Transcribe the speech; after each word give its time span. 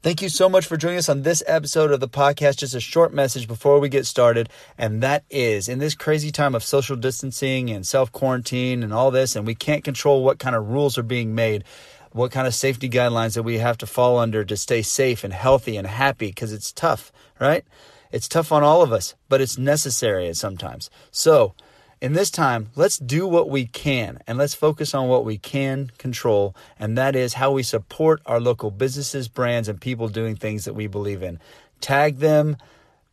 Thank 0.00 0.22
you 0.22 0.28
so 0.28 0.48
much 0.48 0.64
for 0.64 0.76
joining 0.76 0.98
us 0.98 1.08
on 1.08 1.22
this 1.22 1.42
episode 1.44 1.90
of 1.90 1.98
the 1.98 2.08
podcast. 2.08 2.58
Just 2.58 2.76
a 2.76 2.78
short 2.78 3.12
message 3.12 3.48
before 3.48 3.80
we 3.80 3.88
get 3.88 4.06
started. 4.06 4.48
And 4.78 5.02
that 5.02 5.24
is 5.28 5.68
in 5.68 5.80
this 5.80 5.96
crazy 5.96 6.30
time 6.30 6.54
of 6.54 6.62
social 6.62 6.94
distancing 6.94 7.68
and 7.68 7.84
self 7.84 8.12
quarantine 8.12 8.84
and 8.84 8.94
all 8.94 9.10
this, 9.10 9.34
and 9.34 9.44
we 9.44 9.56
can't 9.56 9.82
control 9.82 10.22
what 10.22 10.38
kind 10.38 10.54
of 10.54 10.68
rules 10.68 10.98
are 10.98 11.02
being 11.02 11.34
made, 11.34 11.64
what 12.12 12.30
kind 12.30 12.46
of 12.46 12.54
safety 12.54 12.88
guidelines 12.88 13.34
that 13.34 13.42
we 13.42 13.58
have 13.58 13.76
to 13.78 13.86
fall 13.88 14.18
under 14.18 14.44
to 14.44 14.56
stay 14.56 14.82
safe 14.82 15.24
and 15.24 15.32
healthy 15.32 15.76
and 15.76 15.88
happy 15.88 16.28
because 16.28 16.52
it's 16.52 16.70
tough, 16.70 17.10
right? 17.40 17.64
It's 18.12 18.28
tough 18.28 18.52
on 18.52 18.62
all 18.62 18.82
of 18.82 18.92
us, 18.92 19.16
but 19.28 19.40
it's 19.40 19.58
necessary 19.58 20.32
sometimes. 20.32 20.90
So, 21.10 21.54
in 22.00 22.12
this 22.12 22.30
time, 22.30 22.70
let's 22.76 22.98
do 22.98 23.26
what 23.26 23.50
we 23.50 23.66
can 23.66 24.18
and 24.26 24.38
let's 24.38 24.54
focus 24.54 24.94
on 24.94 25.08
what 25.08 25.24
we 25.24 25.38
can 25.38 25.90
control, 25.98 26.54
and 26.78 26.96
that 26.96 27.16
is 27.16 27.34
how 27.34 27.50
we 27.50 27.62
support 27.62 28.20
our 28.26 28.40
local 28.40 28.70
businesses, 28.70 29.28
brands, 29.28 29.68
and 29.68 29.80
people 29.80 30.08
doing 30.08 30.36
things 30.36 30.64
that 30.64 30.74
we 30.74 30.86
believe 30.86 31.22
in. 31.22 31.40
Tag 31.80 32.18
them, 32.18 32.56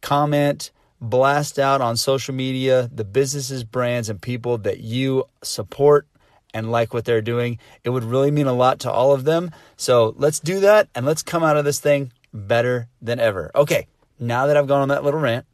comment, 0.01 0.71
blast 1.01 1.59
out 1.59 1.81
on 1.81 1.97
social 1.97 2.33
media 2.33 2.89
the 2.93 3.03
businesses, 3.03 3.63
brands, 3.63 4.09
and 4.09 4.21
people 4.21 4.57
that 4.59 4.79
you 4.79 5.25
support 5.41 6.07
and 6.53 6.71
like 6.71 6.93
what 6.93 7.05
they're 7.05 7.21
doing. 7.21 7.59
It 7.83 7.89
would 7.89 8.03
really 8.03 8.31
mean 8.31 8.47
a 8.47 8.53
lot 8.53 8.79
to 8.79 8.91
all 8.91 9.13
of 9.13 9.25
them. 9.25 9.51
So 9.77 10.13
let's 10.17 10.39
do 10.39 10.61
that 10.61 10.87
and 10.95 11.05
let's 11.05 11.21
come 11.21 11.43
out 11.43 11.57
of 11.57 11.65
this 11.65 11.79
thing 11.79 12.13
better 12.33 12.87
than 13.01 13.19
ever. 13.19 13.51
Okay, 13.55 13.87
now 14.19 14.47
that 14.47 14.55
I've 14.55 14.67
gone 14.67 14.81
on 14.81 14.89
that 14.89 15.03
little 15.03 15.19
rant, 15.19 15.45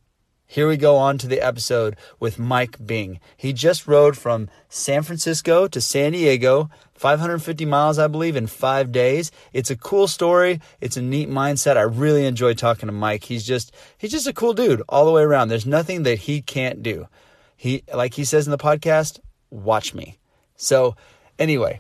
here 0.51 0.67
we 0.67 0.75
go 0.75 0.97
on 0.97 1.17
to 1.17 1.27
the 1.27 1.39
episode 1.39 1.95
with 2.19 2.37
Mike 2.37 2.85
Bing. 2.85 3.21
He 3.37 3.53
just 3.53 3.87
rode 3.87 4.17
from 4.17 4.49
San 4.67 5.01
Francisco 5.01 5.65
to 5.69 5.79
San 5.79 6.11
Diego, 6.11 6.69
550 6.93 7.63
miles, 7.63 7.97
I 7.97 8.07
believe, 8.07 8.35
in 8.35 8.47
five 8.47 8.91
days. 8.91 9.31
It's 9.53 9.69
a 9.69 9.77
cool 9.77 10.09
story. 10.09 10.59
It's 10.81 10.97
a 10.97 11.01
neat 11.01 11.29
mindset. 11.29 11.77
I 11.77 11.83
really 11.83 12.25
enjoy 12.25 12.53
talking 12.53 12.87
to 12.87 12.91
Mike. 12.91 13.23
He's 13.23 13.45
just, 13.45 13.73
he's 13.97 14.11
just 14.11 14.27
a 14.27 14.33
cool 14.33 14.51
dude 14.51 14.83
all 14.89 15.05
the 15.05 15.13
way 15.13 15.21
around. 15.21 15.47
There's 15.47 15.66
nothing 15.66 16.03
that 16.03 16.19
he 16.19 16.41
can't 16.41 16.83
do. 16.83 17.08
He, 17.55 17.83
like 17.93 18.15
he 18.15 18.25
says 18.25 18.45
in 18.45 18.52
the 18.52 18.58
podcast, 18.58 19.21
watch 19.52 19.93
me. 19.93 20.19
So 20.58 20.97
anyway, 21.39 21.80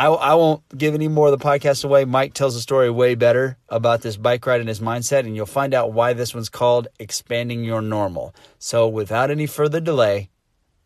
I, 0.00 0.06
I 0.06 0.34
won't 0.34 0.62
give 0.78 0.94
any 0.94 1.08
more 1.08 1.28
of 1.28 1.38
the 1.38 1.44
podcast 1.44 1.84
away. 1.84 2.06
Mike 2.06 2.32
tells 2.32 2.54
the 2.54 2.62
story 2.62 2.88
way 2.88 3.14
better 3.14 3.58
about 3.68 4.00
this 4.00 4.16
bike 4.16 4.46
ride 4.46 4.60
and 4.60 4.68
his 4.70 4.80
mindset, 4.80 5.26
and 5.26 5.36
you'll 5.36 5.44
find 5.44 5.74
out 5.74 5.92
why 5.92 6.14
this 6.14 6.34
one's 6.34 6.48
called 6.48 6.88
Expanding 6.98 7.64
Your 7.64 7.82
Normal. 7.82 8.34
So, 8.58 8.88
without 8.88 9.30
any 9.30 9.46
further 9.46 9.78
delay, 9.78 10.30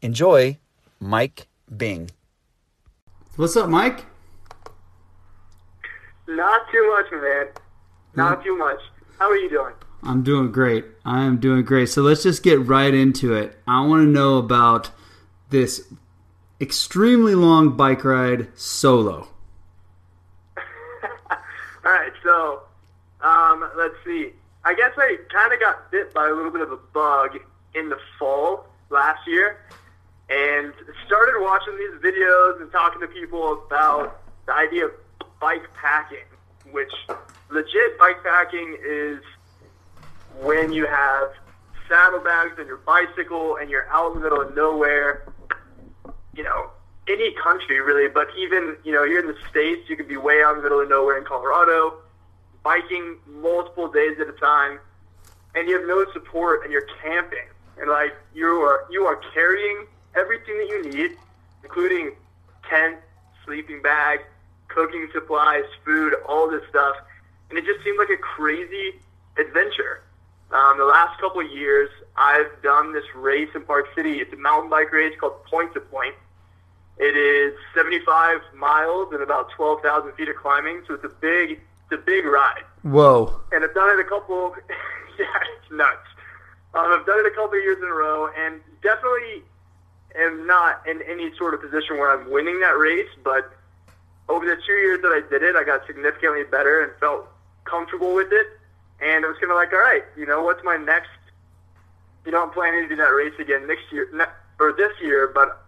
enjoy 0.02 0.58
Mike 0.98 1.46
Bing. 1.76 2.10
What's 3.36 3.56
up, 3.56 3.68
Mike? 3.68 4.04
Not 6.26 6.62
too 6.72 6.96
much, 6.96 7.12
man. 7.12 7.46
Not 8.16 8.40
mm. 8.40 8.42
too 8.42 8.58
much. 8.58 8.80
How 9.20 9.30
are 9.30 9.36
you 9.36 9.48
doing? 9.48 9.74
I'm 10.02 10.24
doing 10.24 10.50
great. 10.50 10.86
I 11.04 11.22
am 11.22 11.38
doing 11.38 11.62
great. 11.62 11.88
So 11.88 12.02
let's 12.02 12.24
just 12.24 12.42
get 12.42 12.58
right 12.66 12.92
into 12.92 13.32
it. 13.32 13.56
I 13.68 13.86
want 13.86 14.02
to 14.02 14.08
know 14.08 14.38
about 14.38 14.90
this 15.50 15.86
extremely 16.60 17.34
long 17.34 17.76
bike 17.76 18.04
ride 18.04 18.48
solo? 18.58 19.28
All 20.56 21.36
right, 21.84 22.12
so 22.22 22.62
um, 23.20 23.68
let's 23.76 23.94
see. 24.04 24.30
I 24.64 24.74
guess 24.74 24.92
I 24.96 25.18
kind 25.32 25.52
of 25.52 25.60
got 25.60 25.90
bit 25.90 26.14
by 26.14 26.28
a 26.28 26.32
little 26.32 26.50
bit 26.50 26.62
of 26.62 26.72
a 26.72 26.76
bug 26.76 27.38
in 27.74 27.88
the 27.88 27.98
fall 28.18 28.66
last 28.90 29.26
year 29.26 29.58
and 30.30 30.72
started 31.06 31.40
watching 31.40 31.76
these 31.76 32.00
videos 32.00 32.60
and 32.62 32.70
talking 32.72 33.00
to 33.00 33.08
people 33.08 33.64
about 33.66 34.22
the 34.46 34.54
idea 34.54 34.86
of 34.86 34.92
bike 35.40 35.62
packing, 35.74 36.24
which 36.70 36.92
legit 37.50 37.98
bike 37.98 38.22
packing 38.22 38.76
is 38.86 39.20
when 40.40 40.72
you 40.72 40.86
have 40.86 41.32
saddlebags 41.88 42.58
and 42.58 42.66
your 42.66 42.78
bicycle 42.78 43.56
and 43.56 43.68
you're 43.68 43.86
out 43.90 44.12
in 44.12 44.18
the 44.18 44.24
middle 44.24 44.40
of 44.40 44.54
nowhere 44.56 45.26
you 46.36 46.42
know, 46.42 46.70
any 47.08 47.32
country 47.42 47.80
really, 47.80 48.08
but 48.08 48.28
even, 48.38 48.76
you 48.84 48.92
know, 48.92 49.04
here 49.04 49.20
in 49.20 49.26
the 49.26 49.36
States, 49.50 49.88
you 49.88 49.96
could 49.96 50.08
be 50.08 50.16
way 50.16 50.42
out 50.42 50.52
in 50.52 50.56
the 50.58 50.62
middle 50.62 50.80
of 50.80 50.88
nowhere 50.88 51.18
in 51.18 51.24
Colorado, 51.24 51.98
biking 52.62 53.16
multiple 53.26 53.88
days 53.88 54.18
at 54.20 54.28
a 54.28 54.32
time, 54.32 54.78
and 55.54 55.68
you 55.68 55.78
have 55.78 55.86
no 55.86 56.04
support 56.12 56.64
and 56.64 56.72
you're 56.72 56.88
camping. 57.02 57.46
And 57.78 57.90
like 57.90 58.14
you 58.34 58.46
are 58.46 58.86
you 58.90 59.04
are 59.04 59.16
carrying 59.34 59.86
everything 60.14 60.56
that 60.58 60.68
you 60.68 60.90
need, 60.90 61.16
including 61.62 62.12
tent, 62.68 62.96
sleeping 63.44 63.82
bag, 63.82 64.20
cooking 64.68 65.08
supplies, 65.12 65.64
food, 65.84 66.14
all 66.26 66.48
this 66.48 66.62
stuff. 66.70 66.96
And 67.50 67.58
it 67.58 67.64
just 67.64 67.84
seemed 67.84 67.98
like 67.98 68.10
a 68.10 68.16
crazy 68.16 68.94
adventure. 69.38 70.02
Um, 70.54 70.78
the 70.78 70.84
last 70.84 71.20
couple 71.20 71.40
of 71.40 71.50
years, 71.50 71.90
I've 72.16 72.62
done 72.62 72.92
this 72.92 73.04
race 73.16 73.48
in 73.56 73.62
Park 73.62 73.86
City. 73.96 74.20
It's 74.20 74.32
a 74.32 74.36
mountain 74.36 74.70
bike 74.70 74.92
race 74.92 75.12
called 75.18 75.44
Point 75.46 75.74
to 75.74 75.80
Point. 75.80 76.14
It 76.96 77.16
is 77.16 77.54
75 77.74 78.38
miles 78.54 79.12
and 79.12 79.20
about 79.20 79.50
12,000 79.56 80.12
feet 80.12 80.28
of 80.28 80.36
climbing, 80.36 80.84
so 80.86 80.94
it's 80.94 81.04
a 81.04 81.08
big, 81.08 81.50
it's 81.50 81.92
a 81.92 81.96
big 81.96 82.24
ride. 82.24 82.62
Whoa! 82.82 83.40
And 83.50 83.64
I've 83.64 83.74
done 83.74 83.98
it 83.98 84.00
a 84.00 84.08
couple. 84.08 84.54
yeah, 85.18 85.26
it's 85.58 85.72
nuts. 85.72 86.06
Um, 86.72 86.86
I've 86.86 87.04
done 87.04 87.18
it 87.18 87.26
a 87.26 87.34
couple 87.34 87.58
of 87.58 87.64
years 87.64 87.78
in 87.78 87.88
a 87.88 87.92
row, 87.92 88.28
and 88.38 88.60
definitely 88.80 89.42
am 90.14 90.46
not 90.46 90.86
in 90.86 91.02
any 91.02 91.34
sort 91.36 91.54
of 91.54 91.62
position 91.62 91.98
where 91.98 92.16
I'm 92.16 92.30
winning 92.30 92.60
that 92.60 92.78
race. 92.78 93.10
But 93.24 93.52
over 94.28 94.46
the 94.46 94.56
two 94.64 94.74
years 94.74 95.02
that 95.02 95.08
I 95.08 95.28
did 95.28 95.42
it, 95.42 95.56
I 95.56 95.64
got 95.64 95.84
significantly 95.88 96.44
better 96.44 96.84
and 96.84 96.92
felt 97.00 97.26
comfortable 97.64 98.14
with 98.14 98.30
it. 98.30 98.46
And 99.00 99.24
it 99.24 99.28
was 99.28 99.36
kind 99.38 99.50
of 99.50 99.56
like, 99.56 99.72
all 99.72 99.80
right, 99.80 100.04
you 100.16 100.26
know, 100.26 100.42
what's 100.42 100.62
my 100.64 100.76
next? 100.76 101.10
You 102.24 102.32
know, 102.32 102.42
I'm 102.42 102.50
planning 102.50 102.82
to 102.82 102.88
do 102.88 102.96
that 102.96 103.08
race 103.08 103.34
again 103.38 103.66
next 103.66 103.92
year, 103.92 104.08
or 104.58 104.72
this 104.72 104.92
year, 105.02 105.30
but 105.34 105.60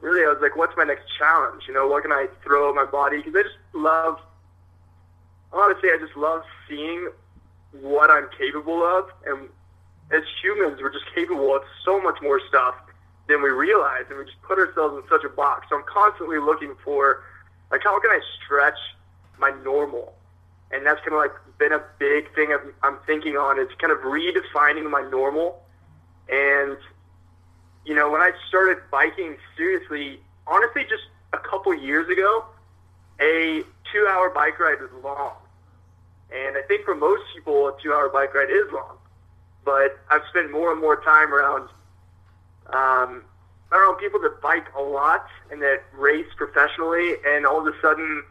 really, 0.00 0.24
I 0.24 0.28
was 0.28 0.38
like, 0.42 0.56
what's 0.56 0.76
my 0.76 0.84
next 0.84 1.04
challenge? 1.18 1.64
You 1.66 1.74
know, 1.74 1.86
what 1.86 2.02
can 2.02 2.12
I 2.12 2.26
throw 2.42 2.68
at 2.68 2.74
my 2.74 2.84
body? 2.84 3.18
Because 3.18 3.34
I 3.36 3.42
just 3.42 3.56
love, 3.72 4.18
honestly, 5.52 5.88
I 5.90 5.98
just 5.98 6.16
love 6.16 6.42
seeing 6.68 7.10
what 7.80 8.10
I'm 8.10 8.28
capable 8.36 8.82
of. 8.82 9.08
And 9.24 9.48
as 10.10 10.22
humans, 10.42 10.80
we're 10.82 10.92
just 10.92 11.06
capable 11.14 11.54
of 11.54 11.62
so 11.84 12.00
much 12.00 12.20
more 12.22 12.40
stuff 12.48 12.74
than 13.28 13.42
we 13.42 13.50
realize. 13.50 14.04
And 14.10 14.18
we 14.18 14.24
just 14.24 14.42
put 14.42 14.58
ourselves 14.58 14.96
in 14.96 15.08
such 15.08 15.24
a 15.24 15.28
box. 15.28 15.66
So 15.70 15.76
I'm 15.76 15.84
constantly 15.88 16.38
looking 16.38 16.74
for, 16.84 17.22
like, 17.70 17.82
how 17.84 17.98
can 18.00 18.10
I 18.10 18.20
stretch 18.44 18.78
my 19.38 19.52
normal? 19.62 20.14
And 20.70 20.84
that's 20.84 21.00
kind 21.00 21.12
of 21.14 21.18
like 21.18 21.32
been 21.58 21.72
a 21.72 21.82
big 21.98 22.34
thing 22.34 22.56
I'm 22.82 22.98
thinking 23.06 23.36
on 23.36 23.58
is 23.58 23.68
kind 23.78 23.92
of 23.92 23.98
redefining 24.00 24.90
my 24.90 25.08
normal. 25.10 25.62
And 26.28 26.76
you 27.84 27.94
know, 27.94 28.10
when 28.10 28.20
I 28.20 28.32
started 28.48 28.78
biking 28.90 29.36
seriously, 29.56 30.20
honestly, 30.46 30.82
just 30.88 31.02
a 31.32 31.38
couple 31.38 31.74
years 31.74 32.08
ago, 32.08 32.44
a 33.20 33.62
two-hour 33.92 34.30
bike 34.30 34.58
ride 34.58 34.80
is 34.82 34.90
long, 35.02 35.34
and 36.34 36.56
I 36.56 36.62
think 36.62 36.84
for 36.84 36.94
most 36.94 37.22
people, 37.34 37.68
a 37.68 37.76
two-hour 37.82 38.08
bike 38.08 38.34
ride 38.34 38.50
is 38.50 38.72
long. 38.72 38.96
But 39.64 39.98
I've 40.10 40.22
spent 40.30 40.50
more 40.50 40.72
and 40.72 40.80
more 40.80 41.02
time 41.02 41.32
around, 41.32 41.68
um, 42.72 43.22
around 43.72 43.96
people 43.98 44.20
that 44.20 44.40
bike 44.42 44.66
a 44.76 44.82
lot 44.82 45.26
and 45.50 45.60
that 45.62 45.84
race 45.92 46.26
professionally, 46.36 47.14
and 47.26 47.46
all 47.46 47.66
of 47.66 47.72
a 47.72 47.78
sudden, 47.80 48.24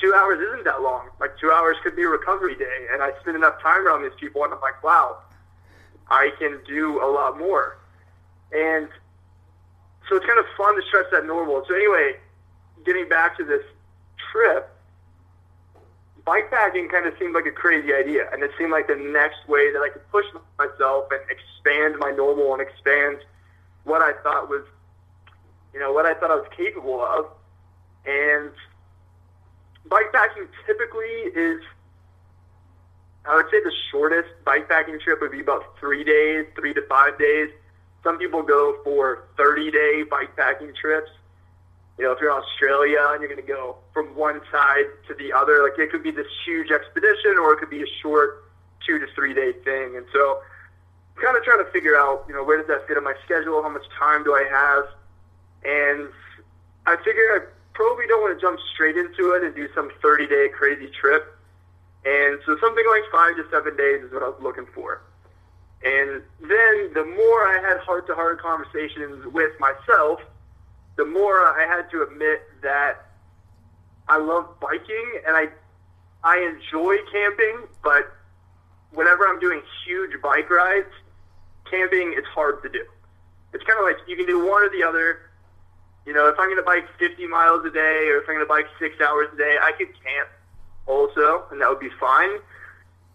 two 0.00 0.14
hours 0.14 0.38
isn't 0.40 0.64
that 0.64 0.82
long. 0.82 1.08
Like 1.20 1.38
two 1.38 1.50
hours 1.50 1.76
could 1.82 1.96
be 1.96 2.02
a 2.02 2.08
recovery 2.08 2.54
day, 2.54 2.86
and 2.92 3.02
I 3.02 3.12
spend 3.20 3.36
enough 3.36 3.60
time 3.62 3.86
around 3.86 4.02
these 4.02 4.18
people, 4.18 4.44
and 4.44 4.52
I'm 4.52 4.60
like, 4.60 4.82
wow, 4.82 5.18
I 6.08 6.30
can 6.38 6.60
do 6.66 7.02
a 7.02 7.08
lot 7.10 7.38
more. 7.38 7.78
And 8.52 8.88
so 10.08 10.16
it's 10.16 10.26
kind 10.26 10.38
of 10.38 10.46
fun 10.56 10.76
to 10.76 10.82
stretch 10.86 11.06
that 11.12 11.26
normal. 11.26 11.64
So 11.66 11.74
anyway, 11.74 12.16
getting 12.84 13.08
back 13.08 13.36
to 13.38 13.44
this 13.44 13.62
trip, 14.30 14.70
bikepacking 16.26 16.90
kind 16.90 17.06
of 17.06 17.14
seemed 17.18 17.34
like 17.34 17.46
a 17.46 17.52
crazy 17.52 17.92
idea, 17.92 18.28
and 18.32 18.42
it 18.42 18.50
seemed 18.58 18.70
like 18.70 18.86
the 18.86 18.96
next 18.96 19.48
way 19.48 19.72
that 19.72 19.80
I 19.80 19.88
could 19.88 20.08
push 20.10 20.26
myself 20.58 21.06
and 21.10 21.20
expand 21.30 21.96
my 21.98 22.10
normal 22.10 22.52
and 22.52 22.62
expand 22.62 23.18
what 23.84 24.02
I 24.02 24.12
thought 24.22 24.48
was, 24.48 24.64
you 25.72 25.80
know, 25.80 25.92
what 25.92 26.06
I 26.06 26.14
thought 26.14 26.30
I 26.30 26.36
was 26.36 26.48
capable 26.56 27.00
of. 27.00 27.26
And 28.04 28.52
bikepacking 29.88 30.48
typically 30.66 31.04
is, 31.34 31.60
I 33.24 33.36
would 33.36 33.46
say, 33.50 33.60
the 33.62 33.72
shortest 33.90 34.28
bikepacking 34.44 35.00
trip 35.00 35.20
would 35.20 35.32
be 35.32 35.40
about 35.40 35.78
three 35.78 36.04
days, 36.04 36.46
three 36.56 36.74
to 36.74 36.82
five 36.88 37.18
days 37.18 37.50
some 38.06 38.18
people 38.18 38.40
go 38.40 38.78
for 38.84 39.24
30 39.36 39.72
day 39.72 40.04
bikepacking 40.08 40.76
trips. 40.76 41.10
You 41.98 42.04
know, 42.04 42.12
if 42.12 42.20
you're 42.20 42.30
in 42.30 42.40
Australia 42.40 42.98
and 43.10 43.20
you're 43.20 43.28
going 43.28 43.44
to 43.44 43.52
go 43.52 43.78
from 43.92 44.14
one 44.14 44.40
side 44.52 44.84
to 45.08 45.14
the 45.14 45.32
other, 45.32 45.64
like 45.64 45.76
it 45.76 45.90
could 45.90 46.04
be 46.04 46.12
this 46.12 46.28
huge 46.44 46.70
expedition 46.70 47.36
or 47.36 47.54
it 47.54 47.58
could 47.58 47.70
be 47.70 47.82
a 47.82 47.90
short 48.00 48.44
two 48.86 49.00
to 49.00 49.06
three 49.16 49.34
day 49.34 49.52
thing. 49.64 49.96
And 49.96 50.06
so, 50.12 50.40
kind 51.20 51.36
of 51.36 51.42
trying 51.42 51.64
to 51.64 51.70
figure 51.72 51.96
out, 51.96 52.24
you 52.28 52.34
know, 52.34 52.44
where 52.44 52.58
does 52.58 52.68
that 52.68 52.86
fit 52.86 52.96
in 52.96 53.02
my 53.02 53.14
schedule? 53.24 53.60
How 53.60 53.70
much 53.70 53.86
time 53.98 54.22
do 54.22 54.34
I 54.34 54.44
have? 54.48 54.84
And 55.64 56.08
I 56.86 56.96
figure 57.02 57.50
probably 57.76 58.06
don't 58.06 58.22
want 58.22 58.36
to 58.36 58.40
jump 58.40 58.58
straight 58.74 58.96
into 58.96 59.32
it 59.32 59.44
and 59.44 59.54
do 59.54 59.68
some 59.74 59.90
30 60.02 60.26
day 60.26 60.48
crazy 60.48 60.90
trip. 60.98 61.36
And 62.04 62.40
so 62.46 62.56
something 62.60 62.84
like 62.88 63.02
five 63.12 63.36
to 63.36 63.44
seven 63.50 63.76
days 63.76 64.02
is 64.02 64.12
what 64.12 64.22
I 64.22 64.28
was 64.28 64.40
looking 64.40 64.66
for. 64.74 65.02
And 65.84 66.22
then 66.40 66.94
the 66.94 67.04
more 67.04 67.46
I 67.46 67.60
had 67.60 67.78
heart 67.80 68.06
to 68.06 68.14
heart 68.14 68.40
conversations 68.40 69.26
with 69.26 69.52
myself, 69.60 70.20
the 70.96 71.04
more 71.04 71.46
I 71.46 71.66
had 71.68 71.90
to 71.90 72.02
admit 72.02 72.42
that 72.62 73.06
I 74.08 74.16
love 74.16 74.58
biking 74.60 75.20
and 75.26 75.36
I 75.36 75.48
I 76.24 76.38
enjoy 76.38 76.96
camping, 77.12 77.68
but 77.84 78.12
whenever 78.90 79.28
I'm 79.28 79.38
doing 79.38 79.62
huge 79.84 80.10
bike 80.22 80.50
rides, 80.50 80.90
camping 81.70 82.14
is 82.16 82.24
hard 82.34 82.62
to 82.62 82.68
do. 82.68 82.84
It's 83.52 83.62
kind 83.64 83.78
of 83.78 83.84
like 83.84 83.96
you 84.08 84.16
can 84.16 84.26
do 84.26 84.44
one 84.44 84.62
or 84.62 84.70
the 84.70 84.82
other. 84.82 85.25
You 86.06 86.12
know, 86.12 86.28
if 86.28 86.36
I'm 86.38 86.46
going 86.46 86.56
to 86.56 86.62
bike 86.62 86.86
50 86.98 87.26
miles 87.26 87.66
a 87.66 87.70
day 87.70 88.08
or 88.08 88.18
if 88.18 88.28
I'm 88.28 88.36
going 88.36 88.46
to 88.46 88.48
bike 88.48 88.66
six 88.78 88.94
hours 89.00 89.28
a 89.34 89.36
day, 89.36 89.56
I 89.60 89.72
could 89.72 89.88
camp 89.88 90.28
also, 90.86 91.44
and 91.50 91.60
that 91.60 91.68
would 91.68 91.80
be 91.80 91.90
fine. 91.98 92.38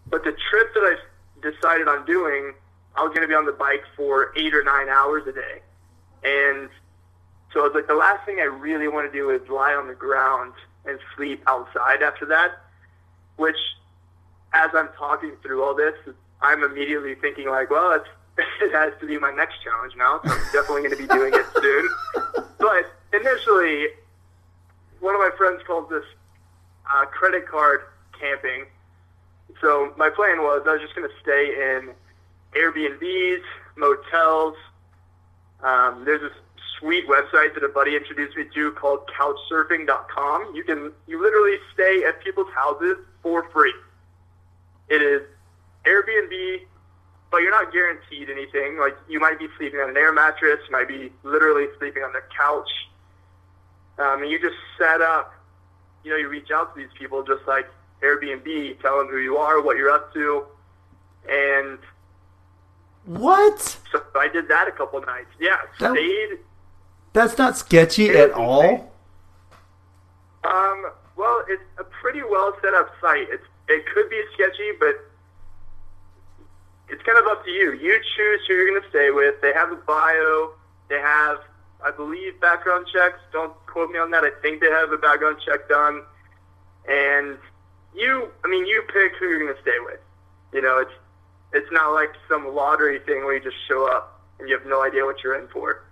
But 0.07 0.25
the 0.25 0.35
trip 0.49 0.73
that 0.73 0.83
I 0.83 0.95
decided 1.41 1.87
on 1.87 2.05
doing, 2.05 2.53
I 2.95 3.03
was 3.03 3.09
going 3.09 3.21
to 3.21 3.27
be 3.27 3.33
on 3.33 3.45
the 3.45 3.53
bike 3.53 3.83
for 3.95 4.33
eight 4.35 4.53
or 4.53 4.63
nine 4.63 4.89
hours 4.89 5.23
a 5.25 5.31
day. 5.31 5.61
And 6.23 6.69
so 7.53 7.61
I 7.61 7.63
was 7.63 7.71
like, 7.73 7.87
the 7.87 7.95
last 7.95 8.25
thing 8.25 8.39
I 8.39 8.43
really 8.43 8.89
want 8.89 9.11
to 9.11 9.17
do 9.17 9.29
is 9.29 9.41
lie 9.49 9.73
on 9.73 9.87
the 9.87 9.95
ground 9.95 10.53
and 10.85 10.99
sleep 11.15 11.41
outside 11.47 12.03
after 12.03 12.25
that, 12.25 12.59
which 13.37 13.57
as 14.53 14.69
I'm 14.73 14.89
talking 14.97 15.31
through 15.41 15.63
all 15.63 15.75
this, 15.75 15.95
I'm 16.41 16.63
immediately 16.63 17.15
thinking 17.15 17.47
like, 17.47 17.69
well, 17.69 17.93
it's, 17.93 18.07
it 18.61 18.71
has 18.73 18.93
to 18.99 19.07
be 19.07 19.17
my 19.17 19.31
next 19.31 19.55
challenge 19.63 19.93
now. 19.97 20.19
So 20.23 20.31
I'm 20.31 20.39
definitely 20.53 20.81
going 20.83 20.91
to 20.91 21.07
be 21.07 21.07
doing 21.07 21.33
it 21.33 21.45
soon. 21.61 21.89
But 22.61 22.93
initially, 23.11 23.87
one 24.99 25.15
of 25.15 25.19
my 25.19 25.31
friends 25.35 25.63
called 25.65 25.89
this 25.89 26.03
uh, 26.93 27.05
credit 27.05 27.47
card 27.47 27.81
camping. 28.19 28.65
So 29.59 29.93
my 29.97 30.11
plan 30.11 30.43
was 30.43 30.61
I 30.67 30.73
was 30.73 30.81
just 30.81 30.95
going 30.95 31.09
to 31.09 31.15
stay 31.21 31.55
in 31.55 31.89
Airbnbs, 32.53 33.41
motels. 33.77 34.55
Um, 35.63 36.03
there's 36.05 36.21
this 36.21 36.33
sweet 36.79 37.07
website 37.07 37.53
that 37.53 37.63
a 37.63 37.69
buddy 37.69 37.95
introduced 37.95 38.35
me 38.35 38.45
to 38.53 38.71
called 38.73 39.09
Couchsurfing.com. 39.19 40.55
You 40.55 40.63
can 40.63 40.91
you 41.07 41.21
literally 41.21 41.57
stay 41.73 42.03
at 42.03 42.21
people's 42.23 42.51
houses 42.53 42.97
for 43.21 43.49
free. 43.49 43.73
It 44.89 45.01
is 45.01 45.21
Airbnb, 45.85 46.61
but 47.31 47.37
you're 47.37 47.51
not 47.51 47.71
guaranteed 47.71 48.29
anything. 48.29 48.77
Like 48.77 48.97
you 49.07 49.19
might 49.19 49.39
be 49.39 49.47
sleeping 49.57 49.79
on 49.79 49.89
an 49.89 49.97
air 49.97 50.11
mattress, 50.13 50.59
you 50.65 50.71
might 50.71 50.87
be 50.87 51.11
literally 51.23 51.67
sleeping 51.79 52.03
on 52.03 52.11
their 52.11 52.25
couch, 52.37 52.69
um, 53.97 54.21
and 54.21 54.29
you 54.31 54.39
just 54.39 54.55
set 54.77 55.01
up. 55.01 55.33
You 56.03 56.11
know, 56.11 56.17
you 56.17 56.27
reach 56.29 56.49
out 56.51 56.73
to 56.75 56.79
these 56.81 56.89
people 56.97 57.23
just 57.23 57.47
like 57.47 57.67
Airbnb, 58.01 58.81
tell 58.81 58.97
them 58.97 59.07
who 59.07 59.17
you 59.17 59.37
are, 59.37 59.61
what 59.61 59.77
you're 59.77 59.91
up 59.91 60.11
to, 60.13 60.43
and 61.29 61.77
What? 63.05 63.59
so 63.91 64.01
I 64.15 64.27
did 64.27 64.47
that 64.47 64.67
a 64.67 64.71
couple 64.71 64.99
nights. 65.01 65.29
Yeah, 65.39 65.57
That- 65.79 65.91
stayed. 65.91 66.39
That's 67.13 67.37
not 67.37 67.57
sketchy 67.57 68.09
at 68.09 68.31
all. 68.31 68.91
Um, 70.43 70.91
well, 71.17 71.43
it's 71.47 71.61
a 71.77 71.83
pretty 71.83 72.23
well 72.23 72.55
set 72.61 72.73
up 72.73 72.89
site. 73.01 73.27
It's 73.29 73.43
it 73.67 73.85
could 73.93 74.09
be 74.09 74.21
sketchy, 74.33 74.71
but 74.79 74.95
it's 76.91 77.01
kind 77.03 77.17
of 77.17 77.25
up 77.25 77.43
to 77.45 77.51
you. 77.51 77.71
You 77.73 77.99
choose 78.15 78.41
who 78.47 78.53
you're 78.53 78.69
going 78.69 78.81
to 78.81 78.89
stay 78.89 79.11
with. 79.11 79.41
They 79.41 79.53
have 79.53 79.71
a 79.71 79.77
bio. 79.77 80.51
They 80.89 80.99
have, 80.99 81.37
I 81.83 81.91
believe, 81.91 82.39
background 82.41 82.85
checks. 82.91 83.17
Don't 83.31 83.53
quote 83.65 83.89
me 83.91 83.97
on 83.97 84.11
that. 84.11 84.23
I 84.25 84.31
think 84.41 84.59
they 84.59 84.69
have 84.69 84.91
a 84.91 84.97
background 84.97 85.37
check 85.45 85.69
done. 85.69 86.03
And 86.89 87.37
you, 87.95 88.29
I 88.43 88.49
mean, 88.49 88.65
you 88.65 88.83
pick 88.93 89.13
who 89.17 89.27
you're 89.29 89.39
going 89.39 89.55
to 89.55 89.61
stay 89.61 89.77
with. 89.85 89.99
You 90.53 90.61
know, 90.61 90.79
it's 90.79 90.91
it's 91.53 91.71
not 91.71 91.93
like 91.93 92.09
some 92.29 92.53
lottery 92.53 92.99
thing 92.99 93.23
where 93.23 93.35
you 93.35 93.41
just 93.41 93.55
show 93.67 93.87
up 93.87 94.21
and 94.39 94.47
you 94.49 94.57
have 94.57 94.67
no 94.67 94.83
idea 94.83 95.05
what 95.05 95.23
you're 95.23 95.39
in 95.39 95.47
for. 95.47 95.83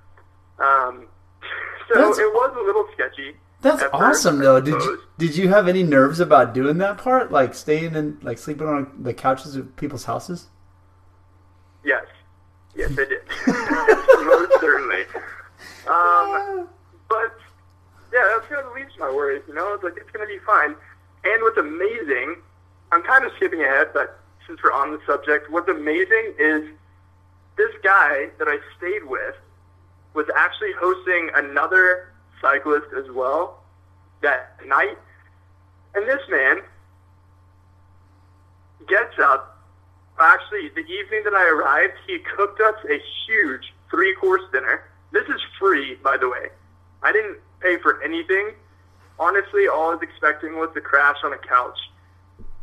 Um, 0.59 1.07
so 1.87 1.95
That's- 1.95 2.17
it 2.17 2.33
was 2.33 2.55
a 2.57 2.63
little 2.65 2.87
sketchy. 2.93 3.35
That's 3.61 3.81
first, 3.81 3.93
awesome 3.93 4.39
though. 4.39 4.61
Did 4.61 4.75
you 4.75 4.99
did 5.17 5.35
you 5.35 5.49
have 5.49 5.67
any 5.67 5.83
nerves 5.83 6.21
about 6.21 6.53
doing 6.53 6.77
that 6.77 6.97
part, 6.97 7.29
like 7.29 7.53
staying 7.53 7.93
in, 7.93 8.17
like 8.21 8.37
sleeping 8.37 8.67
on 8.67 8.89
the 8.97 9.13
couches 9.13 9.55
of 9.57 9.75
people's 9.75 10.05
houses? 10.05 10.47
Yes. 11.83 12.05
Yes, 12.75 12.91
I 12.91 13.05
did. 13.05 13.21
Most 14.25 14.59
certainly. 14.61 15.03
Um, 15.87 16.67
but, 17.09 17.37
yeah, 18.13 18.27
that's 18.35 18.47
kind 18.47 18.65
of 18.65 18.73
the 18.73 18.79
least 18.79 18.93
of 18.93 18.99
my 18.99 19.11
worries, 19.11 19.43
you 19.47 19.53
know? 19.53 19.73
It's 19.73 19.83
like, 19.83 19.97
it's 19.97 20.11
going 20.11 20.27
to 20.27 20.33
be 20.33 20.39
fine. 20.45 20.75
And 21.23 21.43
what's 21.43 21.57
amazing, 21.57 22.37
I'm 22.91 23.03
kind 23.03 23.25
of 23.25 23.31
skipping 23.37 23.61
ahead, 23.61 23.87
but 23.93 24.19
since 24.47 24.59
we're 24.63 24.71
on 24.71 24.91
the 24.91 24.99
subject, 25.05 25.49
what's 25.49 25.69
amazing 25.69 26.33
is 26.39 26.63
this 27.57 27.71
guy 27.83 28.29
that 28.39 28.47
I 28.47 28.57
stayed 28.77 29.05
with 29.05 29.35
was 30.13 30.25
actually 30.35 30.71
hosting 30.79 31.29
another 31.35 32.11
cyclist 32.41 32.87
as 32.97 33.09
well 33.11 33.61
that 34.21 34.55
night. 34.65 34.97
And 35.93 36.07
this 36.07 36.21
man 36.29 36.61
gets 38.87 39.19
up 39.19 39.58
actually, 40.19 40.69
the 40.69 40.85
evening 40.85 41.23
that 41.23 41.33
I 41.33 41.47
arrived, 41.49 41.93
he 42.07 42.19
cooked 42.19 42.61
us 42.61 42.75
a 42.89 42.99
huge 43.25 43.73
three 43.89 44.15
course 44.15 44.43
dinner. 44.51 44.83
This 45.11 45.27
is 45.27 45.41
free, 45.59 45.95
by 45.95 46.17
the 46.17 46.29
way. 46.29 46.49
I 47.01 47.11
didn't 47.11 47.37
pay 47.59 47.77
for 47.77 48.01
anything. 48.03 48.51
Honestly, 49.19 49.67
all 49.67 49.91
I 49.91 49.95
was 49.95 50.03
expecting 50.03 50.57
was 50.57 50.69
to 50.73 50.81
crash 50.81 51.17
on 51.23 51.33
a 51.33 51.37
couch. 51.37 51.77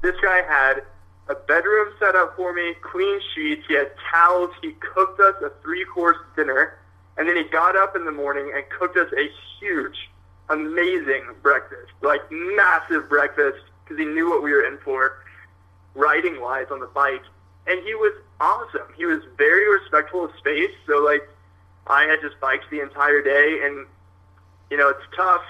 This 0.02 0.14
guy 0.22 0.42
had 0.42 0.82
a 1.28 1.34
bedroom 1.34 1.92
set 1.98 2.14
up 2.14 2.36
for 2.36 2.52
me, 2.52 2.74
clean 2.82 3.20
sheets, 3.34 3.64
he 3.66 3.74
had 3.74 3.90
towels, 4.10 4.50
he 4.62 4.72
cooked 4.72 5.20
us 5.20 5.34
a 5.42 5.50
three 5.62 5.84
course 5.84 6.16
dinner, 6.36 6.78
and 7.16 7.28
then 7.28 7.36
he 7.36 7.42
got 7.44 7.76
up 7.76 7.96
in 7.96 8.04
the 8.04 8.12
morning 8.12 8.52
and 8.54 8.64
cooked 8.78 8.96
us 8.96 9.10
a 9.12 9.28
huge, 9.58 10.10
amazing 10.50 11.24
breakfast. 11.42 11.92
Like, 12.02 12.20
massive 12.30 13.08
breakfast, 13.08 13.58
because 13.84 13.98
he 13.98 14.04
knew 14.04 14.30
what 14.30 14.42
we 14.42 14.52
were 14.52 14.64
in 14.64 14.78
for 14.78 15.18
riding 15.94 16.40
wise 16.40 16.66
on 16.70 16.80
the 16.80 16.86
bike. 16.86 17.22
And 17.66 17.82
he 17.82 17.94
was 17.94 18.12
awesome. 18.40 18.92
He 18.96 19.06
was 19.06 19.20
very 19.36 19.68
respectful 19.68 20.24
of 20.24 20.30
space. 20.38 20.70
So 20.86 21.02
like 21.02 21.28
I 21.86 22.04
had 22.04 22.20
just 22.20 22.38
bikes 22.40 22.64
the 22.70 22.80
entire 22.80 23.22
day 23.22 23.60
and 23.64 23.86
you 24.70 24.76
know, 24.76 24.88
it's 24.88 25.04
tough. 25.14 25.42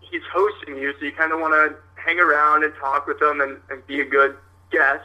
He's 0.00 0.22
hosting 0.32 0.76
you, 0.76 0.92
so 0.98 1.04
you 1.04 1.12
kinda 1.12 1.36
wanna 1.36 1.74
hang 1.94 2.20
around 2.20 2.64
and 2.64 2.72
talk 2.76 3.06
with 3.06 3.20
him 3.20 3.40
and, 3.40 3.58
and 3.70 3.86
be 3.86 4.00
a 4.00 4.04
good 4.04 4.36
guest. 4.70 5.04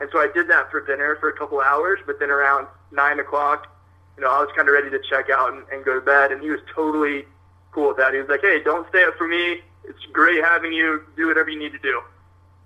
And 0.00 0.08
so 0.12 0.18
I 0.18 0.28
did 0.32 0.48
that 0.48 0.70
for 0.70 0.84
dinner 0.84 1.16
for 1.16 1.28
a 1.28 1.32
couple 1.32 1.60
hours, 1.60 2.00
but 2.06 2.18
then 2.18 2.30
around 2.30 2.66
nine 2.90 3.20
o'clock, 3.20 3.68
you 4.16 4.22
know, 4.22 4.30
I 4.30 4.40
was 4.40 4.48
kinda 4.56 4.72
ready 4.72 4.90
to 4.90 5.00
check 5.10 5.28
out 5.30 5.52
and, 5.52 5.64
and 5.72 5.84
go 5.84 5.94
to 5.94 6.00
bed 6.00 6.32
and 6.32 6.40
he 6.42 6.50
was 6.50 6.60
totally 6.74 7.26
cool 7.72 7.88
with 7.88 7.96
that. 7.98 8.14
He 8.14 8.20
was 8.20 8.28
like, 8.28 8.40
Hey, 8.42 8.62
don't 8.62 8.88
stay 8.88 9.04
up 9.04 9.14
for 9.16 9.26
me. 9.28 9.60
It's 9.84 10.04
great 10.12 10.42
having 10.44 10.72
you. 10.72 11.02
Do 11.16 11.26
whatever 11.26 11.50
you 11.50 11.58
need 11.58 11.72
to 11.72 11.78
do. 11.78 12.00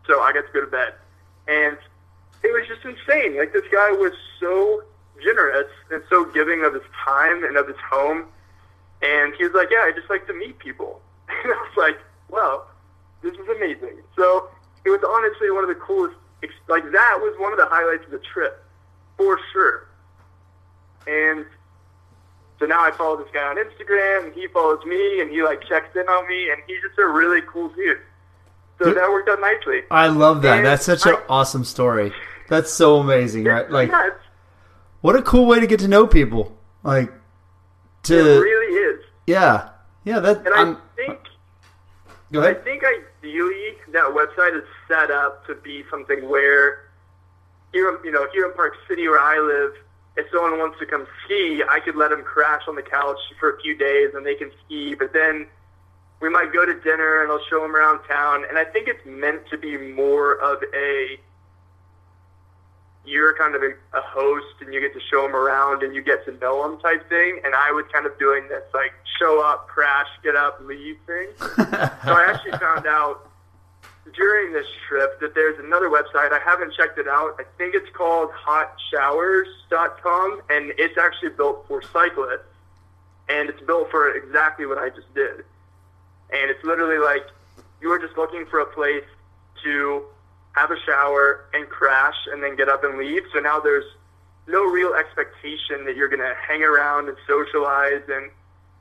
So 0.07 0.21
I 0.21 0.33
got 0.33 0.47
to 0.47 0.53
go 0.53 0.61
to 0.61 0.67
bed. 0.67 0.95
And 1.49 1.79
it 2.43 2.53
was 2.53 2.67
just 2.69 2.85
insane. 2.85 3.37
Like 3.37 3.53
this 3.53 3.67
guy 3.73 3.91
was 3.93 4.13
so 4.41 4.83
generous 5.23 5.71
and 5.91 6.03
so 6.11 6.25
giving 6.27 6.65
of 6.65 6.75
his 6.75 6.83
time 7.05 7.45
and 7.45 7.57
of 7.57 7.67
his 7.67 7.77
home. 7.91 8.27
And 9.03 9.35
he 9.37 9.45
was 9.45 9.53
like, 9.53 9.69
"Yeah, 9.71 9.85
I 9.85 9.93
just 9.95 10.09
like 10.11 10.27
to 10.27 10.35
meet 10.35 10.59
people." 10.59 11.01
And 11.45 11.53
I 11.53 11.57
was 11.57 11.77
like, 11.77 11.99
"Wow, 12.31 12.65
this 13.23 13.35
is 13.35 13.49
amazing." 13.49 14.03
So 14.17 14.49
it 14.85 14.91
was 14.91 15.01
honestly 15.07 15.51
one 15.51 15.65
of 15.65 15.69
the 15.69 15.75
coolest. 15.75 16.17
Like 16.69 16.85
that 16.93 17.19
was 17.21 17.35
one 17.39 17.53
of 17.53 17.59
the 17.59 17.67
highlights 17.67 18.05
of 18.05 18.13
the 18.13 18.21
trip, 18.33 18.65
for 19.17 19.39
sure. 19.53 19.89
And 21.07 21.47
so 22.59 22.67
now 22.67 22.83
I 22.83 22.91
follow 22.91 23.17
this 23.17 23.29
guy 23.33 23.43
on 23.43 23.57
Instagram, 23.57 24.27
and 24.27 24.35
he 24.35 24.47
follows 24.49 24.85
me, 24.85 25.21
and 25.21 25.31
he 25.31 25.43
like 25.43 25.63
checks 25.67 25.95
in 25.95 26.09
on 26.09 26.29
me, 26.29 26.51
and 26.51 26.63
he's 26.67 26.81
just 26.81 26.99
a 26.99 27.07
really 27.07 27.41
cool 27.47 27.69
dude. 27.71 27.99
So 28.79 28.87
Dude. 28.87 28.97
that 28.97 29.09
worked 29.11 29.29
out 29.29 29.41
nicely. 29.41 29.83
I 29.91 30.09
love 30.09 30.43
that. 30.43 30.59
And 30.59 30.67
That's 30.67 30.85
such 30.85 31.07
an 31.07 31.17
awesome 31.29 31.65
story. 31.65 32.13
That's 32.49 32.73
so 32.73 32.97
amazing, 32.99 33.45
right? 33.45 33.71
Like, 33.71 33.91
nuts. 33.91 34.17
what 35.01 35.17
a 35.17 35.23
cool 35.23 35.47
way 35.47 35.61
to 35.61 35.67
get 35.67 35.81
to 35.81 35.89
know 35.89 36.07
people. 36.07 36.57
Like, 36.83 37.09
It 37.09 37.13
to 38.05 38.15
really 38.41 38.75
is. 38.75 39.05
yeah, 39.27 39.71
yeah. 40.05 40.21
That 40.21 40.39
And 40.47 40.55
I'm, 40.55 40.79
think 40.95 41.19
uh, 42.07 42.13
go 42.33 42.41
ahead. 42.41 42.59
I 42.59 42.61
think 42.61 42.83
ideally 42.85 43.77
that 43.93 44.05
website 44.15 44.57
is 44.57 44.65
set 44.89 45.11
up 45.11 45.47
to 45.47 45.55
be 45.57 45.85
something 45.91 46.29
where 46.29 46.83
here, 47.73 47.99
you 48.05 48.11
know, 48.13 48.27
here 48.33 48.47
in 48.47 48.53
Park 48.55 48.75
City 48.89 49.09
where 49.09 49.19
I 49.21 49.39
live, 49.39 49.73
if 50.17 50.27
someone 50.33 50.59
wants 50.59 50.79
to 50.79 50.87
come 50.87 51.07
ski, 51.25 51.63
I 51.69 51.81
could 51.81 51.97
let 51.97 52.11
them 52.11 52.23
crash 52.23 52.63
on 52.69 52.77
the 52.77 52.83
couch 52.83 53.19
for 53.41 53.51
a 53.51 53.61
few 53.61 53.75
days 53.77 54.11
and 54.15 54.25
they 54.25 54.35
can 54.35 54.51
ski. 54.65 54.95
But 54.95 55.13
then 55.13 55.47
we 56.21 56.31
might 56.31 56.53
go 56.53 56.65
to 56.65 56.75
dinner 56.81 57.23
and 57.23 57.31
I'll 57.31 57.45
show 57.51 57.61
them 57.61 57.75
around 57.75 58.01
town. 58.09 58.45
And 58.49 58.59
I 58.59 58.65
think 58.65 58.89
it's 58.89 59.05
meant 59.05 59.47
to 59.51 59.59
be 59.59 59.77
more 59.77 60.35
of 60.35 60.63
a 60.75 61.19
you're 63.05 63.37
kind 63.37 63.55
of 63.55 63.63
a, 63.63 63.71
a 63.97 64.03
host 64.03 64.61
and 64.61 64.75
you 64.75 64.81
get 64.81 64.93
to 64.93 65.01
show 65.09 65.23
them 65.23 65.37
around 65.37 65.85
and 65.85 65.95
you 65.95 66.03
get 66.03 66.25
to 66.25 66.33
know 66.39 66.63
them 66.63 66.81
type 66.81 67.09
thing. 67.09 67.41
And 67.45 67.55
I 67.55 67.71
was 67.71 67.85
kind 67.93 68.05
of 68.05 68.19
doing 68.19 68.49
this 68.49 68.65
like 68.75 68.93
show 69.19 69.45
up, 69.45 69.69
crash, 69.69 70.09
get 70.25 70.35
up, 70.35 70.61
leave 70.65 70.97
thing. 71.07 71.29
So 71.39 71.55
I 71.59 72.27
actually 72.29 72.51
found 72.59 72.87
out 72.87 73.31
during 74.15 74.53
this 74.53 74.67
trip 74.89 75.21
that 75.21 75.35
there's 75.35 75.59
another 75.59 75.89
website. 75.89 76.33
I 76.33 76.41
haven't 76.45 76.75
checked 76.75 76.99
it 76.99 77.09
out. 77.09 77.37
I 77.39 77.45
think 77.59 77.75
it's 77.75 77.91
called 77.91 78.31
hotshowers.com, 78.31 80.43
and 80.51 80.73
it's 80.79 80.99
actually 80.99 81.31
built 81.31 81.67
for 81.67 81.83
cyclists, 81.83 82.47
and 83.29 83.49
it's 83.49 83.61
built 83.63 83.91
for 83.91 84.15
exactly 84.15 84.67
what 84.67 84.79
I 84.79 84.91
just 84.91 85.13
did. 85.15 85.45
And 86.33 86.51
it's 86.51 86.63
literally 86.65 86.99
like 86.99 87.27
you 87.81 87.91
are 87.93 87.99
just 87.99 88.17
looking 88.17 88.47
for 88.47 88.61
a 88.61 88.67
place 88.67 89.05
to 89.65 90.05
have 90.53 90.71
a 90.71 90.81
shower 90.85 91.45
and 91.53 91.69
crash 91.69 92.17
and 92.33 92.43
then 92.43 92.57
get 92.57 92.69
up 92.69 92.83
and 92.85 92.99
leave. 92.99 93.23
So 93.33 93.41
now 93.41 93.61
there's 93.61 93.85
no 94.47 94.65
real 94.65 94.95
expectation 94.95 95.85
that 95.85 95.97
you're 95.97 96.09
going 96.09 96.21
to 96.21 96.35
hang 96.35 96.63
around 96.63 97.09
and 97.09 97.17
socialize 97.27 98.03
and 98.09 98.31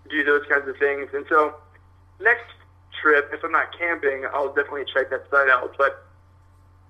do 0.10 0.24
those 0.24 0.44
kinds 0.48 0.68
of 0.68 0.78
things. 0.78 1.10
And 1.14 1.26
so 1.28 1.56
next 2.20 2.46
trip, 3.02 3.30
if 3.34 3.44
I'm 3.44 3.52
not 3.52 3.78
camping, 3.78 4.26
I'll 4.34 4.54
definitely 4.54 4.86
check 4.94 5.10
that 5.10 5.30
site 5.30 5.50
out. 5.50 5.76
But 5.78 6.06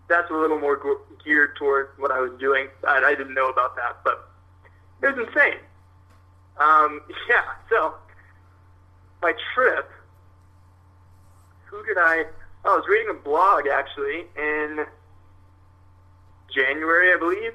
that's 0.07 0.29
a 0.29 0.33
little 0.33 0.59
more 0.59 0.79
geared 1.23 1.55
toward 1.55 1.89
what 1.97 2.11
I 2.11 2.19
was 2.19 2.31
doing. 2.39 2.67
I, 2.87 2.99
I 3.03 3.15
didn't 3.15 3.33
know 3.33 3.49
about 3.49 3.75
that, 3.75 3.97
but 4.03 4.29
it 5.01 5.15
was 5.15 5.27
insane. 5.27 5.59
Um, 6.57 7.01
yeah, 7.29 7.43
so 7.69 7.95
my 9.21 9.33
trip, 9.53 9.89
who 11.75 11.85
did 11.85 11.97
I? 11.97 12.25
Oh, 12.63 12.73
I 12.73 12.75
was 12.77 12.85
reading 12.89 13.09
a 13.11 13.13
blog 13.13 13.67
actually 13.67 14.25
in 14.37 14.85
January, 16.53 17.13
I 17.13 17.17
believe, 17.17 17.53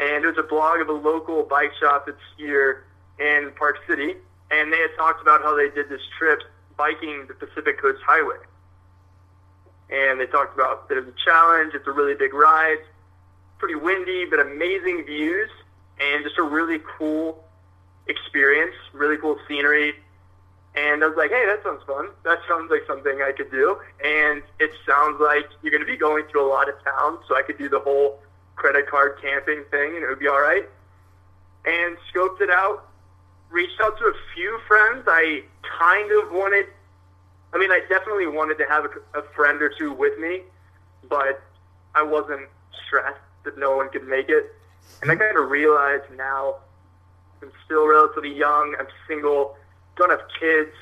and 0.00 0.24
it 0.24 0.26
was 0.26 0.38
a 0.38 0.48
blog 0.48 0.80
of 0.80 0.88
a 0.88 0.92
local 0.92 1.42
bike 1.42 1.72
shop 1.78 2.06
that's 2.06 2.18
here 2.36 2.86
in 3.18 3.52
Park 3.58 3.76
City, 3.88 4.16
and 4.50 4.72
they 4.72 4.78
had 4.78 4.90
talked 4.96 5.20
about 5.20 5.42
how 5.42 5.56
they 5.56 5.68
did 5.70 5.88
this 5.88 6.00
trip 6.18 6.40
biking 6.76 7.26
the 7.28 7.34
Pacific 7.34 7.80
Coast 7.80 8.00
Highway. 8.06 8.36
And 9.88 10.18
they 10.18 10.26
talked 10.26 10.54
about 10.54 10.88
that 10.88 10.98
it's 10.98 11.08
a 11.08 11.24
challenge, 11.24 11.74
it's 11.74 11.86
a 11.86 11.92
really 11.92 12.14
big 12.14 12.34
ride, 12.34 12.78
pretty 13.58 13.76
windy, 13.76 14.24
but 14.24 14.40
amazing 14.40 15.04
views, 15.04 15.50
and 16.00 16.24
just 16.24 16.38
a 16.38 16.42
really 16.42 16.80
cool 16.98 17.44
experience, 18.08 18.74
really 18.92 19.16
cool 19.16 19.38
scenery. 19.48 19.94
And 20.76 21.02
I 21.02 21.08
was 21.08 21.16
like, 21.16 21.30
hey, 21.30 21.46
that 21.46 21.62
sounds 21.62 21.82
fun. 21.86 22.10
That 22.24 22.38
sounds 22.46 22.70
like 22.70 22.82
something 22.86 23.22
I 23.22 23.32
could 23.32 23.50
do. 23.50 23.78
And 24.04 24.42
it 24.60 24.70
sounds 24.86 25.18
like 25.20 25.46
you're 25.62 25.72
going 25.72 25.84
to 25.84 25.90
be 25.90 25.96
going 25.96 26.24
through 26.30 26.46
a 26.46 26.50
lot 26.50 26.68
of 26.68 26.74
towns, 26.84 27.20
so 27.26 27.34
I 27.34 27.42
could 27.42 27.56
do 27.56 27.68
the 27.68 27.80
whole 27.80 28.20
credit 28.56 28.86
card 28.86 29.18
camping 29.22 29.64
thing, 29.70 29.96
and 29.96 30.04
it 30.04 30.08
would 30.08 30.18
be 30.18 30.28
all 30.28 30.40
right. 30.40 30.68
And 31.64 31.96
scoped 32.12 32.42
it 32.42 32.50
out, 32.50 32.88
reached 33.50 33.80
out 33.80 33.96
to 33.98 34.04
a 34.04 34.14
few 34.34 34.60
friends. 34.68 35.04
I 35.06 35.44
kind 35.78 36.12
of 36.12 36.30
wanted, 36.30 36.66
I 37.54 37.58
mean, 37.58 37.70
I 37.70 37.80
definitely 37.88 38.26
wanted 38.26 38.58
to 38.58 38.66
have 38.66 38.84
a, 38.84 39.18
a 39.18 39.22
friend 39.34 39.62
or 39.62 39.70
two 39.70 39.92
with 39.92 40.18
me, 40.18 40.42
but 41.08 41.42
I 41.94 42.02
wasn't 42.02 42.48
stressed 42.86 43.18
that 43.44 43.58
no 43.58 43.76
one 43.76 43.88
could 43.88 44.06
make 44.06 44.28
it. 44.28 44.54
And 45.00 45.10
I 45.10 45.16
kind 45.16 45.38
of 45.38 45.50
realized 45.50 46.04
now 46.16 46.56
I'm 47.42 47.50
still 47.64 47.86
relatively 47.86 48.34
young, 48.34 48.76
I'm 48.78 48.86
single, 49.08 49.56
don't 49.96 50.10
have 50.10 50.22
kids, 50.38 50.72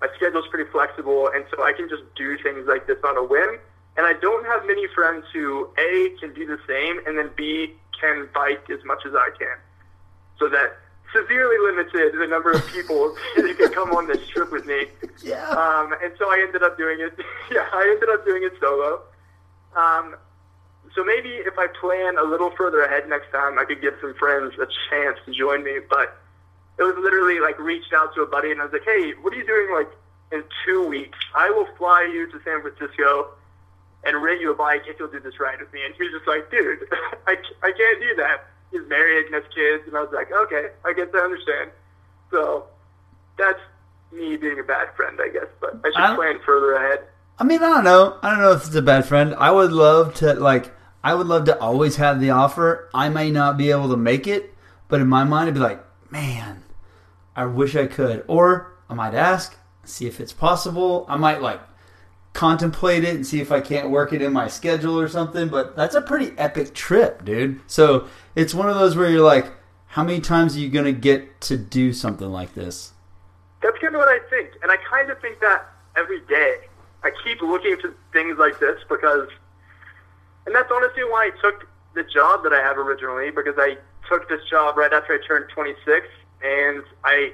my 0.00 0.08
schedule's 0.16 0.46
pretty 0.48 0.70
flexible, 0.70 1.30
and 1.34 1.44
so 1.54 1.62
I 1.62 1.72
can 1.72 1.88
just 1.88 2.02
do 2.14 2.36
things 2.42 2.66
like 2.66 2.86
this 2.86 2.98
on 3.04 3.16
a 3.16 3.24
whim. 3.24 3.58
And 3.96 4.06
I 4.06 4.12
don't 4.12 4.44
have 4.46 4.66
many 4.66 4.86
friends 4.94 5.24
who 5.32 5.70
A 5.78 6.10
can 6.20 6.34
do 6.34 6.46
the 6.46 6.58
same 6.68 7.00
and 7.06 7.16
then 7.16 7.30
B 7.34 7.74
can 7.98 8.28
bike 8.34 8.68
as 8.70 8.84
much 8.84 9.06
as 9.06 9.14
I 9.14 9.30
can. 9.38 9.56
So 10.38 10.48
that 10.50 10.76
severely 11.14 11.56
limited 11.58 12.12
the 12.18 12.26
number 12.26 12.52
of 12.52 12.66
people 12.66 13.16
that 13.36 13.56
could 13.56 13.72
come 13.72 13.92
on 13.92 14.06
this 14.06 14.26
trip 14.28 14.52
with 14.52 14.66
me. 14.66 14.86
Yeah. 15.24 15.48
Um, 15.48 15.94
and 16.02 16.12
so 16.18 16.26
I 16.26 16.44
ended 16.46 16.62
up 16.62 16.76
doing 16.76 17.00
it. 17.00 17.18
Yeah, 17.50 17.68
I 17.72 17.88
ended 17.94 18.08
up 18.08 18.24
doing 18.26 18.42
it 18.42 18.52
solo. 18.60 19.02
Um, 19.76 20.16
so 20.96 21.04
maybe 21.04 21.28
if 21.28 21.56
I 21.56 21.68
plan 21.80 22.18
a 22.18 22.24
little 22.24 22.50
further 22.50 22.82
ahead 22.82 23.08
next 23.08 23.30
time, 23.30 23.56
I 23.56 23.64
could 23.64 23.80
give 23.80 23.94
some 24.00 24.14
friends 24.14 24.54
a 24.54 24.66
chance 24.90 25.18
to 25.26 25.32
join 25.32 25.62
me. 25.62 25.78
But 25.88 26.18
it 26.78 26.82
was 26.82 26.96
literally 26.98 27.40
like 27.40 27.58
reached 27.58 27.92
out 27.92 28.14
to 28.14 28.22
a 28.22 28.26
buddy 28.26 28.50
and 28.50 28.60
I 28.60 28.64
was 28.64 28.72
like, 28.72 28.84
hey, 28.84 29.12
what 29.20 29.32
are 29.32 29.36
you 29.36 29.46
doing 29.46 29.74
like 29.74 29.90
in 30.32 30.44
two 30.64 30.86
weeks? 30.86 31.18
I 31.34 31.50
will 31.50 31.68
fly 31.76 32.08
you 32.12 32.26
to 32.30 32.40
San 32.44 32.62
Francisco 32.62 33.30
and 34.04 34.22
rent 34.22 34.40
you 34.40 34.52
a 34.52 34.54
bike 34.54 34.82
if 34.86 34.98
you'll 34.98 35.10
do 35.10 35.20
this 35.20 35.40
ride 35.40 35.60
with 35.60 35.72
me. 35.72 35.84
And 35.84 35.94
he 35.94 36.04
was 36.04 36.12
just 36.12 36.28
like, 36.28 36.50
dude, 36.50 36.86
I, 37.26 37.36
I 37.62 37.72
can't 37.72 38.00
do 38.00 38.14
that 38.16 38.46
he's 38.70 38.88
married 38.88 39.26
and 39.26 39.34
has 39.34 39.44
kids, 39.54 39.84
and 39.86 39.96
I 39.96 40.02
was 40.02 40.12
like, 40.12 40.30
okay, 40.32 40.68
I 40.84 40.92
guess 40.92 41.08
I 41.14 41.18
understand. 41.18 41.70
So 42.30 42.66
that's 43.38 43.60
me 44.12 44.36
being 44.36 44.58
a 44.58 44.62
bad 44.62 44.94
friend, 44.96 45.18
I 45.22 45.28
guess. 45.28 45.46
But 45.60 45.80
I 45.84 45.88
should 45.88 45.96
I 46.00 46.14
plan 46.16 46.40
further 46.44 46.74
ahead. 46.74 47.00
I 47.38 47.44
mean, 47.44 47.62
I 47.62 47.68
don't 47.68 47.84
know. 47.84 48.18
I 48.22 48.30
don't 48.30 48.40
know 48.40 48.52
if 48.52 48.66
it's 48.66 48.74
a 48.74 48.82
bad 48.82 49.06
friend. 49.06 49.34
I 49.38 49.50
would 49.50 49.72
love 49.72 50.14
to 50.16 50.34
like. 50.34 50.72
I 51.04 51.14
would 51.14 51.28
love 51.28 51.44
to 51.44 51.58
always 51.60 51.96
have 51.96 52.20
the 52.20 52.30
offer. 52.30 52.88
I 52.92 53.08
may 53.10 53.30
not 53.30 53.56
be 53.56 53.70
able 53.70 53.90
to 53.90 53.96
make 53.96 54.26
it, 54.26 54.52
but 54.88 55.00
in 55.00 55.06
my 55.06 55.22
mind, 55.22 55.44
it'd 55.44 55.54
be 55.54 55.60
like, 55.60 55.84
man, 56.10 56.64
I 57.36 57.44
wish 57.44 57.76
I 57.76 57.86
could. 57.86 58.24
Or 58.26 58.72
I 58.88 58.94
might 58.94 59.14
ask, 59.14 59.56
see 59.84 60.06
if 60.06 60.18
it's 60.18 60.32
possible. 60.32 61.04
I 61.08 61.16
might 61.16 61.42
like 61.42 61.60
contemplate 62.32 63.04
it 63.04 63.14
and 63.14 63.26
see 63.26 63.40
if 63.40 63.52
I 63.52 63.60
can't 63.60 63.90
work 63.90 64.12
it 64.12 64.22
in 64.22 64.32
my 64.32 64.48
schedule 64.48 64.98
or 64.98 65.08
something. 65.08 65.48
But 65.48 65.76
that's 65.76 65.94
a 65.94 66.00
pretty 66.00 66.36
epic 66.38 66.74
trip, 66.74 67.24
dude. 67.24 67.60
So 67.66 68.08
it's 68.34 68.54
one 68.54 68.68
of 68.68 68.76
those 68.76 68.96
where 68.96 69.10
you're 69.10 69.24
like, 69.24 69.52
how 69.88 70.02
many 70.02 70.20
times 70.20 70.56
are 70.56 70.60
you 70.60 70.70
going 70.70 70.86
to 70.86 70.92
get 70.92 71.40
to 71.42 71.56
do 71.56 71.92
something 71.92 72.30
like 72.30 72.54
this? 72.54 72.92
That's 73.62 73.78
kind 73.78 73.94
of 73.94 74.00
what 74.00 74.08
I 74.08 74.18
think. 74.30 74.50
And 74.62 74.72
I 74.72 74.76
kind 74.90 75.10
of 75.10 75.20
think 75.20 75.40
that 75.40 75.66
every 75.96 76.20
day. 76.22 76.56
I 77.02 77.10
keep 77.22 77.40
looking 77.40 77.76
to 77.82 77.94
things 78.12 78.36
like 78.36 78.58
this 78.58 78.80
because, 78.88 79.28
and 80.44 80.54
that's 80.54 80.70
honestly 80.72 81.04
why 81.04 81.30
I 81.32 81.40
took 81.40 81.68
the 81.94 82.02
job 82.02 82.42
that 82.42 82.52
I 82.52 82.60
have 82.60 82.78
originally 82.78 83.30
because 83.30 83.54
I 83.58 83.76
took 84.08 84.28
this 84.28 84.40
job 84.50 84.76
right 84.76 84.92
after 84.92 85.14
I 85.14 85.26
turned 85.26 85.48
26 85.50 86.06
and 86.42 86.82
I, 87.04 87.32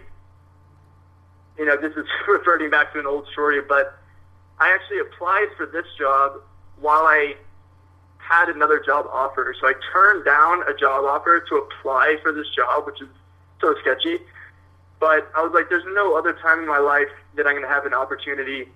you 1.59 1.65
know, 1.65 1.77
this 1.77 1.93
is 1.97 2.07
reverting 2.29 2.71
back 2.71 2.93
to 2.93 3.01
an 3.01 3.07
old 3.07 3.27
story, 3.33 3.61
but 3.61 3.99
I 4.59 4.73
actually 4.73 5.01
applied 5.01 5.49
for 5.57 5.67
this 5.67 5.87
job 5.99 6.41
while 6.81 7.03
I 7.03 7.35
had 8.19 8.49
another 8.49 8.81
job 8.85 9.07
offer. 9.11 9.55
So 9.61 9.67
I 9.67 9.75
turned 9.93 10.25
down 10.25 10.63
a 10.69 10.75
job 10.75 11.05
offer 11.05 11.45
to 11.49 11.57
apply 11.57 12.17
for 12.23 12.33
this 12.33 12.47
job, 12.55 12.87
which 12.87 13.01
is 13.03 13.09
so 13.61 13.75
sketchy. 13.81 14.19
But 15.01 15.31
I 15.37 15.43
was 15.43 15.53
like, 15.53 15.69
there's 15.69 15.85
no 15.95 16.17
other 16.17 16.33
time 16.35 16.61
in 16.61 16.67
my 16.67 16.79
life 16.79 17.11
that 17.35 17.47
I'm 17.47 17.55
going 17.55 17.67
to 17.67 17.69
have 17.69 17.87
an 17.87 17.95
opportunity 17.95 18.69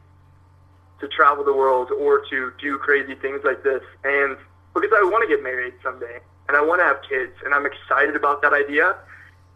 to 1.00 1.08
travel 1.08 1.44
the 1.44 1.52
world 1.52 1.90
or 1.90 2.22
to 2.30 2.52
do 2.60 2.78
crazy 2.78 3.14
things 3.14 3.40
like 3.44 3.62
this. 3.62 3.82
And 4.02 4.36
because 4.74 4.90
I 4.96 5.04
want 5.04 5.28
to 5.28 5.28
get 5.28 5.42
married 5.42 5.74
someday 5.82 6.18
and 6.48 6.56
I 6.56 6.62
want 6.62 6.80
to 6.80 6.84
have 6.84 6.98
kids 7.08 7.32
and 7.44 7.54
I'm 7.54 7.66
excited 7.66 8.16
about 8.16 8.42
that 8.42 8.52
idea. 8.52 8.96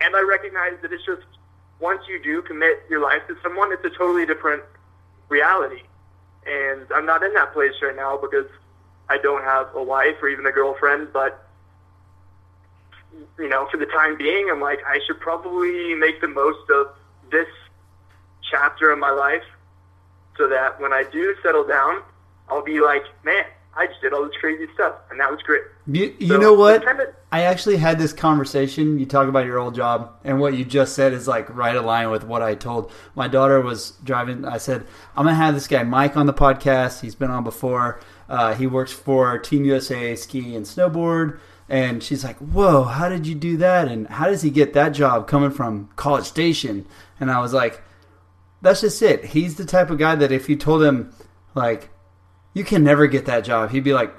And 0.00 0.16
I 0.16 0.23
recognize 0.23 0.75
that 0.83 0.92
it's 0.92 1.04
just 1.04 1.23
once 1.78 2.02
you 2.09 2.23
do 2.23 2.42
commit 2.42 2.83
your 2.88 3.00
life 3.00 3.23
to 3.28 3.37
someone, 3.42 3.73
it's 3.73 3.85
a 3.85 3.90
totally 3.90 4.26
different 4.26 4.62
reality. 5.28 5.83
And 6.47 6.87
I'm 6.95 7.07
not 7.07 7.23
in 7.23 7.35
that 7.35 7.52
place 7.52 7.75
right 7.83 7.97
now 7.97 8.16
because 8.16 8.47
I 9.09 9.19
don't 9.19 9.45
have 9.45 9.75
a 9.75 9.83
wife 9.83 10.16
or 10.23 10.28
even 10.28 10.47
a 10.47 10.52
girlfriend, 10.52 11.12
but 11.12 11.47
you 13.38 13.49
know, 13.49 13.66
for 13.71 13.76
the 13.76 13.87
time 13.87 14.16
being, 14.16 14.49
I'm 14.50 14.61
like, 14.61 14.80
I 14.87 15.00
should 15.07 15.21
probably 15.21 15.95
make 15.95 16.21
the 16.21 16.28
most 16.28 16.71
of 16.71 16.88
this 17.30 17.49
chapter 18.50 18.90
of 18.90 18.99
my 18.99 19.11
life 19.11 19.42
so 20.37 20.49
that 20.49 20.80
when 20.80 20.92
I 20.92 21.04
do 21.04 21.35
settle 21.42 21.66
down, 21.66 22.02
I'll 22.49 22.64
be 22.64 22.80
like, 22.80 23.04
man, 23.25 23.45
I 23.76 23.86
just 23.86 24.00
did 24.00 24.12
all 24.12 24.24
this 24.24 24.36
crazy 24.40 24.66
stuff, 24.74 24.94
and 25.10 25.20
that 25.20 25.30
was 25.30 25.40
great. 25.42 25.62
You, 25.86 26.14
you 26.18 26.28
so, 26.28 26.36
know 26.38 26.54
what? 26.54 26.84
Kind 26.84 27.00
of, 27.00 27.08
I 27.30 27.42
actually 27.42 27.76
had 27.76 27.98
this 27.98 28.12
conversation. 28.12 28.98
You 28.98 29.06
talk 29.06 29.28
about 29.28 29.46
your 29.46 29.58
old 29.58 29.74
job, 29.74 30.18
and 30.24 30.40
what 30.40 30.54
you 30.54 30.64
just 30.64 30.94
said 30.94 31.12
is 31.12 31.28
like 31.28 31.48
right 31.54 31.76
aligned 31.76 32.10
with 32.10 32.24
what 32.24 32.42
I 32.42 32.56
told 32.56 32.92
my 33.14 33.28
daughter 33.28 33.60
was 33.60 33.92
driving. 34.02 34.44
I 34.44 34.58
said, 34.58 34.86
I'm 35.16 35.24
gonna 35.24 35.36
have 35.36 35.54
this 35.54 35.68
guy 35.68 35.84
Mike 35.84 36.16
on 36.16 36.26
the 36.26 36.34
podcast. 36.34 37.00
He's 37.00 37.14
been 37.14 37.30
on 37.30 37.44
before. 37.44 38.00
Uh, 38.28 38.54
he 38.54 38.66
works 38.66 38.92
for 38.92 39.38
Team 39.38 39.64
USA 39.64 40.14
Ski 40.16 40.54
and 40.54 40.66
Snowboard. 40.66 41.38
And 41.70 42.02
she's 42.02 42.24
like, 42.24 42.36
Whoa, 42.38 42.82
how 42.82 43.08
did 43.08 43.28
you 43.28 43.36
do 43.36 43.56
that? 43.58 43.86
And 43.86 44.08
how 44.08 44.26
does 44.26 44.42
he 44.42 44.50
get 44.50 44.72
that 44.72 44.90
job 44.90 45.28
coming 45.28 45.52
from 45.52 45.88
College 45.94 46.24
Station? 46.24 46.84
And 47.20 47.30
I 47.30 47.40
was 47.40 47.52
like, 47.52 47.82
That's 48.60 48.80
just 48.80 49.00
it. 49.00 49.26
He's 49.26 49.54
the 49.54 49.64
type 49.64 49.88
of 49.88 49.98
guy 49.98 50.16
that 50.16 50.32
if 50.32 50.48
you 50.48 50.56
told 50.56 50.82
him, 50.82 51.14
like, 51.54 51.90
you 52.54 52.64
can 52.64 52.83
never 52.83 53.07
get 53.07 53.26
that 53.26 53.45
job, 53.45 53.71
he'd 53.71 53.85
be 53.85 53.95
like, 53.95 54.14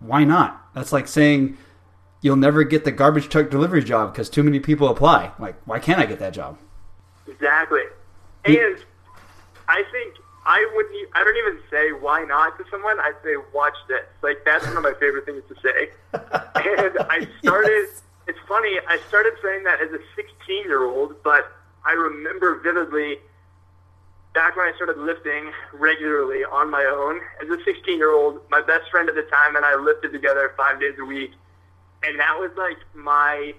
Why 0.00 0.24
not? 0.24 0.74
That's 0.74 0.92
like 0.92 1.08
saying 1.08 1.56
you'll 2.20 2.36
never 2.36 2.64
get 2.64 2.84
the 2.84 2.92
garbage 2.92 3.28
truck 3.28 3.50
delivery 3.50 3.82
job 3.82 4.12
because 4.12 4.28
too 4.28 4.42
many 4.42 4.58
people 4.60 4.88
apply. 4.88 5.32
Like, 5.38 5.56
why 5.64 5.78
can't 5.78 6.00
I 6.00 6.06
get 6.06 6.18
that 6.18 6.32
job? 6.32 6.58
Exactly. 7.26 7.82
And 8.44 8.78
I 9.68 9.82
think 9.92 10.14
I 10.46 10.66
wouldn't. 10.74 11.10
I 11.14 11.22
don't 11.22 11.36
even 11.36 11.58
say 11.70 11.92
why 11.92 12.24
not 12.24 12.56
to 12.58 12.64
someone. 12.70 12.98
I 12.98 13.12
say 13.22 13.34
watch 13.52 13.76
this. 13.86 14.04
Like 14.22 14.38
that's 14.44 14.66
one 14.66 14.76
of 14.76 14.82
my 14.82 14.94
favorite 14.98 15.26
things 15.26 15.42
to 15.48 15.54
say. 15.62 15.90
and 16.14 16.98
I 17.10 17.28
started. 17.42 17.86
Yes. 17.88 18.02
It's 18.26 18.38
funny. 18.46 18.78
I 18.86 18.98
started 19.08 19.34
saying 19.42 19.64
that 19.64 19.80
as 19.80 19.90
a 19.90 19.98
16 20.14 20.64
year 20.64 20.84
old, 20.84 21.22
but 21.22 21.50
I 21.84 21.92
remember 21.92 22.60
vividly 22.60 23.18
back 24.38 24.54
when 24.54 24.72
I 24.72 24.76
started 24.76 24.98
lifting 24.98 25.50
regularly 25.72 26.44
on 26.44 26.70
my 26.70 26.84
own 26.84 27.18
as 27.42 27.50
a 27.50 27.60
16 27.64 27.98
year 27.98 28.14
old, 28.14 28.38
my 28.48 28.62
best 28.62 28.88
friend 28.88 29.08
at 29.08 29.16
the 29.16 29.22
time 29.22 29.56
and 29.56 29.64
I 29.64 29.74
lifted 29.74 30.12
together 30.12 30.54
five 30.56 30.78
days 30.78 30.94
a 31.00 31.04
week, 31.04 31.32
and 32.04 32.20
that 32.20 32.38
was 32.38 32.52
like 32.56 32.78
my 32.94 33.52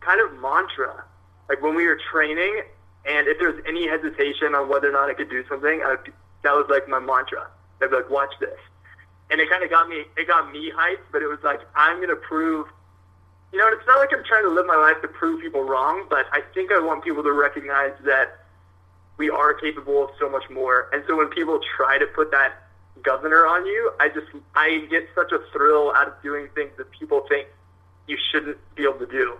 kind 0.00 0.20
of 0.20 0.32
mantra. 0.42 1.04
Like 1.48 1.62
when 1.62 1.76
we 1.76 1.86
were 1.86 1.96
training, 2.10 2.62
and 3.06 3.28
if 3.28 3.38
there 3.38 3.52
was 3.52 3.62
any 3.68 3.86
hesitation 3.86 4.56
on 4.56 4.68
whether 4.68 4.88
or 4.88 4.92
not 4.92 5.10
I 5.10 5.14
could 5.14 5.30
do 5.30 5.44
something, 5.48 5.80
I, 5.84 5.94
that 6.42 6.54
was 6.58 6.66
like 6.68 6.88
my 6.88 6.98
mantra. 6.98 7.46
I'd 7.80 7.90
be 7.90 7.94
like, 7.94 8.10
"Watch 8.10 8.34
this," 8.40 8.58
and 9.30 9.40
it 9.40 9.48
kind 9.48 9.62
of 9.62 9.70
got 9.70 9.88
me. 9.88 10.02
It 10.16 10.26
got 10.26 10.50
me 10.50 10.72
hyped, 10.74 11.06
but 11.12 11.22
it 11.22 11.28
was 11.28 11.38
like 11.44 11.60
I'm 11.76 12.00
gonna 12.00 12.16
prove. 12.16 12.66
You 13.52 13.60
know, 13.60 13.68
it's 13.68 13.86
not 13.86 14.00
like 14.00 14.10
I'm 14.12 14.24
trying 14.24 14.42
to 14.42 14.50
live 14.50 14.66
my 14.66 14.74
life 14.74 15.00
to 15.02 15.08
prove 15.08 15.40
people 15.40 15.62
wrong, 15.62 16.06
but 16.10 16.26
I 16.32 16.40
think 16.52 16.72
I 16.72 16.80
want 16.80 17.04
people 17.04 17.22
to 17.22 17.32
recognize 17.32 17.92
that 18.02 18.43
we 19.16 19.30
are 19.30 19.54
capable 19.54 20.04
of 20.04 20.10
so 20.18 20.28
much 20.28 20.48
more. 20.50 20.88
And 20.92 21.04
so 21.06 21.16
when 21.16 21.28
people 21.28 21.60
try 21.76 21.98
to 21.98 22.06
put 22.06 22.30
that 22.32 22.54
governor 23.02 23.46
on 23.46 23.66
you, 23.66 23.92
I 24.00 24.08
just 24.08 24.26
I 24.54 24.86
get 24.90 25.08
such 25.14 25.32
a 25.32 25.38
thrill 25.52 25.92
out 25.94 26.08
of 26.08 26.14
doing 26.22 26.48
things 26.54 26.72
that 26.78 26.90
people 26.90 27.24
think 27.28 27.48
you 28.06 28.18
shouldn't 28.30 28.58
be 28.74 28.82
able 28.82 28.98
to 28.98 29.06
do 29.06 29.36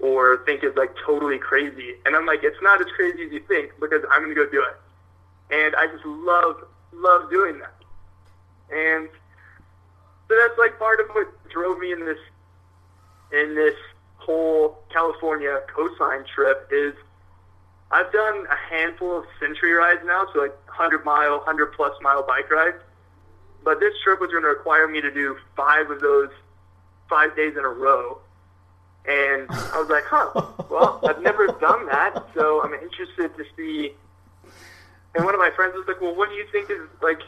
or 0.00 0.42
think 0.44 0.62
is 0.62 0.74
like 0.76 0.94
totally 1.04 1.38
crazy. 1.38 1.94
And 2.06 2.14
I'm 2.14 2.26
like, 2.26 2.40
it's 2.42 2.60
not 2.62 2.80
as 2.80 2.86
crazy 2.94 3.24
as 3.24 3.32
you 3.32 3.40
think 3.48 3.72
because 3.80 4.02
I'm 4.10 4.22
gonna 4.22 4.34
go 4.34 4.48
do 4.48 4.62
it. 4.62 4.76
And 5.50 5.74
I 5.76 5.86
just 5.86 6.04
love 6.04 6.64
love 6.92 7.30
doing 7.30 7.58
that. 7.58 7.74
And 8.70 9.08
so 10.28 10.36
that's 10.36 10.58
like 10.58 10.78
part 10.78 11.00
of 11.00 11.08
what 11.10 11.26
drove 11.50 11.78
me 11.78 11.92
in 11.92 12.04
this 12.04 12.18
in 13.32 13.54
this 13.54 13.74
whole 14.16 14.78
California 14.90 15.60
coastline 15.74 16.24
trip 16.34 16.68
is 16.70 16.94
I've 17.90 18.12
done 18.12 18.46
a 18.46 18.74
handful 18.74 19.18
of 19.18 19.24
century 19.40 19.72
rides 19.72 20.00
now, 20.04 20.26
so 20.32 20.40
like 20.40 20.56
100 20.66 21.04
mile, 21.04 21.38
100 21.38 21.72
plus 21.72 21.94
mile 22.02 22.22
bike 22.26 22.50
rides. 22.50 22.76
But 23.64 23.80
this 23.80 23.94
trip 24.04 24.20
was 24.20 24.30
going 24.30 24.42
to 24.42 24.48
require 24.48 24.86
me 24.86 25.00
to 25.00 25.10
do 25.10 25.36
five 25.56 25.90
of 25.90 26.00
those 26.00 26.30
five 27.08 27.34
days 27.34 27.56
in 27.56 27.64
a 27.64 27.68
row. 27.68 28.18
And 29.06 29.46
I 29.50 29.80
was 29.80 29.88
like, 29.88 30.04
huh, 30.04 30.30
well, 30.68 31.00
I've 31.08 31.22
never 31.22 31.46
done 31.46 31.86
that, 31.86 32.26
so 32.34 32.62
I'm 32.62 32.74
interested 32.74 33.34
to 33.36 33.44
see. 33.56 33.94
And 35.14 35.24
one 35.24 35.34
of 35.34 35.40
my 35.40 35.50
friends 35.56 35.74
was 35.74 35.86
like, 35.88 36.00
well, 36.00 36.14
what 36.14 36.28
do 36.28 36.34
you 36.34 36.46
think 36.52 36.70
is 36.70 36.86
like, 37.00 37.20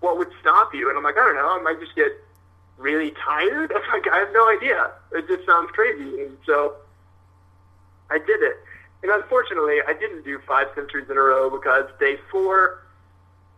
what 0.00 0.16
would 0.16 0.30
stop 0.40 0.74
you? 0.74 0.88
And 0.88 0.96
I'm 0.96 1.04
like, 1.04 1.18
I 1.18 1.24
don't 1.24 1.36
know, 1.36 1.58
I 1.58 1.62
might 1.62 1.78
just 1.78 1.94
get 1.94 2.12
really 2.78 3.12
tired. 3.22 3.70
I'm 3.72 3.82
like, 3.92 4.10
I 4.10 4.18
have 4.18 4.32
no 4.32 4.48
idea. 4.48 4.92
It 5.12 5.28
just 5.28 5.44
sounds 5.46 5.70
crazy. 5.72 6.22
And 6.22 6.38
so 6.46 6.74
I 8.10 8.18
did 8.18 8.42
it. 8.42 8.56
And 9.02 9.12
unfortunately, 9.12 9.78
I 9.86 9.92
didn't 9.92 10.24
do 10.24 10.40
five 10.46 10.68
centuries 10.74 11.10
in 11.10 11.16
a 11.16 11.20
row 11.20 11.50
because 11.50 11.84
day 12.00 12.16
four, 12.30 12.82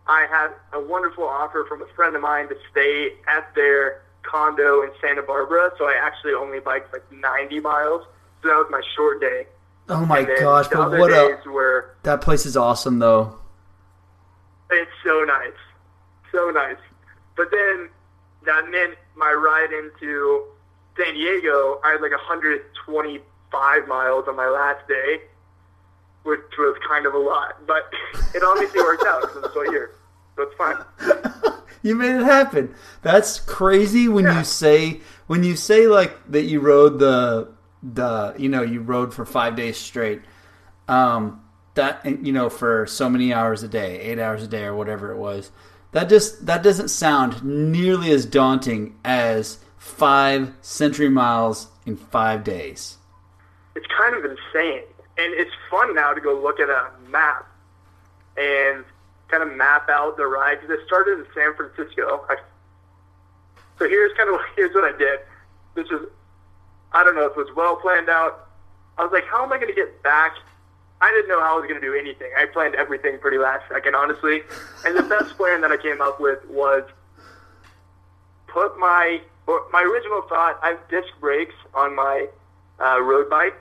I 0.07 0.25
had 0.29 0.49
a 0.73 0.83
wonderful 0.83 1.23
offer 1.23 1.65
from 1.67 1.81
a 1.81 1.87
friend 1.95 2.15
of 2.15 2.21
mine 2.21 2.49
to 2.49 2.55
stay 2.71 3.13
at 3.27 3.53
their 3.55 4.01
condo 4.23 4.81
in 4.81 4.89
Santa 5.01 5.21
Barbara. 5.21 5.71
So 5.77 5.85
I 5.85 5.95
actually 6.01 6.33
only 6.33 6.59
biked 6.59 6.91
like 6.91 7.09
90 7.11 7.59
miles. 7.61 8.03
So 8.41 8.49
that 8.49 8.55
was 8.55 8.67
my 8.69 8.81
short 8.95 9.21
day. 9.21 9.47
Oh 9.89 10.05
my 10.05 10.23
gosh! 10.23 10.67
But 10.67 10.91
what 10.91 11.11
a 11.11 11.39
were 11.49 11.95
that 12.03 12.19
place 12.19 12.45
is 12.45 12.57
awesome 12.57 12.99
though. 12.99 13.35
It's 14.69 14.91
so 15.03 15.23
nice. 15.23 15.53
So 16.31 16.49
nice. 16.49 16.75
But 17.37 17.51
then 17.51 17.89
that 18.45 18.69
meant 18.69 18.95
my 19.15 19.31
ride 19.31 19.71
into 19.71 20.43
San 20.97 21.13
Diego, 21.13 21.79
I 21.83 21.91
had 21.91 22.01
like 22.01 22.11
125 23.51 23.87
miles 23.87 24.25
on 24.27 24.35
my 24.35 24.47
last 24.47 24.87
day, 24.87 25.21
which 26.23 26.39
was 26.57 26.77
kind 26.87 27.05
of 27.05 27.13
a 27.13 27.17
lot. 27.17 27.65
But 27.65 27.91
it 28.35 28.43
obviously 28.43 28.81
worked 28.81 29.05
out 29.05 29.21
because 29.21 29.43
I'm 29.43 29.49
still 29.51 29.71
here. 29.71 29.91
So 30.35 30.43
it's 30.43 30.55
fine. 30.55 31.53
you 31.81 31.95
made 31.95 32.15
it 32.15 32.23
happen. 32.23 32.73
That's 33.01 33.39
crazy 33.39 34.07
when 34.07 34.25
Yeah. 34.25 34.39
you 34.39 34.43
say 34.43 35.01
when 35.27 35.43
you 35.43 35.55
say 35.55 35.87
like 35.87 36.15
that 36.31 36.43
you 36.43 36.59
rode 36.59 36.99
the 36.99 37.49
the 37.81 38.33
you 38.37 38.49
know 38.49 38.61
you 38.63 38.81
rode 38.81 39.13
for 39.13 39.25
five 39.25 39.55
days 39.55 39.77
straight. 39.77 40.21
Um, 40.87 41.41
that 41.75 42.05
you 42.05 42.31
know 42.33 42.49
for 42.49 42.85
so 42.87 43.09
many 43.09 43.33
hours 43.33 43.63
a 43.63 43.67
day, 43.67 43.99
eight 43.99 44.19
hours 44.19 44.43
a 44.43 44.47
day 44.47 44.63
or 44.63 44.75
whatever 44.75 45.11
it 45.11 45.17
was. 45.17 45.51
That 45.91 46.09
just 46.09 46.45
that 46.45 46.61
doesn't 46.63 46.89
sound 46.89 47.43
nearly 47.43 48.11
as 48.11 48.25
daunting 48.25 48.95
as 49.05 49.59
five 49.77 50.53
century 50.61 51.09
miles 51.09 51.69
in 51.85 51.95
five 51.95 52.43
days. 52.43 52.96
It's 53.77 53.85
kind 53.95 54.15
of 54.15 54.25
insane. 54.25 54.83
And 55.19 55.33
it's 55.33 55.51
fun 55.69 55.93
now 55.93 56.13
to 56.13 56.19
go 56.19 56.33
look 56.33 56.59
at 56.59 56.67
a 56.67 56.89
map 57.09 57.47
and 58.35 58.83
kind 59.27 59.43
of 59.43 59.55
map 59.55 59.87
out 59.87 60.17
the 60.17 60.25
ride 60.25 60.59
because 60.59 60.79
it 60.79 60.85
started 60.87 61.19
in 61.19 61.25
San 61.35 61.53
Francisco. 61.55 62.25
I, 62.27 62.37
so 63.77 63.87
here's 63.87 64.11
kind 64.17 64.33
of 64.33 64.41
here's 64.55 64.73
what 64.73 64.83
I 64.83 64.97
did. 64.97 65.19
This 65.75 65.85
is 65.91 66.07
I 66.91 67.03
don't 67.03 67.15
know 67.15 67.25
if 67.25 67.31
it 67.31 67.37
was 67.37 67.55
well 67.55 67.75
planned 67.75 68.09
out. 68.09 68.47
I 68.97 69.03
was 69.03 69.11
like, 69.11 69.25
how 69.25 69.43
am 69.43 69.53
I 69.53 69.57
going 69.57 69.67
to 69.67 69.75
get 69.75 70.01
back? 70.01 70.33
I 70.99 71.11
didn't 71.11 71.29
know 71.29 71.39
how 71.39 71.53
I 71.53 71.59
was 71.59 71.69
going 71.69 71.79
to 71.79 71.85
do 71.85 71.93
anything. 71.93 72.31
I 72.35 72.45
planned 72.45 72.73
everything 72.73 73.19
pretty 73.19 73.37
last 73.37 73.69
second, 73.69 73.93
honestly. 73.93 74.41
And 74.85 74.97
the 74.97 75.03
best 75.03 75.37
plan 75.37 75.61
that 75.61 75.71
I 75.71 75.77
came 75.77 76.01
up 76.01 76.19
with 76.19 76.39
was 76.49 76.83
put 78.47 78.79
my 78.79 79.21
my 79.71 79.83
original 79.83 80.23
thought. 80.23 80.59
I 80.63 80.69
have 80.69 80.89
disc 80.89 81.09
brakes 81.19 81.53
on 81.75 81.95
my 81.95 82.27
uh, 82.79 82.99
road 83.01 83.29
bike, 83.29 83.55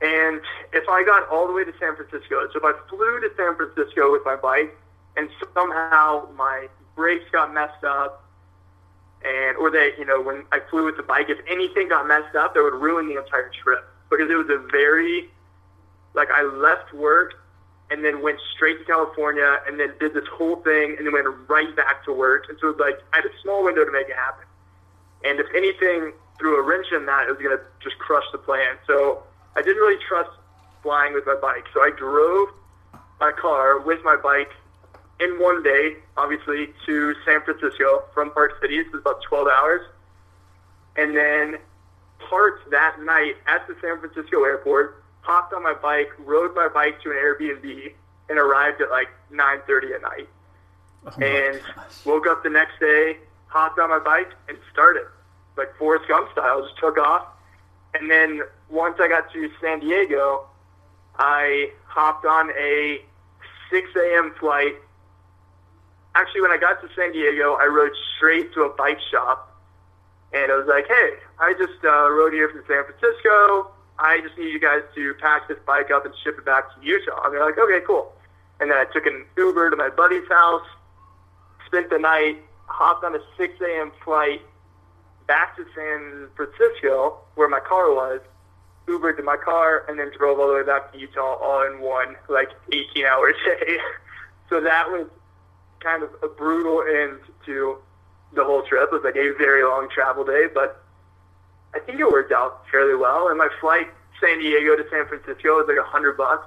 and 0.00 0.40
if 0.72 0.88
I 0.88 1.04
got 1.04 1.28
all 1.28 1.46
the 1.46 1.52
way 1.52 1.64
to 1.64 1.72
San 1.78 1.96
Francisco, 1.96 2.48
so 2.52 2.58
if 2.58 2.64
I 2.64 2.72
flew 2.88 3.20
to 3.20 3.30
San 3.36 3.54
Francisco 3.56 4.12
with 4.12 4.22
my 4.24 4.36
bike, 4.36 4.76
and 5.16 5.28
somehow 5.54 6.28
my 6.36 6.68
brakes 6.96 7.24
got 7.30 7.54
messed 7.54 7.84
up, 7.84 8.24
and 9.24 9.56
or 9.56 9.70
they, 9.70 9.92
you 9.98 10.04
know, 10.04 10.20
when 10.20 10.44
I 10.52 10.60
flew 10.70 10.84
with 10.84 10.96
the 10.96 11.02
bike, 11.02 11.30
if 11.30 11.38
anything 11.48 11.88
got 11.88 12.06
messed 12.06 12.36
up, 12.36 12.54
that 12.54 12.62
would 12.62 12.74
ruin 12.74 13.08
the 13.08 13.18
entire 13.18 13.50
trip 13.62 13.84
because 14.10 14.30
it 14.30 14.34
was 14.34 14.48
a 14.50 14.58
very 14.70 15.30
like 16.14 16.28
I 16.30 16.42
left 16.42 16.92
work 16.92 17.34
and 17.90 18.04
then 18.04 18.22
went 18.22 18.38
straight 18.54 18.78
to 18.78 18.84
California 18.84 19.60
and 19.66 19.78
then 19.78 19.92
did 20.00 20.14
this 20.14 20.26
whole 20.32 20.56
thing 20.56 20.96
and 20.96 21.06
then 21.06 21.12
went 21.12 21.26
right 21.48 21.74
back 21.76 22.04
to 22.04 22.12
work. 22.12 22.46
And 22.48 22.58
so 22.60 22.68
it 22.68 22.78
was 22.78 22.80
like 22.80 23.00
I 23.12 23.16
had 23.16 23.26
a 23.26 23.40
small 23.42 23.64
window 23.64 23.84
to 23.84 23.92
make 23.92 24.08
it 24.08 24.16
happen. 24.16 24.44
And 25.24 25.40
if 25.40 25.46
anything 25.54 26.12
threw 26.38 26.58
a 26.58 26.62
wrench 26.62 26.86
in 26.92 27.06
that, 27.06 27.28
it 27.28 27.32
was 27.32 27.40
gonna 27.42 27.62
just 27.80 27.98
crush 27.98 28.24
the 28.32 28.38
plan. 28.38 28.76
So 28.86 29.22
I 29.56 29.62
didn't 29.62 29.78
really 29.78 30.02
trust 30.06 30.30
flying 30.82 31.14
with 31.14 31.26
my 31.26 31.36
bike. 31.40 31.64
So 31.72 31.80
I 31.80 31.90
drove 31.96 32.48
my 33.20 33.32
car 33.32 33.80
with 33.80 34.00
my 34.04 34.16
bike 34.16 34.50
in 35.20 35.38
one 35.40 35.62
day, 35.62 35.96
obviously, 36.16 36.72
to 36.86 37.14
San 37.24 37.42
Francisco 37.42 38.04
from 38.12 38.30
Park 38.32 38.52
City. 38.60 38.82
This 38.82 38.92
was 38.92 39.00
about 39.00 39.22
12 39.22 39.48
hours. 39.48 39.80
And 40.96 41.16
then 41.16 41.58
parked 42.18 42.70
that 42.70 43.00
night 43.00 43.36
at 43.46 43.66
the 43.66 43.76
San 43.80 43.98
Francisco 44.00 44.44
airport, 44.44 45.02
hopped 45.20 45.52
on 45.52 45.62
my 45.62 45.74
bike, 45.74 46.10
rode 46.18 46.54
my 46.54 46.68
bike 46.68 47.00
to 47.02 47.10
an 47.10 47.16
Airbnb, 47.16 47.92
and 48.28 48.38
arrived 48.38 48.80
at 48.80 48.90
like 48.90 49.08
9.30 49.32 49.94
at 49.94 50.02
night. 50.02 50.28
Oh 51.06 51.22
and 51.22 51.60
woke 52.04 52.26
up 52.26 52.42
the 52.42 52.50
next 52.50 52.80
day, 52.80 53.18
hopped 53.46 53.78
on 53.78 53.90
my 53.90 53.98
bike, 53.98 54.32
and 54.48 54.56
started. 54.72 55.06
Like 55.56 55.76
Forrest 55.76 56.08
Gump 56.08 56.32
style, 56.32 56.62
just 56.62 56.78
took 56.78 56.98
off. 56.98 57.26
And 57.94 58.10
then 58.10 58.40
once 58.74 58.96
I 59.00 59.08
got 59.08 59.32
to 59.32 59.50
San 59.60 59.80
Diego, 59.80 60.46
I 61.16 61.70
hopped 61.86 62.26
on 62.26 62.50
a 62.50 63.00
6 63.70 63.88
a.m. 63.96 64.34
flight. 64.38 64.74
Actually, 66.16 66.42
when 66.42 66.50
I 66.50 66.58
got 66.58 66.82
to 66.82 66.88
San 66.94 67.12
Diego, 67.12 67.54
I 67.54 67.66
rode 67.66 67.92
straight 68.16 68.52
to 68.54 68.62
a 68.62 68.68
bike 68.70 68.98
shop. 69.10 69.50
And 70.32 70.50
I 70.50 70.56
was 70.56 70.66
like, 70.66 70.86
hey, 70.88 71.10
I 71.38 71.54
just 71.54 71.84
uh, 71.84 72.10
rode 72.10 72.32
here 72.32 72.48
from 72.48 72.62
San 72.66 72.82
Francisco. 72.84 73.70
I 73.98 74.20
just 74.20 74.36
need 74.36 74.50
you 74.52 74.58
guys 74.58 74.82
to 74.96 75.14
pack 75.20 75.46
this 75.46 75.58
bike 75.64 75.92
up 75.92 76.04
and 76.04 76.12
ship 76.24 76.36
it 76.36 76.44
back 76.44 76.74
to 76.74 76.84
Utah. 76.84 77.22
And 77.24 77.34
they're 77.34 77.46
like, 77.46 77.58
okay, 77.58 77.78
cool. 77.86 78.12
And 78.58 78.70
then 78.70 78.76
I 78.76 78.86
took 78.92 79.06
an 79.06 79.24
Uber 79.36 79.70
to 79.70 79.76
my 79.76 79.88
buddy's 79.88 80.28
house, 80.28 80.66
spent 81.66 81.90
the 81.90 81.98
night, 81.98 82.42
hopped 82.66 83.04
on 83.04 83.14
a 83.14 83.20
6 83.38 83.54
a.m. 83.60 83.92
flight 84.04 84.42
back 85.28 85.56
to 85.56 85.64
San 85.76 86.28
Francisco, 86.34 87.18
where 87.36 87.48
my 87.48 87.60
car 87.60 87.94
was, 87.94 88.20
Ubered 88.86 89.16
to 89.16 89.22
my 89.22 89.36
car, 89.36 89.84
and 89.88 89.98
then 89.98 90.10
drove 90.16 90.38
all 90.38 90.48
the 90.48 90.54
way 90.54 90.62
back 90.62 90.92
to 90.92 90.98
Utah 90.98 91.36
all 91.42 91.66
in 91.66 91.80
one, 91.80 92.16
like 92.28 92.50
18 92.72 93.04
hour 93.06 93.32
day. 93.46 93.78
so 94.50 94.60
that 94.60 94.88
was 94.88 95.06
kind 95.80 96.02
of 96.02 96.10
a 96.22 96.28
brutal 96.28 96.82
end 96.82 97.20
to 97.46 97.78
the 98.34 98.44
whole 98.44 98.62
trip. 98.62 98.88
It 98.90 98.92
was 98.92 99.02
like 99.04 99.16
a 99.16 99.32
very 99.38 99.64
long 99.64 99.88
travel 99.88 100.24
day, 100.24 100.46
but 100.52 100.82
I 101.74 101.78
think 101.80 102.00
it 102.00 102.08
worked 102.08 102.32
out 102.32 102.64
fairly 102.70 102.94
well. 102.94 103.28
And 103.28 103.38
my 103.38 103.48
flight 103.60 103.88
San 104.20 104.38
Diego 104.38 104.76
to 104.76 104.84
San 104.90 105.06
Francisco 105.06 105.56
was 105.56 105.66
like 105.68 105.78
a 105.78 105.88
hundred 105.88 106.16
bucks. 106.16 106.46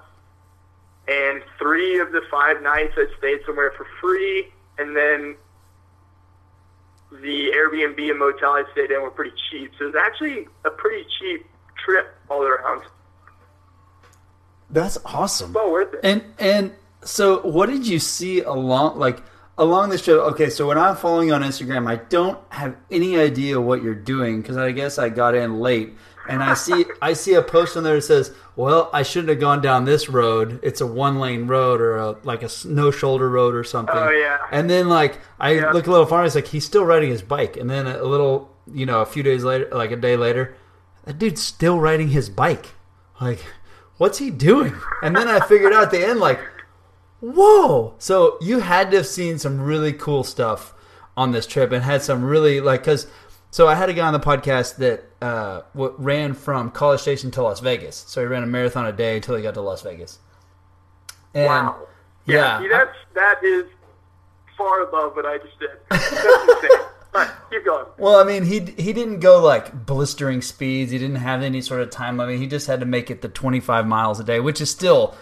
And 1.08 1.41
three 1.58 2.00
of 2.00 2.12
the 2.12 2.21
five 2.30 2.62
nights 2.62 2.93
I 2.97 3.06
stayed 3.17 3.39
somewhere 3.45 3.71
for 3.78 3.88
free, 4.02 4.52
and 4.78 4.95
then 4.95 5.38
the 7.12 7.52
Airbnb 7.56 8.10
and 8.10 8.19
motel 8.19 8.52
I 8.52 8.63
stayed 8.73 8.91
in 8.91 9.02
were 9.02 9.12
pretty 9.12 9.36
cheap. 9.50 9.71
So 9.78 9.86
it 9.86 9.93
was 9.93 9.95
actually 9.95 10.47
a 10.65 10.69
pretty 10.69 11.06
cheap 11.19 11.45
trip 11.88 12.08
all 12.30 12.43
around. 12.43 12.84
That's 14.69 14.97
awesome. 15.06 15.54
Well 15.54 15.71
worth 15.71 15.93
it. 15.93 16.00
And 16.04 16.23
and 16.39 16.71
So, 17.04 17.39
what 17.41 17.69
did 17.69 17.88
you 17.88 18.00
see 18.00 18.41
along 18.41 19.00
like 19.00 19.23
along 19.58 19.89
this 19.89 20.04
trip? 20.04 20.17
Okay, 20.34 20.50
so 20.50 20.67
when 20.67 20.78
I'm 20.78 20.95
following 20.95 21.30
you 21.30 21.34
on 21.34 21.41
Instagram, 21.41 21.88
I 21.89 21.95
don't 22.10 22.38
have 22.50 22.76
any 22.91 23.17
idea 23.17 23.62
what 23.62 23.82
you're 23.82 23.95
doing 23.95 24.41
because 24.41 24.58
I 24.58 24.71
guess 24.71 24.97
I 25.00 25.08
got 25.10 25.36
in 25.36 25.60
late, 25.62 25.95
and 26.28 26.43
I 26.43 26.54
see 26.54 26.86
I 27.02 27.13
see 27.13 27.36
a 27.36 27.41
post 27.41 27.78
on 27.78 27.84
there 27.84 27.95
that 27.95 28.02
says, 28.02 28.34
"Well, 28.58 28.89
I 28.91 29.04
shouldn't 29.04 29.30
have 29.30 29.39
gone 29.39 29.62
down 29.62 29.86
this 29.86 30.10
road. 30.10 30.60
It's 30.63 30.82
a 30.82 30.88
one 30.88 31.19
lane 31.19 31.47
road 31.47 31.80
or 31.80 31.95
a, 31.95 32.15
like 32.23 32.43
a 32.43 32.50
no 32.65 32.91
shoulder 32.91 33.30
road 33.30 33.56
or 33.56 33.63
something." 33.63 33.95
Oh, 33.95 34.10
yeah. 34.10 34.39
And 34.52 34.69
then 34.69 34.89
like 34.89 35.19
I 35.39 35.52
Yeah. 35.52 35.71
look 35.71 35.88
a 35.88 35.91
little 35.91 36.06
farther, 36.06 36.26
it's 36.26 36.36
like 36.36 36.47
he's 36.47 36.65
still 36.65 36.84
riding 36.84 37.10
his 37.10 37.21
bike, 37.21 37.56
and 37.56 37.69
then 37.69 37.88
a 37.88 38.04
little 38.04 38.50
you 38.73 38.86
know 38.86 39.00
a 39.00 39.06
few 39.06 39.23
days 39.23 39.45
later, 39.45 39.69
like 39.71 39.91
a 39.91 39.95
day 39.95 40.17
later, 40.17 40.56
that 41.08 41.17
dude's 41.17 41.41
still 41.41 41.80
riding 41.80 42.10
his 42.10 42.30
bike. 42.30 42.67
Like, 43.20 43.39
what's 43.98 44.20
he 44.20 44.30
doing? 44.30 44.76
And 45.02 45.15
then 45.15 45.28
I 45.28 45.39
figured 45.39 45.74
out 45.74 45.84
at 45.84 45.91
the 45.91 46.06
end, 46.06 46.20
like, 46.20 46.39
whoa! 47.22 47.96
So 47.98 48.38
you 48.41 48.60
had 48.60 48.91
to 48.91 48.98
have 48.98 49.08
seen 49.08 49.39
some 49.39 49.62
really 49.62 49.93
cool 49.93 50.24
stuff 50.24 50.74
on 51.15 51.32
this 51.32 51.48
trip 51.48 51.72
and 51.72 51.84
had 51.84 52.04
some 52.04 52.24
really 52.24 52.62
like 52.62 52.82
because. 52.82 53.08
So 53.50 53.67
I 53.70 53.76
had 53.76 53.89
a 53.89 53.93
guy 53.93 54.06
on 54.06 54.12
the 54.12 54.20
podcast 54.20 54.76
that 54.76 55.06
uh, 55.22 55.62
what 55.72 56.00
ran 56.04 56.34
from 56.34 56.70
College 56.70 57.00
Station 57.00 57.32
to 57.32 57.41
Las 57.41 57.62
Vegas. 57.62 57.96
So 57.96 58.20
he 58.20 58.28
ran 58.28 58.43
a 58.43 58.46
marathon 58.46 58.86
a 58.86 58.91
day 58.91 59.15
until 59.15 59.36
he 59.36 59.41
got 59.41 59.54
to 59.54 59.62
Las 59.62 59.82
Vegas. 59.82 60.20
And, 61.34 61.46
Wow. 61.46 61.88
Yeah. 62.26 62.60
See, 62.60 62.67
that's 62.67 62.98
that 63.15 63.43
is 63.43 63.65
far 64.58 64.84
above 64.84 65.15
what 65.15 65.26
I 65.26 65.38
just 65.38 65.58
did. 65.60 65.70
That's 65.89 66.12
insane. 66.12 66.88
Right, 67.17 67.32
keep 67.49 67.65
going. 67.65 67.86
Well, 67.97 68.15
I 68.19 68.23
mean, 68.23 68.45
he 68.45 68.60
he 68.60 68.93
didn't 68.93 69.21
go 69.21 69.41
like 69.41 69.88
blistering 69.88 70.43
speeds. 70.43 70.91
He 70.91 70.99
didn't 70.99 71.15
have 71.15 71.41
any 71.41 71.62
sort 71.62 71.82
of 71.82 71.89
time 71.89 72.15
limit. 72.15 72.39
He 72.39 72.45
just 72.45 72.67
had 72.67 72.80
to 72.80 72.86
make 72.86 73.10
it 73.10 73.23
the 73.23 73.27
25 73.27 73.88
miles 73.88 74.19
a 74.19 74.23
day, 74.23 74.39
which 74.39 74.62
is 74.62 74.69
still 74.69 75.15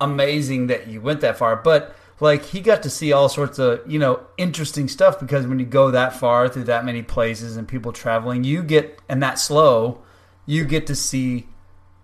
amazing 0.00 0.68
that 0.68 0.88
you 0.88 1.02
went 1.02 1.20
that 1.20 1.36
far. 1.36 1.56
But 1.56 1.94
like, 2.20 2.46
he 2.46 2.60
got 2.60 2.82
to 2.84 2.90
see 2.90 3.12
all 3.12 3.28
sorts 3.28 3.58
of 3.58 3.82
you 3.86 3.98
know 3.98 4.20
interesting 4.38 4.88
stuff 4.88 5.20
because 5.20 5.46
when 5.46 5.58
you 5.58 5.66
go 5.66 5.90
that 5.90 6.14
far 6.14 6.48
through 6.48 6.64
that 6.64 6.86
many 6.86 7.02
places 7.02 7.58
and 7.58 7.68
people 7.68 7.92
traveling, 7.92 8.44
you 8.44 8.62
get 8.62 8.98
and 9.06 9.22
that 9.22 9.38
slow, 9.38 10.00
you 10.46 10.64
get 10.64 10.86
to 10.86 10.94
see 10.94 11.48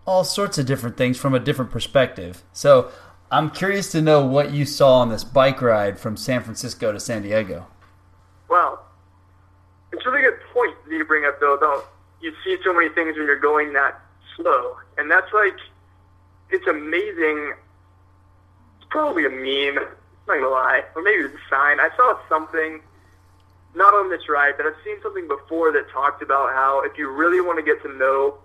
all 0.07 0.25
sorts 0.25 0.59
of 0.59 0.67
different 0.67 0.99
things 0.99 1.17
from 1.17 1.33
a 1.35 1.41
different 1.41 1.71
perspective. 1.71 2.45
So. 2.53 2.91
I'm 3.31 3.51
curious 3.51 3.93
to 3.93 4.01
know 4.01 4.25
what 4.25 4.53
you 4.53 4.65
saw 4.65 5.01
on 5.01 5.11
this 5.11 5.23
bike 5.23 5.61
ride 5.61 5.99
from 5.99 6.17
San 6.17 6.43
Francisco 6.43 6.93
to 6.93 6.99
San 6.99 7.21
Diego. 7.21 7.67
Well, 8.49 8.88
it's 9.93 10.05
a 10.05 10.11
really 10.11 10.23
good 10.23 10.41
point 10.53 10.75
that 10.85 10.95
you 10.95 11.05
bring 11.05 11.25
up, 11.25 11.41
though, 11.41 11.55
about 11.55 11.91
you 12.21 12.33
see 12.45 12.57
so 12.65 12.73
many 12.73 12.89
things 12.89 13.17
when 13.17 13.27
you're 13.27 13.39
going 13.39 13.73
that 13.75 14.01
slow. 14.37 14.77
And 14.97 15.11
that's 15.11 15.33
like, 15.33 15.57
it's 16.51 16.67
amazing. 16.67 17.55
It's 18.79 18.87
probably 18.91 19.27
a 19.27 19.31
meme, 19.31 19.79
I'm 19.79 19.89
not 20.27 20.35
to 20.41 20.49
lie. 20.49 20.83
Or 20.95 21.03
maybe 21.03 21.25
it's 21.25 21.35
a 21.35 21.49
sign. 21.51 21.81
I 21.81 21.91
saw 21.97 22.19
something, 22.29 22.81
not 23.75 23.95
on 23.95 24.11
this 24.11 24.29
ride, 24.29 24.55
but 24.57 24.67
I've 24.67 24.77
seen 24.85 24.97
something 25.03 25.29
before 25.29 25.73
that 25.73 25.91
talked 25.91 26.23
about 26.23 26.53
how 26.53 26.83
if 26.83 26.99
you 26.99 27.11
really 27.11 27.41
want 27.41 27.59
to 27.59 27.63
get 27.63 27.83
to 27.83 27.97
know 27.97 28.39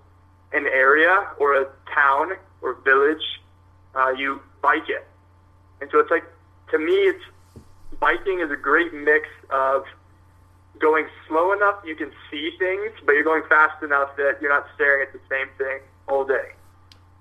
an 0.54 0.68
area 0.68 1.28
or 1.40 1.56
a 1.56 1.68
town 1.94 2.34
or 2.62 2.76
village, 2.76 3.42
uh, 3.96 4.10
you 4.10 4.42
bike 4.62 4.88
it. 4.88 5.06
And 5.82 5.90
so 5.92 6.00
it's 6.00 6.12
like, 6.12 6.24
to 6.72 6.80
me, 6.80 6.94
it's 6.94 7.24
biking 8.00 8.40
is 8.40 8.52
a 8.52 8.56
great 8.56 8.94
mix 8.94 9.28
of 9.50 9.86
going 10.80 11.06
slow 11.28 11.54
enough 11.54 11.76
you 11.86 11.96
can 11.96 12.12
see 12.32 12.52
things, 12.58 12.92
but 13.06 13.14
you're 13.14 13.24
going 13.24 13.44
fast 13.48 13.84
enough 13.84 14.16
that 14.18 14.38
you're 14.42 14.52
not 14.52 14.66
staring 14.76 15.08
at 15.08 15.14
the 15.14 15.20
same 15.30 15.48
thing 15.58 15.80
all 16.08 16.26
day. 16.26 16.52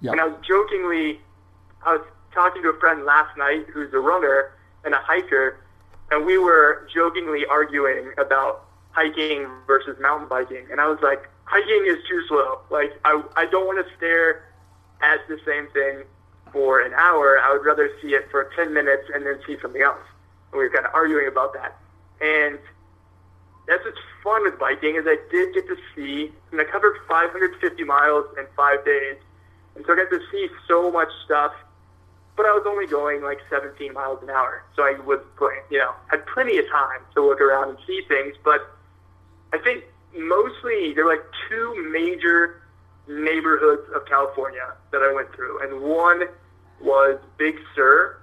Yeah. 0.01 0.13
And 0.13 0.21
I 0.21 0.27
was 0.27 0.37
jokingly, 0.47 1.21
I 1.85 1.97
was 1.97 2.07
talking 2.33 2.63
to 2.63 2.71
a 2.71 2.79
friend 2.81 3.05
last 3.05 3.37
night 3.37 3.67
who's 3.73 3.93
a 3.93 3.99
runner 3.99 4.53
and 4.85 4.95
a 4.95 4.99
hiker, 4.99 5.61
and 6.11 6.27
we 6.27 6.39
were 6.39 6.89
jokingly 6.93 7.47
arguing 7.47 8.13
about 8.19 8.65
hiking 8.91 9.47
versus 9.67 9.97
mountain 10.01 10.29
biking. 10.29 10.67
And 10.71 10.81
I 10.81 10.89
was 10.89 10.99
like, 11.03 11.29
hiking 11.45 11.85
is 11.87 11.99
too 12.09 12.23
slow. 12.29 12.61
Like, 12.71 12.99
I, 13.05 13.23
I 13.37 13.47
don't 13.47 13.67
want 13.67 13.85
to 13.87 13.97
stare 13.97 14.45
at 15.03 15.21
the 15.29 15.39
same 15.47 15.69
thing 15.69 16.05
for 16.53 16.81
an 16.81 16.93
hour. 16.95 17.39
I 17.41 17.53
would 17.53 17.65
rather 17.65 17.91
see 18.01 18.09
it 18.09 18.31
for 18.31 18.51
10 18.57 18.73
minutes 18.73 19.05
and 19.15 19.25
then 19.25 19.39
see 19.47 19.57
something 19.61 19.83
else. 19.83 20.03
And 20.53 20.59
we 20.59 20.69
were 20.69 20.71
kind 20.71 20.87
of 20.87 20.95
arguing 20.95 21.29
about 21.29 21.55
that. 21.55 21.77
And 22.21 22.59
that's 23.67 23.85
what's 23.85 23.99
fun 24.23 24.43
with 24.43 24.59
biking 24.59 24.97
is 24.97 25.05
I 25.07 25.19
did 25.31 25.55
get 25.55 25.67
to 25.69 25.77
see, 25.95 26.33
and 26.51 26.61
I 26.61 26.65
covered 26.65 26.97
550 27.09 27.85
miles 27.85 28.27
in 28.39 28.47
five 28.57 28.85
days. 28.85 29.17
And 29.77 29.85
so 29.87 29.93
I 29.93 29.97
got 29.97 30.11
to 30.11 30.21
see 30.31 30.49
so 30.69 30.91
much 30.91 31.09
stuff, 31.25 31.53
but 32.37 32.45
I 32.47 32.51
was 32.51 32.65
only 32.67 32.87
going 32.87 33.23
like 33.23 33.39
17 33.51 33.93
miles 33.93 34.23
an 34.23 34.31
hour. 34.31 34.65
So 34.77 34.83
I 34.83 34.99
was 35.05 35.21
you 35.71 35.79
know, 35.79 35.93
had 36.09 36.27
plenty 36.27 36.59
of 36.59 36.69
time 36.69 37.01
to 37.15 37.25
look 37.25 37.41
around 37.41 37.71
and 37.71 37.79
see 37.87 38.03
things. 38.09 38.35
But 38.45 38.61
I 39.53 39.59
think 39.59 39.85
mostly 40.17 40.93
there 40.95 41.05
were 41.05 41.13
like 41.13 41.25
two 41.49 41.89
major 41.91 42.63
neighborhoods 43.09 43.89
of 43.95 44.07
California 44.07 44.75
that 44.91 45.03
I 45.03 45.13
went 45.13 45.33
through. 45.35 45.63
And 45.63 45.83
one 45.83 46.25
was 46.81 47.19
Big 47.39 47.57
Sur. 47.75 48.19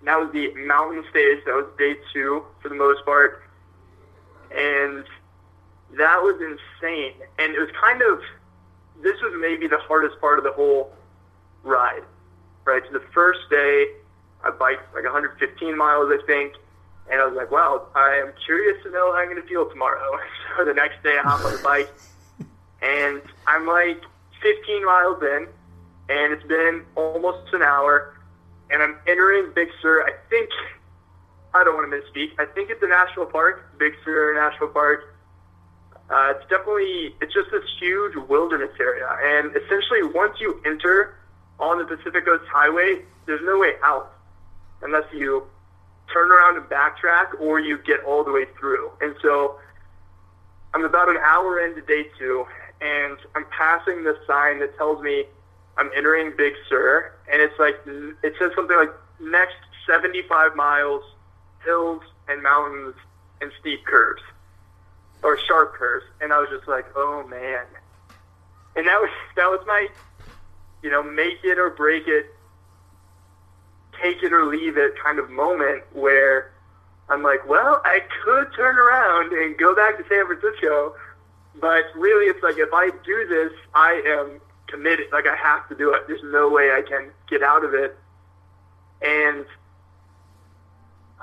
And 0.00 0.08
that 0.08 0.20
was 0.20 0.30
the 0.32 0.52
mountain 0.66 1.04
stage. 1.10 1.38
That 1.46 1.54
was 1.54 1.66
day 1.78 1.94
two 2.12 2.44
for 2.60 2.68
the 2.68 2.74
most 2.74 3.04
part. 3.04 3.43
And 4.56 5.04
that 5.98 6.22
was 6.22 6.40
insane. 6.40 7.14
And 7.38 7.54
it 7.54 7.58
was 7.58 7.70
kind 7.80 8.02
of, 8.02 8.20
this 9.02 9.20
was 9.22 9.34
maybe 9.40 9.66
the 9.66 9.78
hardest 9.78 10.20
part 10.20 10.38
of 10.38 10.44
the 10.44 10.52
whole 10.52 10.92
ride, 11.62 12.02
right? 12.64 12.82
So 12.86 12.98
the 12.98 13.04
first 13.12 13.40
day, 13.50 13.88
I 14.44 14.50
biked 14.50 14.94
like 14.94 15.04
115 15.04 15.76
miles, 15.76 16.12
I 16.12 16.24
think. 16.26 16.54
And 17.10 17.20
I 17.20 17.26
was 17.26 17.34
like, 17.34 17.50
wow, 17.50 17.86
I 17.94 18.16
am 18.16 18.32
curious 18.44 18.82
to 18.84 18.90
know 18.90 19.12
how 19.12 19.18
I'm 19.18 19.28
going 19.28 19.40
to 19.40 19.48
feel 19.48 19.68
tomorrow. 19.68 20.18
So 20.56 20.64
the 20.64 20.72
next 20.72 21.02
day, 21.02 21.18
I 21.18 21.22
hop 21.22 21.44
on 21.44 21.50
the 21.50 21.58
bike, 21.64 21.92
and 22.80 23.20
I'm 23.48 23.66
like 23.66 24.00
15 24.40 24.86
miles 24.86 25.20
in, 25.20 25.48
and 26.08 26.32
it's 26.32 26.46
been 26.46 26.84
almost 26.94 27.52
an 27.52 27.60
hour, 27.60 28.14
and 28.70 28.80
I'm 28.80 28.96
entering 29.08 29.50
Big 29.52 29.68
Sur. 29.82 30.04
I 30.06 30.12
think, 30.30 30.48
I 31.54 31.64
don't 31.64 31.74
want 31.74 31.90
to 31.90 31.96
misspeak, 31.96 32.32
I 32.38 32.46
think 32.46 32.70
it's 32.70 32.82
a 32.82 32.88
national 32.88 33.26
park, 33.26 33.78
Big 33.78 33.94
Sur 34.04 34.34
National 34.34 34.68
Park. 34.68 35.14
Uh, 36.10 36.34
it's 36.36 36.48
definitely, 36.50 37.14
it's 37.20 37.32
just 37.32 37.50
this 37.50 37.64
huge 37.80 38.14
wilderness 38.28 38.72
area, 38.78 39.08
and 39.22 39.56
essentially 39.56 40.02
once 40.02 40.36
you 40.40 40.60
enter 40.66 41.16
on 41.58 41.78
the 41.78 41.84
Pacific 41.84 42.26
Coast 42.26 42.44
Highway, 42.52 43.02
there's 43.26 43.40
no 43.44 43.58
way 43.58 43.74
out 43.82 44.12
unless 44.82 45.04
you 45.14 45.46
turn 46.12 46.30
around 46.30 46.56
and 46.56 46.66
backtrack 46.66 47.40
or 47.40 47.60
you 47.60 47.78
get 47.78 48.04
all 48.04 48.24
the 48.24 48.32
way 48.32 48.44
through. 48.58 48.90
And 49.00 49.14
so 49.22 49.58
I'm 50.74 50.84
about 50.84 51.08
an 51.08 51.16
hour 51.24 51.60
into 51.60 51.80
day 51.82 52.06
two, 52.18 52.44
and 52.80 53.16
I'm 53.34 53.46
passing 53.46 54.04
this 54.04 54.16
sign 54.26 54.58
that 54.60 54.76
tells 54.76 55.02
me 55.02 55.24
I'm 55.78 55.90
entering 55.96 56.32
Big 56.36 56.54
Sur, 56.68 57.12
and 57.32 57.40
it's 57.40 57.58
like 57.58 57.76
it 57.86 58.34
says 58.38 58.52
something 58.54 58.76
like 58.76 58.92
next 59.20 59.56
75 59.88 60.56
miles, 60.56 61.02
hills 61.64 62.02
and 62.28 62.42
mountains 62.42 62.94
and 63.40 63.50
steep 63.60 63.84
curves 63.84 64.22
or 65.22 65.38
sharp 65.38 65.74
curves, 65.74 66.04
and 66.20 66.32
I 66.32 66.38
was 66.38 66.48
just 66.50 66.68
like, 66.68 66.86
oh 66.96 67.26
man, 67.26 67.64
and 68.76 68.86
that 68.86 69.00
was 69.00 69.10
that 69.36 69.46
was 69.46 69.60
my, 69.66 69.88
you 70.82 70.90
know, 70.90 71.02
make 71.02 71.38
it 71.42 71.58
or 71.58 71.70
break 71.70 72.06
it, 72.06 72.26
take 74.00 74.22
it 74.22 74.32
or 74.32 74.46
leave 74.46 74.76
it 74.76 74.94
kind 75.02 75.18
of 75.18 75.30
moment 75.30 75.82
where 75.92 76.52
I'm 77.08 77.22
like, 77.22 77.46
well, 77.48 77.80
I 77.84 78.00
could 78.24 78.48
turn 78.56 78.78
around 78.78 79.32
and 79.32 79.58
go 79.58 79.74
back 79.74 79.98
to 79.98 80.04
San 80.08 80.26
Francisco, 80.26 80.94
but 81.60 81.84
really 81.94 82.26
it's 82.26 82.42
like 82.42 82.58
if 82.58 82.72
I 82.72 82.90
do 83.04 83.26
this, 83.28 83.52
I 83.74 84.02
am 84.06 84.40
committed. 84.68 85.06
Like 85.12 85.26
I 85.26 85.36
have 85.36 85.68
to 85.68 85.74
do 85.74 85.92
it. 85.92 86.02
There's 86.06 86.22
no 86.24 86.48
way 86.48 86.70
I 86.70 86.82
can 86.82 87.10
get 87.28 87.42
out 87.42 87.64
of 87.64 87.74
it. 87.74 87.96
And 89.02 89.44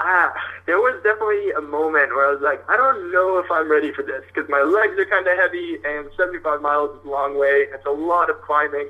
ah, 0.03 0.33
there 0.65 0.77
was 0.77 1.01
definitely 1.03 1.51
a 1.51 1.61
moment 1.61 2.09
where 2.09 2.27
I 2.27 2.31
was 2.33 2.41
like, 2.41 2.67
I 2.69 2.75
don't 2.77 3.11
know 3.11 3.37
if 3.39 3.49
I'm 3.51 3.69
ready 3.69 3.93
for 3.93 4.03
this 4.03 4.23
because 4.27 4.49
my 4.49 4.61
legs 4.61 4.97
are 4.97 5.05
kind 5.05 5.27
of 5.27 5.37
heavy 5.37 5.77
and 5.85 6.09
75 6.17 6.61
miles 6.61 6.97
is 6.99 7.05
a 7.05 7.09
long 7.09 7.37
way. 7.37 7.67
It's 7.71 7.85
a 7.85 7.91
lot 7.91 8.29
of 8.29 8.41
climbing 8.41 8.89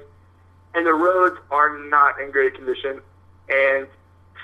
and 0.74 0.86
the 0.86 0.93
roads 0.93 1.38
are 1.50 1.78
not 1.78 2.19
in 2.19 2.32
great 2.32 2.56
condition 2.56 3.02
and 3.50 3.88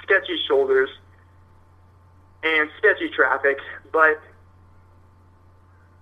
sketchy 0.03 0.37
shoulders 0.47 0.89
and 2.43 2.69
sketchy 2.77 3.09
traffic, 3.09 3.57
but 3.91 4.19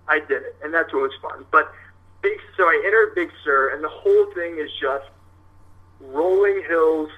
I 0.08 0.20
did 0.20 0.42
it, 0.42 0.56
and 0.62 0.72
that's 0.72 0.92
what 0.92 1.02
was 1.02 1.12
fun. 1.22 1.44
But 1.50 1.72
Big, 2.22 2.38
so 2.56 2.64
I 2.64 2.82
entered 2.84 3.14
Big 3.14 3.30
Sur, 3.44 3.70
and 3.74 3.82
the 3.82 3.88
whole 3.88 4.26
thing 4.34 4.58
is 4.58 4.70
just 4.80 5.06
rolling 6.00 6.62
hills 6.66 7.10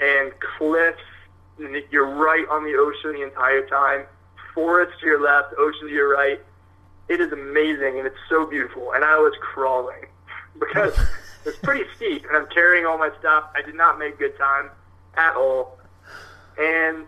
and 0.00 0.32
cliffs, 0.58 0.98
you're 1.90 2.14
right 2.14 2.46
on 2.50 2.64
the 2.64 2.74
ocean 2.74 3.20
the 3.20 3.26
entire 3.26 3.66
time. 3.66 4.06
Forest 4.54 5.00
to 5.00 5.06
your 5.06 5.20
left, 5.20 5.54
ocean 5.58 5.88
to 5.88 5.92
your 5.92 6.14
right. 6.14 6.40
It 7.08 7.20
is 7.20 7.32
amazing, 7.32 7.98
and 7.98 8.06
it's 8.06 8.16
so 8.28 8.46
beautiful. 8.46 8.92
And 8.92 9.04
I 9.04 9.18
was 9.18 9.34
crawling 9.40 10.06
because 10.58 10.98
it's 11.44 11.58
pretty 11.58 11.84
steep, 11.96 12.24
and 12.26 12.36
I'm 12.36 12.46
carrying 12.48 12.86
all 12.86 12.98
my 12.98 13.10
stuff. 13.18 13.44
I 13.54 13.62
did 13.62 13.74
not 13.74 13.98
make 13.98 14.18
good 14.18 14.36
time 14.38 14.70
at 15.16 15.36
all. 15.36 15.78
And 16.58 17.06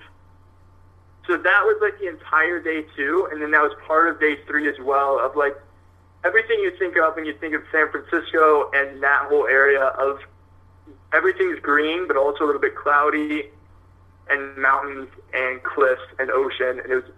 so 1.27 1.37
that 1.37 1.63
was 1.65 1.79
like 1.81 1.99
the 1.99 2.09
entire 2.09 2.61
day 2.61 2.85
two, 2.97 3.29
and 3.31 3.43
then 3.43 3.51
that 3.53 3.63
was 3.63 3.73
part 3.87 4.09
of 4.09 4.21
day 4.21 4.37
three 4.47 4.69
as 4.69 4.79
well 4.81 5.19
of 5.19 5.37
like 5.37 5.57
everything 6.25 6.59
you 6.61 6.73
think 6.79 6.97
of 6.97 7.15
when 7.17 7.25
you 7.25 7.35
think 7.35 7.55
of 7.55 7.63
San 7.73 7.91
Francisco 7.91 8.71
and 8.73 9.03
that 9.03 9.27
whole 9.29 9.47
area 9.47 9.83
of 9.83 10.21
everything's 11.13 11.59
green, 11.61 12.07
but 12.07 12.17
also 12.17 12.45
a 12.45 12.47
little 12.47 12.61
bit 12.61 12.77
cloudy, 12.77 13.51
and 14.29 14.57
mountains 14.57 15.09
and 15.33 15.63
cliffs 15.63 16.03
and 16.19 16.31
ocean, 16.31 16.81
and 16.81 16.91
it 16.91 16.95
was 16.95 17.11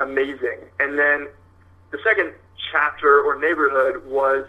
amazing. 0.00 0.60
And 0.78 0.98
then 0.98 1.28
the 1.90 1.98
second 2.04 2.32
chapter 2.70 3.20
or 3.20 3.38
neighborhood 3.38 4.06
was 4.06 4.46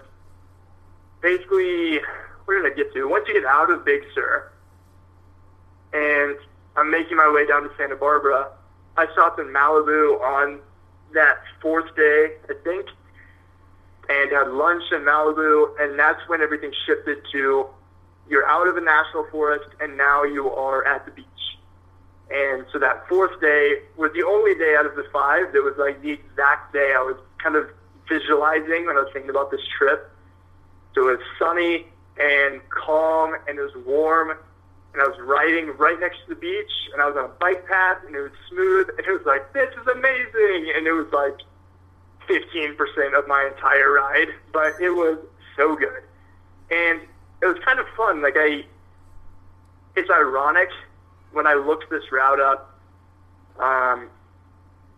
basically 1.21 1.99
where 2.45 2.61
did 2.61 2.71
I 2.71 2.75
get 2.75 2.91
to? 2.93 3.07
Once 3.07 3.27
you 3.27 3.35
get 3.35 3.45
out 3.45 3.69
of 3.69 3.85
Big 3.85 4.01
Sur, 4.15 4.51
and 5.93 6.35
I'm 6.75 6.89
making 6.89 7.17
my 7.17 7.31
way 7.31 7.45
down 7.45 7.61
to 7.63 7.69
Santa 7.77 7.95
Barbara, 7.95 8.49
I 8.97 9.05
stopped 9.11 9.39
in 9.39 9.47
Malibu 9.47 10.19
on 10.19 10.59
that 11.13 11.37
fourth 11.61 11.95
day, 11.95 12.33
I 12.49 12.53
think, 12.63 12.87
and 14.09 14.31
had 14.31 14.47
lunch 14.47 14.83
in 14.91 15.01
Malibu, 15.01 15.79
and 15.79 15.97
that's 15.97 16.19
when 16.27 16.41
everything 16.41 16.71
shifted 16.87 17.19
to 17.31 17.67
you're 18.29 18.47
out 18.47 18.67
of 18.67 18.75
the 18.75 18.81
national 18.81 19.25
forest, 19.31 19.69
and 19.79 19.97
now 19.97 20.23
you 20.23 20.49
are 20.49 20.85
at 20.85 21.05
the 21.05 21.11
beach. 21.11 21.25
And 22.31 22.65
so 22.71 22.77
that 22.79 23.07
fourth 23.07 23.39
day 23.41 23.81
was 23.97 24.11
the 24.13 24.23
only 24.23 24.53
day 24.53 24.75
out 24.77 24.85
of 24.85 24.95
the 24.95 25.05
five 25.11 25.51
that 25.53 25.63
was 25.63 25.73
like 25.77 26.01
the 26.01 26.11
exact 26.11 26.73
day 26.73 26.93
I 26.95 27.01
was 27.01 27.17
kind 27.41 27.55
of 27.55 27.69
visualizing 28.07 28.85
when 28.85 28.97
I 28.97 29.01
was 29.01 29.09
thinking 29.13 29.29
about 29.29 29.49
this 29.49 29.61
trip. 29.77 30.11
So 30.93 31.09
it 31.09 31.17
was 31.17 31.25
sunny 31.39 31.87
and 32.19 32.61
calm 32.69 33.35
and 33.47 33.57
it 33.57 33.61
was 33.61 33.73
warm 33.85 34.31
and 34.93 35.01
I 35.01 35.07
was 35.07 35.17
riding 35.21 35.75
right 35.77 35.99
next 35.99 36.17
to 36.27 36.29
the 36.29 36.39
beach 36.39 36.71
and 36.93 37.01
I 37.01 37.07
was 37.07 37.15
on 37.17 37.25
a 37.25 37.33
bike 37.39 37.65
path 37.67 37.97
and 38.05 38.15
it 38.15 38.21
was 38.21 38.31
smooth 38.49 38.89
and 38.89 38.99
it 38.99 39.11
was 39.11 39.25
like, 39.25 39.53
this 39.53 39.69
is 39.69 39.87
amazing. 39.87 40.73
And 40.75 40.85
it 40.85 40.93
was 40.93 41.07
like 41.13 41.37
15% 42.27 43.17
of 43.17 43.27
my 43.27 43.49
entire 43.53 43.93
ride, 43.93 44.29
but 44.53 44.73
it 44.79 44.91
was 44.91 45.17
so 45.57 45.75
good. 45.75 46.03
And 46.69 47.01
it 47.41 47.45
was 47.45 47.57
kind 47.65 47.79
of 47.79 47.87
fun. 47.97 48.21
Like 48.21 48.35
I, 48.37 48.65
it's 49.95 50.09
ironic 50.09 50.69
when 51.31 51.47
I 51.47 51.53
looked 51.53 51.89
this 51.89 52.11
route 52.11 52.39
up, 52.39 52.79
um, 53.59 54.09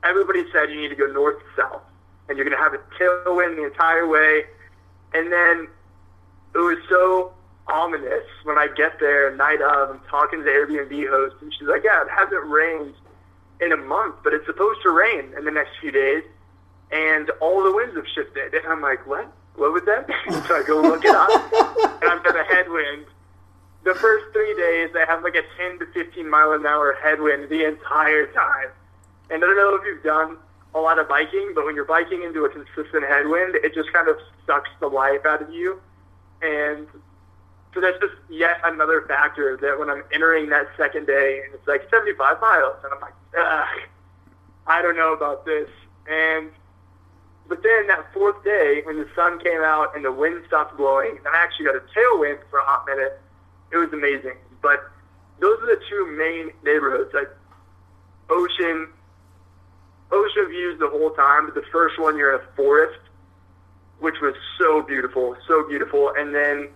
everybody 0.04 0.46
said 0.52 0.70
you 0.70 0.82
need 0.82 0.90
to 0.90 0.96
go 0.96 1.08
north 1.08 1.40
to 1.40 1.62
south, 1.62 1.82
and 2.30 2.38
you're 2.38 2.48
going 2.48 2.58
to 2.58 2.64
have 2.64 2.74
a 2.74 2.80
tailwind 3.00 3.58
the 3.58 3.66
entire 3.66 4.08
way. 4.08 4.46
And 5.14 5.32
then 5.32 5.68
it 6.56 6.58
was 6.58 6.78
so 6.90 7.34
ominous 7.68 8.26
when 8.44 8.58
I 8.58 8.68
get 8.68 9.00
there, 9.00 9.36
night 9.36 9.62
of, 9.62 9.90
I'm 9.90 10.02
talking 10.10 10.40
to 10.40 10.46
the 10.46 10.52
Airbnb 10.52 11.10
host, 11.10 11.36
and 11.42 11.54
she's 11.54 11.68
like, 11.68 11.84
"Yeah, 11.84 12.02
it 12.02 12.10
hasn't 12.10 12.46
rained 12.46 12.94
in 13.60 13.72
a 13.72 13.78
month, 13.78 14.16
but 14.24 14.34
it's 14.34 14.46
supposed 14.46 14.82
to 14.84 14.90
rain 14.90 15.34
in 15.38 15.46
the 15.46 15.52
next 15.52 15.72
few 15.80 15.92
days, 15.92 16.24
and 16.92 17.30
all 17.42 17.64
the 17.64 17.72
winds 17.72 17.96
have 17.96 18.08
shifted." 18.08 18.54
And 18.54 18.66
I'm 18.68 18.82
like, 18.82 19.06
"What? 19.08 19.32
What 19.56 19.74
was 19.74 19.84
that?" 19.86 20.08
so 20.48 20.56
I 20.56 20.64
go 20.64 20.82
look 20.82 21.04
it 21.06 21.16
up, 21.16 21.30
and 22.02 22.12
I've 22.12 22.24
got 22.24 22.40
a 22.40 22.44
headwind 22.44 23.06
the 23.84 23.96
first 23.96 24.26
three 24.34 24.54
days 24.56 24.90
I 24.96 25.06
have 25.08 25.24
like 25.24 25.36
a 25.36 25.44
10 25.58 25.80
to 25.80 25.86
15 25.88 26.30
mile 26.30 26.52
an 26.54 26.66
hour 26.66 26.98
headwind 27.02 27.50
the 27.50 27.66
entire 27.66 28.28
time. 28.28 28.70
And 29.30 29.44
I 29.44 29.48
don't 29.48 29.56
know 29.56 29.76
if 29.76 29.86
you've 29.86 30.04
done 30.04 30.38
a 30.76 30.80
lot 30.80 31.00
of 31.00 31.10
biking, 31.10 31.52
but 31.56 31.66
when 31.66 31.76
you're 31.76 31.86
biking 31.86 32.24
into 32.24 32.46
a 32.46 32.50
consistent 32.50 33.06
headwind, 33.08 33.56
it 33.56 33.74
just 33.74 33.92
kind 33.92 34.08
of 34.08 34.18
sucks 34.46 34.70
the 34.80 34.88
life 34.88 35.26
out 35.26 35.42
of 35.42 35.52
you. 35.52 35.82
And 36.42 36.88
so 37.74 37.82
that's 37.82 38.00
just 38.00 38.14
yet 38.30 38.58
another 38.64 39.02
factor 39.08 39.58
that 39.58 39.80
when 39.80 39.90
I'm 39.90 40.04
entering 40.14 40.50
that 40.50 40.68
second 40.78 41.08
day 41.08 41.42
and 41.46 41.54
it's 41.54 41.68
like 41.68 41.90
75 41.90 42.40
miles, 42.40 42.76
and 42.84 42.94
I'm 42.94 43.02
like, 43.02 43.14
ugh, 43.38 43.80
I 44.68 44.82
don't 44.82 44.96
know 44.96 45.14
about 45.14 45.46
this. 45.46 45.70
And 46.10 46.52
but 47.48 47.64
then 47.64 47.88
that 47.88 48.14
fourth 48.14 48.42
day, 48.46 48.82
when 48.86 48.98
the 48.98 49.08
sun 49.14 49.40
came 49.40 49.60
out 49.62 49.96
and 49.96 50.06
the 50.06 50.12
wind 50.12 50.44
stopped 50.48 50.78
blowing, 50.78 51.18
and 51.18 51.28
I 51.28 51.44
actually 51.44 51.66
got 51.66 51.76
a 51.76 51.84
tailwind 51.94 52.40
for 52.50 52.60
a 52.60 52.64
hot 52.64 52.86
minute 52.86 53.20
it 53.72 53.78
was 53.78 53.92
amazing. 53.94 54.36
But 54.62 54.80
those 55.40 55.58
are 55.62 55.68
the 55.68 55.82
two 55.90 56.06
main 56.18 56.52
neighborhoods. 56.64 57.14
Like 57.14 57.30
ocean, 58.30 58.90
ocean 60.12 60.48
views 60.50 60.80
the 60.80 60.90
whole 60.90 61.12
time. 61.12 61.46
But 61.46 61.56
the 61.56 61.68
first 61.72 62.00
one, 62.00 62.18
you're 62.18 62.36
in 62.36 62.42
a 62.42 62.56
forest, 62.56 63.00
which 64.00 64.16
was 64.22 64.36
so 64.60 64.82
beautiful, 64.82 65.36
so 65.48 65.68
beautiful. 65.68 66.14
And 66.18 66.34
then 66.34 66.70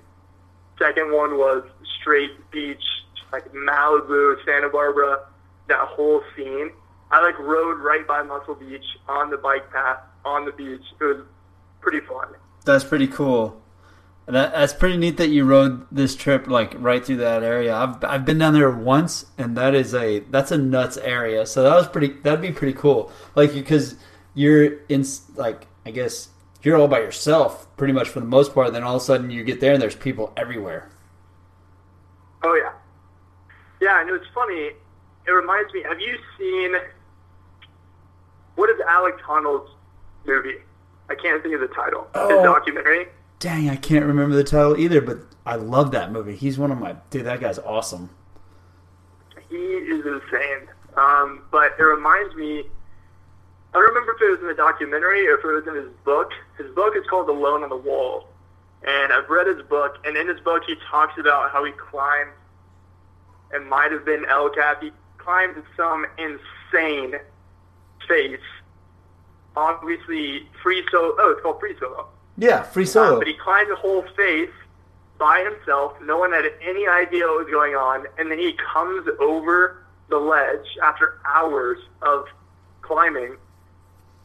second 0.80 1.12
one 1.12 1.38
was 1.38 1.64
straight 2.00 2.32
beach, 2.52 2.84
like 3.32 3.52
Malibu, 3.54 4.36
Santa 4.46 4.70
Barbara, 4.70 5.28
that 5.68 5.80
whole 5.80 6.22
scene. 6.36 6.72
I 7.12 7.22
like 7.22 7.38
rode 7.40 7.80
right 7.80 8.06
by 8.08 8.24
Muscle 8.24 8.56
Beach 8.56 8.86
on 9.08 9.30
the 9.30 9.38
bike 9.38 9.72
path 9.72 10.00
on 10.24 10.46
the 10.46 10.52
beach. 10.52 10.82
It 11.00 11.04
was 11.04 11.24
pretty 11.82 12.00
fun. 12.02 12.28
That's 12.66 12.84
pretty 12.84 13.08
cool. 13.08 13.62
That, 14.28 14.54
that's 14.54 14.74
pretty 14.74 14.98
neat 14.98 15.18
that 15.18 15.30
you 15.30 15.46
rode 15.46 15.86
this 15.92 16.16
trip 16.16 16.48
like 16.48 16.74
right 16.80 17.06
through 17.06 17.18
that 17.18 17.44
area. 17.44 17.76
I've 17.76 18.04
I've 18.04 18.26
been 18.26 18.40
down 18.40 18.54
there 18.54 18.72
once, 18.72 19.28
and 19.38 19.56
that 19.58 19.76
is 19.76 19.94
a 19.94 20.20
that's 20.20 20.52
a 20.52 20.58
nuts 20.58 20.98
area. 20.98 21.46
So 21.46 21.62
that 21.62 21.76
was 21.76 21.88
pretty. 21.88 22.08
That'd 22.08 22.42
be 22.42 22.52
pretty 22.52 22.74
cool. 22.74 23.12
Like 23.36 23.54
because 23.54 23.96
you're 24.34 24.80
in 24.90 25.06
like 25.36 25.68
I 25.86 25.92
guess 25.92 26.30
you're 26.64 26.76
all 26.76 26.88
by 26.88 27.00
yourself 27.00 27.68
pretty 27.78 27.94
much 27.94 28.10
for 28.10 28.20
the 28.20 28.26
most 28.26 28.56
part. 28.56 28.74
Then 28.74 28.82
all 28.82 28.96
of 28.96 29.02
a 29.02 29.06
sudden 29.06 29.30
you 29.30 29.44
get 29.44 29.60
there 29.60 29.74
and 29.74 29.82
there's 29.82 29.96
people 29.96 30.34
everywhere. 30.36 30.90
Oh 32.44 32.56
yeah, 32.56 32.72
yeah. 33.80 34.02
And 34.02 34.10
it's 34.10 34.26
funny. 34.34 34.72
It 35.28 35.32
reminds 35.32 35.72
me. 35.72 35.84
Have 35.84 36.00
you 36.00 36.18
seen 36.40 36.74
what 38.56 38.72
is 38.72 38.78
Alex 38.88 39.22
Honnold's 39.22 39.70
movie? 40.26 40.58
I 41.12 41.14
can't 41.14 41.44
think 41.44 41.54
of 41.54 41.62
the 41.62 41.68
title. 41.68 42.08
Oh. 42.16 42.30
His 42.30 42.44
documentary 42.44 43.08
dang, 43.40 43.70
I 43.70 43.76
can't 43.76 44.06
remember 44.06 44.36
the 44.36 44.44
title 44.44 44.78
either, 44.78 45.02
but 45.02 45.20
I 45.46 45.56
love 45.56 45.92
that 45.92 46.12
movie. 46.12 46.36
He's 46.36 46.58
one 46.58 46.72
of 46.72 46.80
my 46.80 46.96
dude. 47.10 47.26
That 47.26 47.40
guy's 47.40 47.60
awesome. 47.60 48.10
He 49.50 49.56
is 49.56 50.06
insane. 50.06 50.68
Um, 50.98 51.44
but 51.52 51.74
it 51.78 51.84
reminds 51.84 52.36
me. 52.36 52.64
I 53.74 53.78
don't 53.80 53.90
remember 53.90 54.14
if 54.14 54.22
it 54.22 54.32
was 54.32 54.40
in 54.40 54.48
the 54.48 54.54
documentary 54.54 55.28
or 55.28 55.38
if 55.38 55.44
it 55.44 55.48
was 55.48 55.68
in 55.68 55.76
his 55.76 55.92
book. 56.06 56.32
His 56.58 56.74
book 56.74 56.96
is 56.96 57.04
called 57.10 57.28
Alone 57.28 57.64
on 57.64 57.70
the 57.70 57.76
Wall, 57.76 58.28
and 58.88 59.12
I've 59.12 59.30
read 59.30 59.48
his 59.48 59.62
book. 59.68 59.98
And 60.06 60.16
in 60.16 60.28
his 60.30 60.40
book, 60.40 60.64
he 60.66 60.76
talks 60.90 61.20
about 61.20 61.52
how 61.52 61.66
he 61.66 61.74
climbed. 61.74 62.32
It 63.54 63.66
might 63.68 63.92
have 63.92 64.06
been 64.06 64.26
El 64.30 64.50
Cap. 64.50 64.82
He 64.82 64.92
climbed 65.18 65.62
some 65.76 66.06
insane 66.18 67.16
face. 68.08 68.40
Obviously, 69.58 70.48
free 70.64 70.84
solo. 70.90 71.14
Oh, 71.20 71.32
it's 71.32 71.42
called 71.42 71.60
free 71.60 71.76
solo 71.80 72.08
yeah, 72.38 72.64
free 72.64 72.86
solo. 72.86 73.14
Um, 73.14 73.20
but 73.20 73.28
he 73.28 73.34
climbed 73.34 73.70
the 73.70 73.76
whole 73.76 74.04
face 74.16 74.50
by 75.18 75.44
himself. 75.44 75.94
No 76.02 76.18
one 76.18 76.32
had 76.32 76.46
any 76.62 76.88
idea 76.88 77.26
what 77.28 77.46
was 77.46 77.52
going 77.52 77.76
on. 77.76 78.06
And 78.18 78.30
then 78.30 78.40
he 78.40 78.54
comes 78.74 79.08
over 79.20 79.84
the 80.10 80.18
ledge 80.18 80.78
after 80.84 81.20
hours 81.26 81.80
of 82.02 82.26
climbing. 82.82 83.38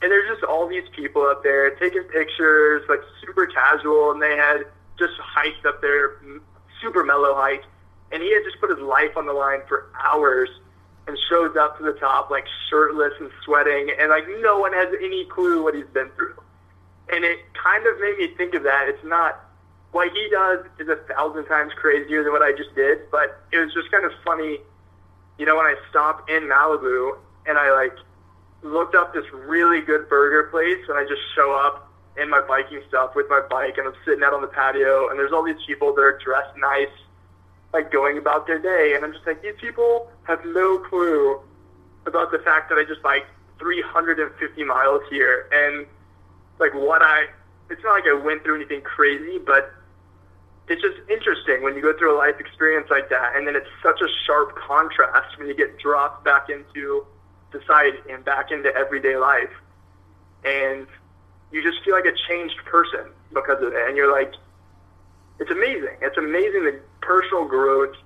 And 0.02 0.10
there's 0.10 0.28
just 0.28 0.44
all 0.44 0.66
these 0.66 0.88
people 0.94 1.22
up 1.22 1.42
there 1.42 1.70
taking 1.76 2.02
pictures, 2.04 2.82
like 2.88 3.00
super 3.24 3.46
casual, 3.46 4.12
and 4.12 4.20
they 4.20 4.36
had 4.36 4.64
just 4.98 5.12
hiked 5.18 5.64
up 5.66 5.80
there, 5.80 6.16
super 6.80 7.04
mellow 7.04 7.34
hike. 7.34 7.64
And 8.10 8.22
he 8.22 8.32
had 8.32 8.42
just 8.44 8.58
put 8.60 8.70
his 8.70 8.80
life 8.80 9.16
on 9.16 9.26
the 9.26 9.32
line 9.32 9.60
for 9.68 9.90
hours 10.02 10.48
and 11.06 11.16
shows 11.28 11.56
up 11.56 11.78
to 11.78 11.84
the 11.84 11.92
top 11.92 12.30
like 12.30 12.44
shirtless 12.68 13.12
and 13.20 13.30
sweating, 13.44 13.90
and 13.98 14.10
like 14.10 14.24
no 14.40 14.58
one 14.58 14.72
has 14.72 14.88
any 15.02 15.24
clue 15.26 15.62
what 15.62 15.74
he's 15.74 15.86
been 15.92 16.10
through 16.10 16.34
and 17.12 17.24
it 17.24 17.38
kind 17.54 17.86
of 17.86 18.00
made 18.00 18.18
me 18.18 18.28
think 18.36 18.54
of 18.54 18.62
that. 18.64 18.88
It's 18.88 19.04
not 19.04 19.40
what 19.92 20.12
he 20.12 20.28
does 20.30 20.64
is 20.78 20.88
a 20.88 20.96
thousand 21.12 21.46
times 21.46 21.72
crazier 21.76 22.22
than 22.22 22.32
what 22.32 22.42
I 22.42 22.52
just 22.52 22.74
did, 22.74 23.10
but 23.10 23.42
it 23.52 23.58
was 23.58 23.72
just 23.74 23.90
kind 23.90 24.04
of 24.04 24.12
funny. 24.24 24.58
You 25.38 25.46
know, 25.46 25.56
when 25.56 25.66
I 25.66 25.74
stopped 25.88 26.30
in 26.30 26.44
Malibu 26.44 27.16
and 27.46 27.58
I 27.58 27.72
like 27.72 27.96
looked 28.62 28.94
up 28.94 29.14
this 29.14 29.24
really 29.32 29.80
good 29.80 30.08
burger 30.08 30.44
place, 30.50 30.84
and 30.88 30.98
I 30.98 31.04
just 31.04 31.22
show 31.34 31.52
up 31.52 31.90
in 32.20 32.28
my 32.28 32.40
biking 32.40 32.82
stuff 32.88 33.14
with 33.14 33.26
my 33.28 33.40
bike, 33.48 33.78
and 33.78 33.86
I'm 33.88 33.94
sitting 34.04 34.22
out 34.22 34.34
on 34.34 34.42
the 34.42 34.48
patio, 34.48 35.08
and 35.08 35.18
there's 35.18 35.32
all 35.32 35.44
these 35.44 35.62
people 35.66 35.94
that 35.94 36.02
are 36.02 36.18
dressed 36.22 36.56
nice, 36.58 36.92
like 37.72 37.90
going 37.90 38.18
about 38.18 38.46
their 38.46 38.58
day, 38.58 38.94
and 38.94 39.04
I'm 39.04 39.12
just 39.12 39.26
like, 39.26 39.42
these 39.42 39.54
people 39.60 40.10
have 40.24 40.44
no 40.44 40.78
clue 40.78 41.40
about 42.06 42.32
the 42.32 42.38
fact 42.38 42.68
that 42.68 42.76
I 42.76 42.84
just 42.84 43.02
biked 43.02 43.28
350 43.58 44.64
miles 44.64 45.02
here, 45.08 45.48
and 45.52 45.86
like 46.60 46.74
what 46.74 47.02
I. 47.02 47.26
It's 47.70 47.82
not 47.84 47.92
like 47.92 48.04
I 48.06 48.14
went 48.14 48.42
through 48.42 48.56
anything 48.56 48.82
crazy, 48.82 49.38
but 49.38 49.72
it's 50.68 50.82
just 50.82 50.98
interesting 51.08 51.62
when 51.62 51.74
you 51.74 51.82
go 51.82 51.96
through 51.96 52.16
a 52.16 52.18
life 52.18 52.38
experience 52.38 52.88
like 52.90 53.08
that, 53.10 53.36
and 53.36 53.46
then 53.46 53.56
it's 53.56 53.68
such 53.82 54.00
a 54.00 54.08
sharp 54.26 54.56
contrast 54.56 55.38
when 55.38 55.48
you 55.48 55.54
get 55.54 55.78
dropped 55.78 56.24
back 56.24 56.48
into 56.48 57.06
society 57.52 57.98
and 58.08 58.24
back 58.24 58.50
into 58.50 58.74
everyday 58.74 59.16
life, 59.16 59.50
and 60.44 60.86
you 61.52 61.62
just 61.62 61.84
feel 61.84 61.94
like 61.94 62.06
a 62.06 62.14
changed 62.28 62.58
person 62.66 63.10
because 63.32 63.62
of 63.62 63.72
it, 63.72 63.88
and 63.88 63.96
you're 63.96 64.12
like, 64.12 64.34
it's 65.40 65.50
amazing. 65.50 65.96
It's 66.02 66.18
amazing 66.18 66.64
the 66.64 66.80
personal 67.00 67.46
growth 67.46 67.96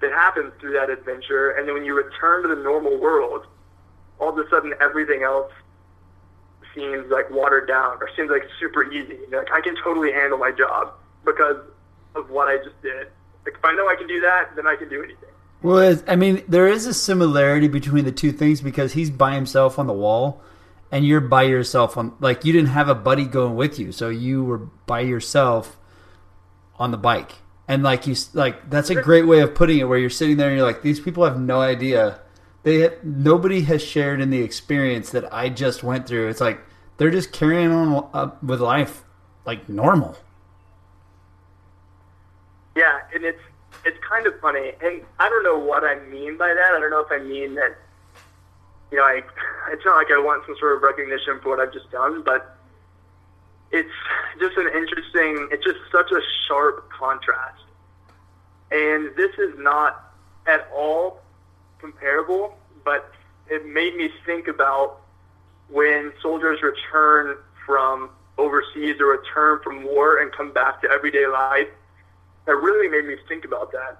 that 0.00 0.10
happens 0.12 0.52
through 0.60 0.72
that 0.72 0.90
adventure. 0.90 1.50
And 1.50 1.68
then 1.68 1.74
when 1.74 1.84
you 1.84 1.94
return 1.94 2.42
to 2.42 2.48
the 2.48 2.60
normal 2.62 2.98
world, 2.98 3.46
all 4.18 4.30
of 4.30 4.38
a 4.38 4.48
sudden 4.48 4.74
everything 4.80 5.22
else 5.22 5.52
seems 6.76 7.10
like 7.10 7.28
watered 7.30 7.66
down 7.66 7.98
or 8.00 8.08
seems 8.14 8.30
like 8.30 8.46
super 8.60 8.84
easy. 8.92 9.18
Like 9.32 9.50
I 9.50 9.60
can 9.60 9.74
totally 9.82 10.12
handle 10.12 10.38
my 10.38 10.52
job 10.52 10.92
because 11.24 11.56
of 12.14 12.30
what 12.30 12.46
I 12.46 12.58
just 12.58 12.80
did. 12.82 13.08
Like 13.44 13.54
if 13.54 13.64
I 13.64 13.74
know 13.74 13.88
I 13.88 13.96
can 13.96 14.06
do 14.06 14.20
that, 14.20 14.54
then 14.54 14.66
I 14.66 14.76
can 14.76 14.88
do 14.88 15.02
anything. 15.02 15.30
Well, 15.62 16.00
I 16.06 16.16
mean, 16.16 16.44
there 16.46 16.68
is 16.68 16.86
a 16.86 16.94
similarity 16.94 17.66
between 17.66 18.04
the 18.04 18.12
two 18.12 18.30
things 18.30 18.60
because 18.60 18.92
he's 18.92 19.10
by 19.10 19.34
himself 19.34 19.78
on 19.78 19.86
the 19.86 19.92
wall, 19.92 20.42
and 20.92 21.04
you're 21.04 21.20
by 21.20 21.44
yourself 21.44 21.96
on. 21.96 22.14
Like 22.20 22.44
you 22.44 22.52
didn't 22.52 22.68
have 22.68 22.88
a 22.88 22.94
buddy 22.94 23.24
going 23.24 23.56
with 23.56 23.78
you, 23.78 23.90
so 23.90 24.08
you 24.08 24.44
were 24.44 24.58
by 24.58 25.00
yourself 25.00 25.78
on 26.78 26.90
the 26.90 26.98
bike. 26.98 27.32
And 27.66 27.82
like 27.82 28.06
you, 28.06 28.14
like 28.32 28.70
that's 28.70 28.90
a 28.90 29.02
great 29.02 29.26
way 29.26 29.40
of 29.40 29.54
putting 29.54 29.78
it. 29.78 29.84
Where 29.84 29.98
you're 29.98 30.10
sitting 30.10 30.36
there 30.36 30.48
and 30.48 30.56
you're 30.56 30.66
like, 30.66 30.82
these 30.82 31.00
people 31.00 31.24
have 31.24 31.40
no 31.40 31.60
idea. 31.60 32.20
They 32.66 32.90
nobody 33.04 33.60
has 33.60 33.80
shared 33.80 34.20
in 34.20 34.30
the 34.30 34.42
experience 34.42 35.10
that 35.10 35.32
I 35.32 35.50
just 35.50 35.84
went 35.84 36.08
through. 36.08 36.26
It's 36.30 36.40
like 36.40 36.58
they're 36.96 37.12
just 37.12 37.30
carrying 37.30 37.70
on 37.70 38.10
uh, 38.12 38.32
with 38.42 38.60
life 38.60 39.04
like 39.44 39.68
normal. 39.68 40.16
Yeah, 42.74 43.02
and 43.14 43.24
it's 43.24 43.38
it's 43.84 43.96
kind 44.04 44.26
of 44.26 44.40
funny, 44.40 44.72
and 44.82 45.02
I 45.20 45.28
don't 45.28 45.44
know 45.44 45.56
what 45.56 45.84
I 45.84 46.00
mean 46.06 46.36
by 46.36 46.48
that. 46.48 46.74
I 46.74 46.80
don't 46.80 46.90
know 46.90 47.06
if 47.08 47.12
I 47.12 47.24
mean 47.24 47.54
that 47.54 47.78
you 48.90 48.98
know, 48.98 49.04
I 49.04 49.22
it's 49.70 49.84
not 49.84 49.94
like 49.94 50.10
I 50.10 50.18
want 50.18 50.44
some 50.44 50.56
sort 50.58 50.74
of 50.74 50.82
recognition 50.82 51.38
for 51.44 51.50
what 51.50 51.60
I've 51.60 51.72
just 51.72 51.88
done, 51.92 52.24
but 52.24 52.58
it's 53.70 53.88
just 54.40 54.56
an 54.56 54.66
interesting. 54.74 55.50
It's 55.52 55.62
just 55.62 55.78
such 55.92 56.10
a 56.10 56.20
sharp 56.48 56.90
contrast, 56.90 57.62
and 58.72 59.14
this 59.14 59.38
is 59.38 59.54
not 59.56 60.12
at 60.48 60.68
all 60.74 61.22
comparable, 61.90 62.54
but 62.84 63.10
it 63.48 63.66
made 63.66 63.96
me 63.96 64.10
think 64.24 64.48
about 64.48 65.00
when 65.68 66.12
soldiers 66.20 66.60
return 66.62 67.36
from 67.64 68.10
overseas 68.38 68.96
or 69.00 69.06
return 69.06 69.60
from 69.62 69.84
war 69.84 70.20
and 70.20 70.32
come 70.32 70.52
back 70.52 70.80
to 70.82 70.90
everyday 70.90 71.26
life. 71.26 71.68
That 72.46 72.56
really 72.56 72.88
made 72.88 73.06
me 73.06 73.16
think 73.28 73.44
about 73.44 73.72
that 73.72 73.98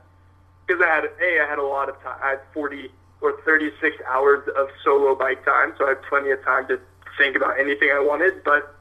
because 0.66 0.80
I 0.82 0.86
had 0.86 1.04
a 1.04 1.42
I 1.42 1.46
had 1.48 1.58
a 1.58 1.64
lot 1.64 1.88
of 1.88 2.00
time. 2.02 2.18
I 2.22 2.30
had 2.30 2.40
40 2.54 2.90
or 3.20 3.40
36 3.44 3.96
hours 4.06 4.46
of 4.56 4.68
solo 4.84 5.14
bike 5.14 5.44
time, 5.44 5.72
so 5.78 5.86
I 5.86 5.90
had 5.90 6.02
plenty 6.02 6.30
of 6.30 6.42
time 6.44 6.68
to 6.68 6.78
think 7.18 7.34
about 7.34 7.58
anything 7.58 7.90
I 7.90 7.98
wanted. 7.98 8.44
But 8.44 8.76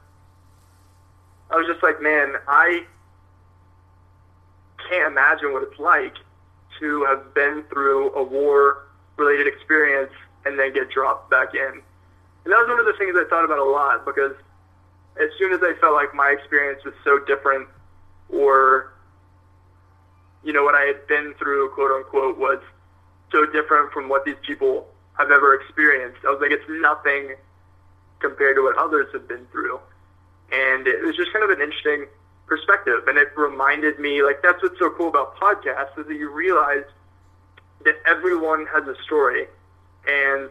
I 1.50 1.56
was 1.56 1.66
just 1.66 1.82
like, 1.82 2.00
man, 2.00 2.34
I 2.46 2.84
can't 4.88 5.10
imagine 5.10 5.52
what 5.52 5.64
it's 5.64 5.80
like 5.80 6.14
to 6.78 7.04
have 7.04 7.34
been 7.34 7.64
through 7.72 8.10
a 8.10 8.22
war-related 9.18 9.46
experience 9.52 10.12
and 10.44 10.58
then 10.58 10.72
get 10.72 10.90
dropped 10.90 11.30
back 11.30 11.54
in. 11.54 11.82
And 12.44 12.52
that 12.52 12.58
was 12.58 12.68
one 12.68 12.80
of 12.80 12.86
the 12.86 12.94
things 12.98 13.16
I 13.16 13.28
thought 13.28 13.44
about 13.44 13.58
a 13.58 13.64
lot 13.64 14.04
because 14.04 14.34
as 15.20 15.30
soon 15.38 15.52
as 15.52 15.60
I 15.62 15.74
felt 15.80 15.94
like 15.94 16.14
my 16.14 16.30
experience 16.30 16.84
was 16.84 16.94
so 17.02 17.18
different 17.26 17.68
or, 18.28 18.92
you 20.44 20.52
know, 20.52 20.62
what 20.62 20.74
I 20.74 20.82
had 20.82 21.06
been 21.06 21.34
through, 21.38 21.70
quote 21.70 21.90
unquote, 21.90 22.38
was 22.38 22.60
so 23.32 23.46
different 23.46 23.92
from 23.92 24.08
what 24.08 24.24
these 24.24 24.36
people 24.46 24.86
have 25.18 25.30
ever 25.30 25.54
experienced. 25.54 26.18
I 26.24 26.30
was 26.30 26.40
like, 26.40 26.52
it's 26.52 26.68
nothing 26.68 27.34
compared 28.20 28.56
to 28.56 28.62
what 28.62 28.76
others 28.78 29.08
have 29.12 29.26
been 29.26 29.46
through. 29.50 29.80
And 30.52 30.86
it 30.86 31.04
was 31.04 31.16
just 31.16 31.32
kind 31.32 31.44
of 31.44 31.50
an 31.50 31.60
interesting 31.60 32.06
perspective. 32.46 33.08
And 33.08 33.18
it 33.18 33.28
reminded 33.36 33.98
me, 33.98 34.22
like, 34.22 34.42
that's 34.42 34.62
what's 34.62 34.78
so 34.78 34.90
cool 34.90 35.08
about 35.08 35.36
podcasts 35.36 35.98
is 35.98 36.06
that 36.06 36.14
you 36.14 36.30
realize 36.30 36.84
that 37.86 37.96
everyone 38.04 38.66
has 38.66 38.86
a 38.86 38.96
story. 39.04 39.46
And 40.06 40.50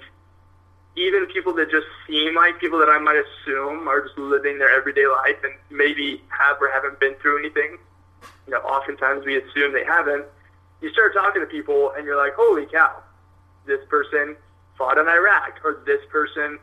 even 0.95 1.27
people 1.27 1.53
that 1.55 1.69
just 1.69 1.85
seem 2.07 2.33
like 2.35 2.59
people 2.59 2.79
that 2.79 2.89
I 2.89 2.97
might 2.97 3.21
assume 3.21 3.87
are 3.87 4.01
just 4.01 4.17
living 4.17 4.57
their 4.57 4.71
everyday 4.71 5.05
life 5.05 5.35
and 5.43 5.53
maybe 5.69 6.23
have 6.29 6.57
or 6.61 6.71
haven't 6.71 6.99
been 6.99 7.13
through 7.15 7.39
anything, 7.39 7.77
you 8.47 8.53
know, 8.53 8.59
oftentimes 8.59 9.25
we 9.25 9.37
assume 9.37 9.73
they 9.73 9.83
haven't. 9.83 10.25
You 10.81 10.89
start 10.91 11.13
talking 11.13 11.41
to 11.41 11.47
people 11.47 11.91
and 11.95 12.05
you're 12.05 12.17
like, 12.17 12.33
holy 12.35 12.65
cow, 12.65 13.03
this 13.67 13.81
person 13.89 14.37
fought 14.77 14.97
in 14.97 15.07
Iraq 15.07 15.59
or 15.63 15.83
this 15.85 16.01
person 16.09 16.57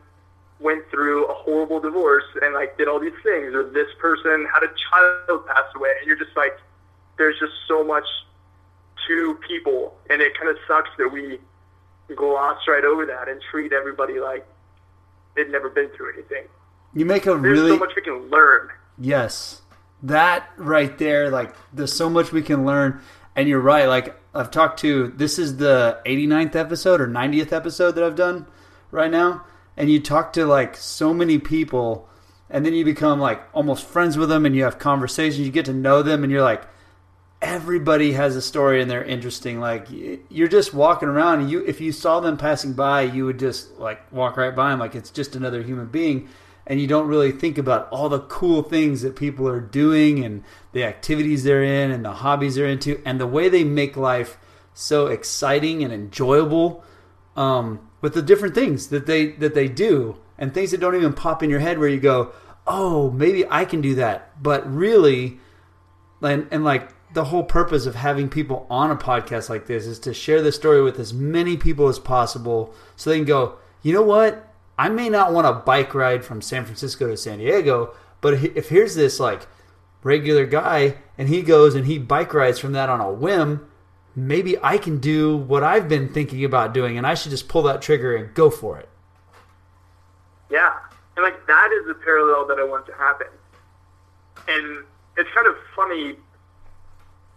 went 0.59 0.89
through 0.89 1.25
a 1.25 1.33
horrible 1.33 1.79
divorce 1.79 2.23
and 2.41 2.53
like 2.53 2.77
did 2.77 2.87
all 2.87 2.99
these 2.99 3.11
things 3.21 3.53
or 3.53 3.69
this 3.69 3.87
person 3.99 4.47
had 4.51 4.63
a 4.63 4.71
child 4.89 5.45
pass 5.45 5.65
away 5.75 5.93
and 5.99 6.07
you're 6.07 6.17
just 6.17 6.35
like, 6.35 6.57
there's 7.17 7.37
just 7.39 7.53
so 7.67 7.83
much 7.83 8.05
to 9.07 9.39
people 9.47 9.95
and 10.09 10.21
it 10.21 10.37
kind 10.37 10.49
of 10.49 10.57
sucks 10.67 10.89
that 10.97 11.09
we 11.11 11.39
gloss 12.15 12.59
right 12.67 12.83
over 12.83 13.05
that 13.05 13.27
and 13.27 13.41
treat 13.49 13.73
everybody 13.73 14.19
like 14.19 14.45
they've 15.35 15.49
never 15.49 15.69
been 15.69 15.89
through 15.89 16.13
anything. 16.13 16.45
You 16.93 17.05
make 17.05 17.25
a 17.25 17.31
There's 17.31 17.41
really 17.59 17.71
so 17.71 17.77
much 17.77 17.95
we 17.95 18.01
can 18.01 18.29
learn. 18.29 18.69
Yes. 18.99 19.61
That 20.03 20.49
right 20.57 20.95
there, 20.97 21.29
like 21.29 21.55
there's 21.73 21.93
so 21.93 22.09
much 22.09 22.31
we 22.31 22.41
can 22.41 22.65
learn. 22.65 23.01
And 23.35 23.49
you're 23.49 23.59
right, 23.59 23.87
like 23.87 24.15
I've 24.35 24.51
talked 24.51 24.79
to 24.81 25.07
this 25.07 25.39
is 25.39 25.57
the 25.57 25.99
89th 26.05 26.55
episode 26.55 27.01
or 27.01 27.07
90th 27.07 27.51
episode 27.51 27.93
that 27.93 28.03
I've 28.03 28.15
done 28.15 28.45
right 28.91 29.09
now. 29.09 29.45
And 29.75 29.89
you 29.89 29.99
talk 29.99 30.33
to 30.33 30.45
like 30.45 30.77
so 30.77 31.13
many 31.13 31.39
people 31.39 32.07
and 32.49 32.63
then 32.63 32.73
you 32.73 32.85
become 32.85 33.19
like 33.19 33.41
almost 33.53 33.85
friends 33.85 34.17
with 34.17 34.29
them 34.29 34.45
and 34.45 34.55
you 34.55 34.63
have 34.63 34.77
conversations, 34.77 35.39
you 35.39 35.51
get 35.51 35.65
to 35.65 35.73
know 35.73 36.03
them 36.03 36.23
and 36.23 36.31
you're 36.31 36.43
like 36.43 36.63
everybody 37.43 38.13
has 38.13 38.35
a 38.35 38.41
story 38.41 38.81
and 38.81 38.89
they're 38.89 39.03
interesting. 39.03 39.59
Like 39.59 39.87
you're 40.29 40.47
just 40.47 40.73
walking 40.73 41.09
around 41.09 41.41
and 41.41 41.51
you 41.51 41.63
if 41.65 41.81
you 41.81 41.91
saw 41.91 42.21
them 42.21 42.37
passing 42.37 42.73
by, 42.73 43.01
you 43.01 43.25
would 43.25 43.37
just 43.37 43.77
like 43.77 44.11
walk 44.11 44.37
right 44.37 44.55
by 44.55 44.71
them 44.71 44.79
like 44.79 44.95
it's 44.95 45.11
just 45.11 45.35
another 45.35 45.61
human 45.61 45.87
being 45.87 46.29
and 46.65 46.79
you 46.79 46.87
don't 46.87 47.07
really 47.07 47.31
think 47.31 47.57
about 47.57 47.89
all 47.89 48.07
the 48.07 48.21
cool 48.21 48.63
things 48.63 49.01
that 49.01 49.15
people 49.15 49.47
are 49.47 49.59
doing 49.59 50.23
and 50.23 50.43
the 50.71 50.83
activities 50.83 51.43
they're 51.43 51.63
in 51.63 51.91
and 51.91 52.05
the 52.05 52.13
hobbies 52.13 52.55
they're 52.55 52.67
into 52.67 53.01
and 53.05 53.19
the 53.19 53.27
way 53.27 53.49
they 53.49 53.63
make 53.63 53.97
life 53.97 54.37
so 54.73 55.07
exciting 55.07 55.83
and 55.83 55.93
enjoyable 55.93 56.83
um, 57.35 57.89
with 58.01 58.13
the 58.13 58.21
different 58.21 58.55
things 58.55 58.87
that 58.87 59.05
they 59.05 59.31
that 59.33 59.53
they 59.53 59.67
do 59.67 60.17
and 60.37 60.53
things 60.53 60.71
that 60.71 60.79
don't 60.79 60.95
even 60.95 61.13
pop 61.13 61.43
in 61.43 61.49
your 61.49 61.59
head 61.59 61.77
where 61.77 61.89
you 61.89 61.99
go 61.99 62.31
oh 62.65 63.11
maybe 63.11 63.45
i 63.49 63.65
can 63.65 63.81
do 63.81 63.95
that 63.95 64.31
but 64.41 64.65
really 64.73 65.37
and, 66.21 66.47
and 66.51 66.63
like 66.63 66.92
the 67.13 67.25
whole 67.25 67.43
purpose 67.43 67.85
of 67.85 67.95
having 67.95 68.27
people 68.27 68.65
on 68.69 68.89
a 68.91 68.95
podcast 68.95 69.49
like 69.49 69.67
this 69.67 69.85
is 69.85 69.99
to 69.99 70.13
share 70.13 70.41
the 70.41 70.51
story 70.51 70.81
with 70.81 70.99
as 70.99 71.13
many 71.13 71.55
people 71.57 71.87
as 71.87 71.99
possible 71.99 72.73
so 72.95 73.09
they 73.09 73.17
can 73.17 73.25
go, 73.25 73.57
you 73.81 73.93
know 73.93 74.01
what? 74.01 74.49
I 74.77 74.89
may 74.89 75.09
not 75.09 75.31
want 75.31 75.45
a 75.45 75.53
bike 75.53 75.93
ride 75.93 76.25
from 76.25 76.41
San 76.41 76.65
Francisco 76.65 77.07
to 77.07 77.15
San 77.15 77.37
Diego, 77.37 77.93
but 78.21 78.33
if 78.33 78.69
here's 78.69 78.95
this 78.95 79.19
like 79.19 79.47
regular 80.01 80.45
guy 80.45 80.97
and 81.17 81.29
he 81.29 81.43
goes 81.43 81.75
and 81.75 81.85
he 81.85 81.99
bike 81.99 82.33
rides 82.33 82.57
from 82.57 82.73
that 82.73 82.89
on 82.89 82.99
a 82.99 83.11
whim, 83.11 83.67
maybe 84.15 84.57
I 84.63 84.77
can 84.77 84.99
do 84.99 85.37
what 85.37 85.63
I've 85.63 85.87
been 85.87 86.11
thinking 86.11 86.43
about 86.43 86.73
doing 86.73 86.97
and 86.97 87.05
I 87.05 87.13
should 87.13 87.31
just 87.31 87.47
pull 87.47 87.63
that 87.63 87.81
trigger 87.81 88.15
and 88.15 88.33
go 88.33 88.49
for 88.49 88.79
it. 88.79 88.89
Yeah. 90.49 90.73
And 91.15 91.23
like 91.23 91.45
that 91.45 91.69
is 91.79 91.87
the 91.87 91.93
parallel 91.93 92.47
that 92.47 92.57
I 92.59 92.63
want 92.63 92.87
to 92.87 92.93
happen. 92.93 93.27
And 94.47 94.83
it's 95.17 95.29
kind 95.35 95.47
of 95.47 95.55
funny 95.75 96.15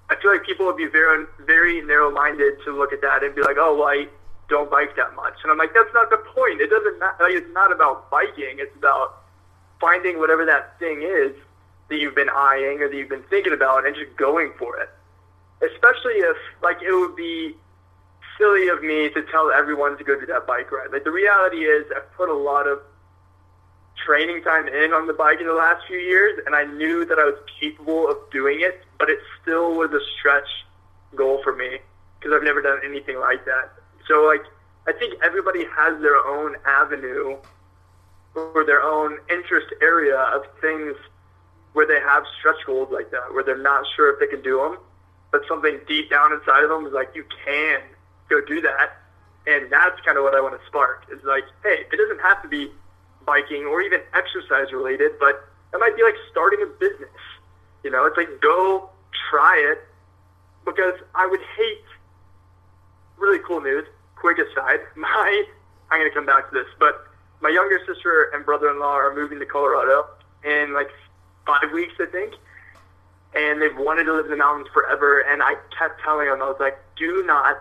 I 0.08 0.16
feel 0.16 0.30
like 0.30 0.44
people 0.44 0.66
would 0.66 0.76
be 0.76 0.86
very, 0.86 1.26
very 1.40 1.82
narrow-minded 1.82 2.62
to 2.64 2.76
look 2.76 2.92
at 2.92 3.00
that 3.02 3.24
and 3.24 3.34
be 3.34 3.42
like, 3.42 3.56
"Oh, 3.58 3.76
well, 3.76 3.88
I 3.88 4.06
don't 4.48 4.70
bike 4.70 4.94
that 4.96 5.14
much," 5.16 5.34
and 5.42 5.50
I'm 5.50 5.58
like, 5.58 5.74
"That's 5.74 5.92
not 5.92 6.10
the 6.10 6.18
point. 6.18 6.60
It 6.60 6.70
doesn't. 6.70 6.98
Matter. 6.98 7.24
Like, 7.24 7.34
it's 7.34 7.52
not 7.52 7.72
about 7.72 8.10
biking. 8.10 8.58
It's 8.58 8.74
about 8.76 9.22
finding 9.80 10.18
whatever 10.18 10.44
that 10.46 10.78
thing 10.78 11.02
is 11.02 11.32
that 11.88 11.96
you've 11.96 12.14
been 12.14 12.30
eyeing 12.30 12.80
or 12.80 12.88
that 12.88 12.96
you've 12.96 13.08
been 13.08 13.24
thinking 13.24 13.52
about, 13.52 13.86
and 13.86 13.94
just 13.94 14.16
going 14.16 14.52
for 14.58 14.78
it. 14.78 14.90
Especially 15.62 16.14
if, 16.14 16.36
like, 16.62 16.82
it 16.82 16.92
would 16.92 17.16
be 17.16 17.56
silly 18.38 18.68
of 18.68 18.82
me 18.82 19.08
to 19.10 19.22
tell 19.22 19.50
everyone 19.50 19.96
to 19.98 20.04
go 20.04 20.18
do 20.18 20.26
that 20.26 20.46
bike 20.46 20.70
ride. 20.70 20.92
Like, 20.92 21.04
the 21.04 21.10
reality 21.10 21.64
is, 21.64 21.90
I've 21.94 22.12
put 22.14 22.28
a 22.28 22.34
lot 22.34 22.66
of 22.66 22.80
training 24.04 24.42
time 24.42 24.68
in 24.68 24.92
on 24.92 25.06
the 25.06 25.12
bike 25.12 25.40
in 25.40 25.46
the 25.46 25.54
last 25.54 25.86
few 25.86 25.98
years, 25.98 26.40
and 26.46 26.54
I 26.54 26.64
knew 26.64 27.04
that 27.04 27.18
I 27.18 27.24
was 27.24 27.38
capable 27.60 28.08
of 28.08 28.18
doing 28.30 28.60
it, 28.60 28.82
but 28.98 29.08
it 29.08 29.18
still 29.42 29.74
was 29.74 29.90
a 29.92 30.00
stretch 30.18 30.48
goal 31.14 31.40
for 31.42 31.54
me 31.54 31.78
because 32.18 32.34
I've 32.34 32.44
never 32.44 32.60
done 32.60 32.80
anything 32.84 33.18
like 33.18 33.44
that. 33.44 33.72
So, 34.06 34.24
like, 34.24 34.42
I 34.86 34.92
think 34.92 35.14
everybody 35.22 35.64
has 35.64 36.00
their 36.00 36.16
own 36.16 36.56
avenue 36.64 37.36
or 38.34 38.64
their 38.64 38.82
own 38.82 39.18
interest 39.30 39.66
area 39.80 40.18
of 40.18 40.42
things 40.60 40.94
where 41.72 41.86
they 41.86 42.00
have 42.00 42.24
stretch 42.38 42.64
goals 42.66 42.88
like 42.92 43.10
that, 43.10 43.32
where 43.32 43.42
they're 43.42 43.58
not 43.58 43.84
sure 43.96 44.12
if 44.12 44.20
they 44.20 44.26
can 44.26 44.42
do 44.42 44.58
them, 44.58 44.78
but 45.32 45.42
something 45.48 45.80
deep 45.88 46.10
down 46.10 46.32
inside 46.32 46.62
of 46.62 46.70
them 46.70 46.86
is 46.86 46.92
like, 46.92 47.10
you 47.14 47.24
can 47.44 47.80
go 48.28 48.40
do 48.46 48.60
that. 48.60 48.96
And 49.46 49.70
that's 49.70 50.00
kind 50.00 50.18
of 50.18 50.24
what 50.24 50.34
I 50.34 50.40
want 50.40 50.58
to 50.58 50.66
spark. 50.66 51.04
Is 51.12 51.22
like, 51.24 51.44
hey, 51.62 51.84
it 51.92 51.96
doesn't 51.96 52.20
have 52.20 52.42
to 52.42 52.48
be 52.48 52.70
biking 53.26 53.64
or 53.64 53.82
even 53.82 54.00
exercise 54.14 54.72
related, 54.72 55.12
but 55.18 55.48
it 55.74 55.78
might 55.78 55.96
be 55.96 56.02
like 56.02 56.14
starting 56.30 56.62
a 56.62 56.66
business. 56.66 57.10
You 57.82 57.90
know, 57.90 58.06
it's 58.06 58.16
like 58.16 58.40
go 58.40 58.88
try 59.30 59.56
it 59.72 59.78
because 60.64 60.94
I 61.14 61.26
would 61.26 61.40
hate 61.56 61.84
really 63.18 63.38
cool 63.46 63.60
news. 63.60 63.84
Quick 64.16 64.38
aside, 64.38 64.80
my 64.96 65.44
I'm 65.90 66.00
gonna 66.00 66.10
come 66.10 66.26
back 66.26 66.50
to 66.50 66.54
this, 66.54 66.66
but 66.78 67.06
my 67.40 67.48
younger 67.50 67.78
sister 67.86 68.30
and 68.34 68.44
brother-in-law 68.44 68.94
are 68.94 69.14
moving 69.14 69.38
to 69.38 69.46
Colorado 69.46 70.06
in 70.44 70.72
like 70.72 70.88
five 71.46 71.72
weeks, 71.72 71.94
I 72.00 72.06
think. 72.06 72.34
And 73.34 73.60
they've 73.60 73.76
wanted 73.76 74.04
to 74.04 74.14
live 74.14 74.24
in 74.26 74.30
the 74.30 74.36
mountains 74.36 74.68
forever. 74.72 75.20
And 75.20 75.42
I 75.42 75.54
kept 75.78 76.00
telling 76.02 76.26
them, 76.28 76.40
I 76.40 76.46
was 76.46 76.56
like, 76.58 76.78
do 76.96 77.22
not, 77.26 77.58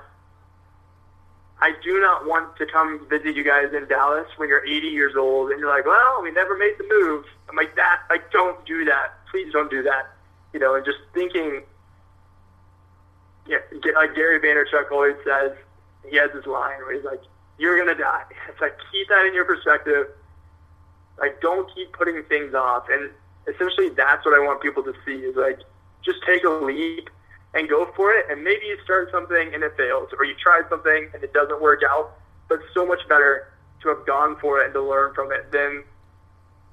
I 1.62 1.74
do 1.84 1.99
not 1.99 2.28
want 2.28 2.58
to 2.58 2.66
come 2.66 3.08
visit 3.10 3.36
you 3.36 3.43
guys 3.43 3.74
in 3.74 3.88
Dallas 3.88 4.28
when 4.38 4.49
you're 4.49 4.66
80 4.66 4.88
years 4.88 5.16
old 5.16 5.51
and 5.51 5.60
you're 5.60 5.70
like, 5.70 5.86
well, 5.86 6.22
we 6.22 6.32
never 6.32 6.58
made 6.58 6.76
the 6.78 6.86
move. 6.88 7.26
I'm 7.49 7.56
like, 7.56 7.76
that, 7.76 8.01
like, 8.10 8.30
don't 8.32 8.64
do 8.66 8.84
that. 8.86 9.14
Please 9.32 9.53
don't 9.53 9.70
do 9.70 9.82
that. 9.84 10.12
You 10.53 10.60
know, 10.60 10.76
and 10.76 10.86
just 10.86 10.99
thinking, 11.14 11.62
yeah, 13.47 13.58
like 13.95 14.16
Gary 14.16 14.39
Vaynerchuk 14.39 14.91
always 14.91 15.16
says, 15.26 15.51
he 16.10 16.18
has 16.18 16.30
this 16.34 16.45
line 16.45 16.78
where 16.80 16.93
he's 16.93 17.06
like, 17.06 17.22
you're 17.58 17.78
gonna 17.78 17.97
die. 17.97 18.24
It's 18.49 18.62
like 18.62 18.78
keep 18.91 19.08
that 19.10 19.26
in 19.26 19.34
your 19.34 19.45
perspective. 19.45 20.08
Like 21.20 21.41
don't 21.41 21.70
keep 21.74 21.93
putting 21.93 22.24
things 22.24 22.53
off. 22.53 22.86
And 22.89 23.10
essentially 23.47 23.89
that's 23.89 24.26
what 24.26 24.34
I 24.34 24.39
want 24.39 24.62
people 24.62 24.84
to 24.84 24.93
see 25.06 25.16
is 25.16 25.36
like 25.36 25.60
just 26.03 26.20
take 26.26 26.43
a 26.43 26.49
leap 26.49 27.10
and 27.56 27.68
go 27.68 27.91
for 27.95 28.12
it. 28.12 28.26
And 28.30 28.43
maybe 28.43 28.66
you 28.68 28.78
start 28.84 29.10
something 29.12 29.53
and 29.53 29.64
it 29.64 29.76
fails, 29.76 30.10
or 30.18 30.26
you 30.26 30.36
try 30.36 30.62
something 30.70 31.10
and 31.14 31.24
it 31.24 31.34
doesn't 31.34 31.62
work 31.62 31.82
out. 31.89 32.18
But 32.47 32.60
so 32.74 32.86
much 32.86 32.99
better 33.10 33.47
to 33.82 33.89
have 33.89 34.06
gone 34.06 34.36
for 34.39 34.62
it 34.62 34.66
and 34.66 34.74
to 34.74 34.82
learn 34.82 35.14
from 35.16 35.32
it 35.32 35.51
than 35.51 35.84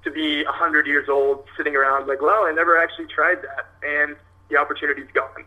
to 0.05 0.11
be 0.11 0.43
a 0.43 0.53
hundred 0.53 0.87
years 0.87 1.09
old 1.09 1.45
sitting 1.57 1.77
around 1.77 2.09
like, 2.09 2.21
well, 2.21 2.45
I 2.45 2.53
never 2.53 2.77
actually 2.77 3.07
tried 3.07 3.39
that, 3.43 3.71
and 3.83 4.17
the 4.51 4.57
opportunity's 4.57 5.11
gone. 5.15 5.45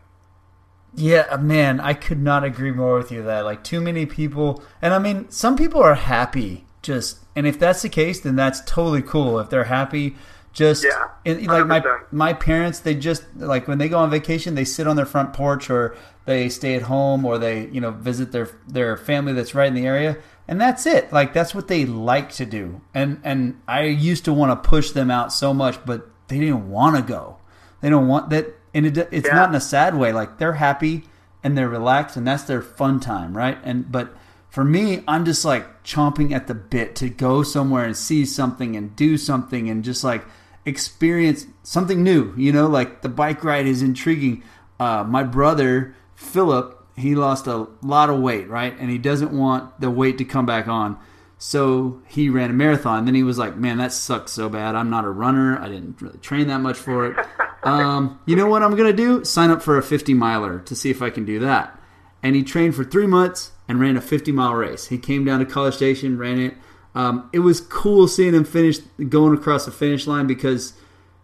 Yeah, 0.95 1.25
uh, 1.29 1.37
man, 1.37 1.81
I 1.81 1.93
could 1.93 2.21
not 2.21 2.45
agree 2.45 2.71
more 2.71 2.97
with 2.97 3.11
you 3.11 3.21
that 3.23 3.43
like 3.43 3.63
too 3.63 3.81
many 3.81 4.05
people 4.05 4.63
and 4.81 4.93
I 4.93 4.99
mean 4.99 5.29
some 5.29 5.57
people 5.57 5.83
are 5.83 5.95
happy 5.95 6.65
just 6.81 7.19
and 7.35 7.45
if 7.45 7.59
that's 7.59 7.81
the 7.81 7.89
case 7.89 8.21
then 8.21 8.37
that's 8.37 8.61
totally 8.61 9.01
cool 9.01 9.39
if 9.39 9.49
they're 9.49 9.65
happy 9.65 10.15
just 10.55 10.83
yeah, 10.83 11.09
and, 11.25 11.45
like 11.45 11.67
my 11.67 11.83
my 12.11 12.33
parents 12.33 12.79
they 12.79 12.95
just 12.95 13.23
like 13.35 13.67
when 13.67 13.77
they 13.77 13.87
go 13.87 13.99
on 13.99 14.09
vacation 14.09 14.55
they 14.55 14.65
sit 14.65 14.87
on 14.87 14.95
their 14.95 15.05
front 15.05 15.33
porch 15.33 15.69
or 15.69 15.95
they 16.25 16.49
stay 16.49 16.73
at 16.75 16.81
home 16.81 17.23
or 17.23 17.37
they 17.37 17.67
you 17.67 17.79
know 17.79 17.91
visit 17.91 18.31
their 18.31 18.49
their 18.67 18.97
family 18.97 19.33
that's 19.33 19.53
right 19.53 19.67
in 19.67 19.75
the 19.75 19.85
area 19.85 20.17
and 20.47 20.59
that's 20.59 20.87
it 20.87 21.13
like 21.13 21.33
that's 21.33 21.53
what 21.53 21.67
they 21.67 21.85
like 21.85 22.31
to 22.31 22.45
do 22.45 22.81
and 22.93 23.21
and 23.23 23.61
I 23.67 23.83
used 23.83 24.25
to 24.25 24.33
want 24.33 24.51
to 24.51 24.67
push 24.67 24.91
them 24.91 25.11
out 25.11 25.31
so 25.31 25.53
much 25.53 25.77
but 25.85 26.09
they 26.29 26.39
didn't 26.39 26.69
want 26.71 26.95
to 26.95 27.03
go 27.03 27.37
they 27.81 27.89
don't 27.89 28.07
want 28.07 28.31
that 28.31 28.55
and 28.75 28.85
it, 28.85 28.97
it's 29.11 29.27
yeah. 29.27 29.33
not 29.33 29.49
in 29.49 29.55
a 29.55 29.61
sad 29.61 29.95
way. 29.95 30.11
Like 30.11 30.37
they're 30.37 30.53
happy 30.53 31.05
and 31.41 31.57
they're 31.57 31.69
relaxed, 31.69 32.17
and 32.17 32.27
that's 32.27 32.43
their 32.43 32.61
fun 32.61 32.99
time, 32.99 33.35
right? 33.35 33.57
And 33.63 33.89
but 33.89 34.13
for 34.49 34.65
me, 34.65 35.03
I'm 35.07 35.23
just 35.25 35.45
like 35.45 35.83
chomping 35.83 36.33
at 36.33 36.47
the 36.47 36.53
bit 36.53 36.95
to 36.97 37.09
go 37.09 37.41
somewhere 37.41 37.85
and 37.85 37.95
see 37.95 38.25
something 38.25 38.75
and 38.75 38.95
do 38.95 39.17
something 39.17 39.69
and 39.69 39.83
just 39.83 40.03
like 40.03 40.25
experience 40.65 41.45
something 41.63 42.03
new. 42.03 42.33
You 42.35 42.51
know, 42.51 42.67
like 42.67 43.01
the 43.01 43.09
bike 43.09 43.43
ride 43.43 43.67
is 43.67 43.81
intriguing. 43.81 44.43
Uh, 44.79 45.03
my 45.03 45.23
brother 45.23 45.95
Philip, 46.15 46.83
he 46.95 47.15
lost 47.15 47.47
a 47.47 47.67
lot 47.81 48.09
of 48.09 48.19
weight, 48.19 48.49
right? 48.49 48.75
And 48.79 48.89
he 48.89 48.97
doesn't 48.97 49.31
want 49.31 49.79
the 49.79 49.89
weight 49.89 50.17
to 50.17 50.25
come 50.25 50.45
back 50.45 50.67
on. 50.67 50.97
So 51.37 52.01
he 52.07 52.29
ran 52.29 52.49
a 52.49 52.53
marathon. 52.53 53.05
Then 53.05 53.15
he 53.15 53.23
was 53.23 53.37
like, 53.37 53.57
"Man, 53.57 53.77
that 53.77 53.91
sucks 53.91 54.31
so 54.31 54.49
bad. 54.49 54.75
I'm 54.75 54.89
not 54.89 55.05
a 55.05 55.09
runner. 55.09 55.59
I 55.59 55.67
didn't 55.67 56.01
really 56.01 56.17
train 56.19 56.47
that 56.47 56.59
much 56.59 56.77
for 56.77 57.07
it. 57.07 57.25
Um, 57.63 58.19
you 58.27 58.35
know 58.35 58.45
what 58.45 58.61
I'm 58.61 58.75
gonna 58.75 58.93
do? 58.93 59.25
Sign 59.25 59.49
up 59.49 59.59
for 59.59 59.75
a 59.75 59.81
50 59.81 60.13
miler 60.13 60.59
to 60.59 60.75
see 60.75 60.91
if 60.91 61.01
I 61.01 61.09
can 61.09 61.25
do 61.25 61.39
that." 61.39 61.75
And 62.21 62.35
he 62.35 62.43
trained 62.43 62.75
for 62.75 62.83
three 62.83 63.07
months 63.07 63.53
and 63.67 63.79
ran 63.79 63.97
a 63.97 64.01
50 64.01 64.31
mile 64.31 64.53
race. 64.53 64.87
He 64.87 64.99
came 64.99 65.25
down 65.25 65.39
to 65.39 65.45
College 65.45 65.73
Station, 65.73 66.19
ran 66.19 66.39
it. 66.39 66.53
Um, 66.95 67.29
it 67.33 67.39
was 67.39 67.59
cool 67.59 68.07
seeing 68.07 68.33
him 68.33 68.45
finish 68.45 68.77
going 69.09 69.37
across 69.37 69.65
the 69.65 69.71
finish 69.71 70.07
line 70.07 70.27
because 70.27 70.73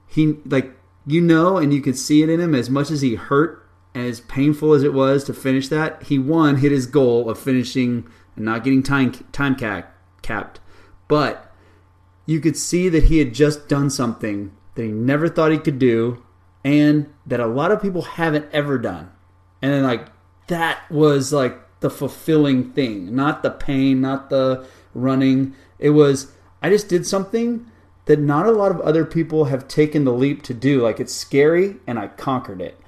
he 0.08 0.36
like 0.46 0.72
you 1.08 1.22
know 1.22 1.58
and 1.58 1.74
you 1.74 1.82
could 1.82 1.98
see 1.98 2.22
it 2.22 2.30
in 2.30 2.40
him 2.40 2.54
as 2.54 2.70
much 2.70 2.92
as 2.92 3.02
he 3.02 3.16
hurt 3.16 3.66
as 3.96 4.22
painful 4.22 4.74
as 4.74 4.84
it 4.84 4.94
was 4.94 5.24
to 5.24 5.34
finish 5.34 5.70
that 5.70 6.04
he 6.04 6.20
won 6.20 6.58
hit 6.58 6.72
his 6.72 6.86
goal 6.86 7.30
of 7.30 7.40
finishing 7.40 8.06
and 8.36 8.46
not 8.46 8.64
getting 8.64 8.84
time 8.84 9.12
time 9.32 9.56
cap, 9.56 9.96
capped 10.22 10.60
but 11.08 11.54
you 12.26 12.40
could 12.40 12.56
see 12.56 12.90
that 12.90 13.06
he 13.06 13.18
had 13.18 13.34
just 13.34 13.68
done 13.68 13.90
something 13.90 14.52
that 14.76 14.84
he 14.84 14.92
never 14.92 15.28
thought 15.28 15.52
he 15.52 15.58
could 15.58 15.80
do 15.80 16.24
and 16.64 17.12
that 17.26 17.40
a 17.40 17.48
lot 17.48 17.72
of 17.72 17.82
people 17.82 18.04
haven't 18.04 18.48
ever 18.54 18.78
done. 18.78 19.12
And 19.62 19.74
then 19.74 19.84
like 19.84 20.08
that 20.48 20.90
was 20.90 21.34
like 21.34 21.58
the 21.80 21.90
fulfilling 21.90 22.72
thing, 22.72 23.16
not 23.16 23.44
the 23.44 23.52
pain, 23.52 24.02
not 24.02 24.30
the 24.30 24.68
running. 24.94 25.56
It 25.80 25.92
was 25.92 26.32
I 26.62 26.70
just 26.70 26.90
did 26.90 27.06
something 27.06 27.66
that 28.06 28.20
not 28.20 28.46
a 28.46 28.52
lot 28.52 28.72
of 28.72 28.82
other 28.82 29.06
people 29.06 29.46
have 29.46 29.68
taken 29.68 30.04
the 30.04 30.14
leap 30.14 30.44
to 30.44 30.54
do. 30.54 30.82
Like 30.82 31.00
it's 31.00 31.14
scary 31.14 31.78
and 31.88 32.00
I 32.00 32.08
conquered 32.08 32.62
it. 32.62 32.80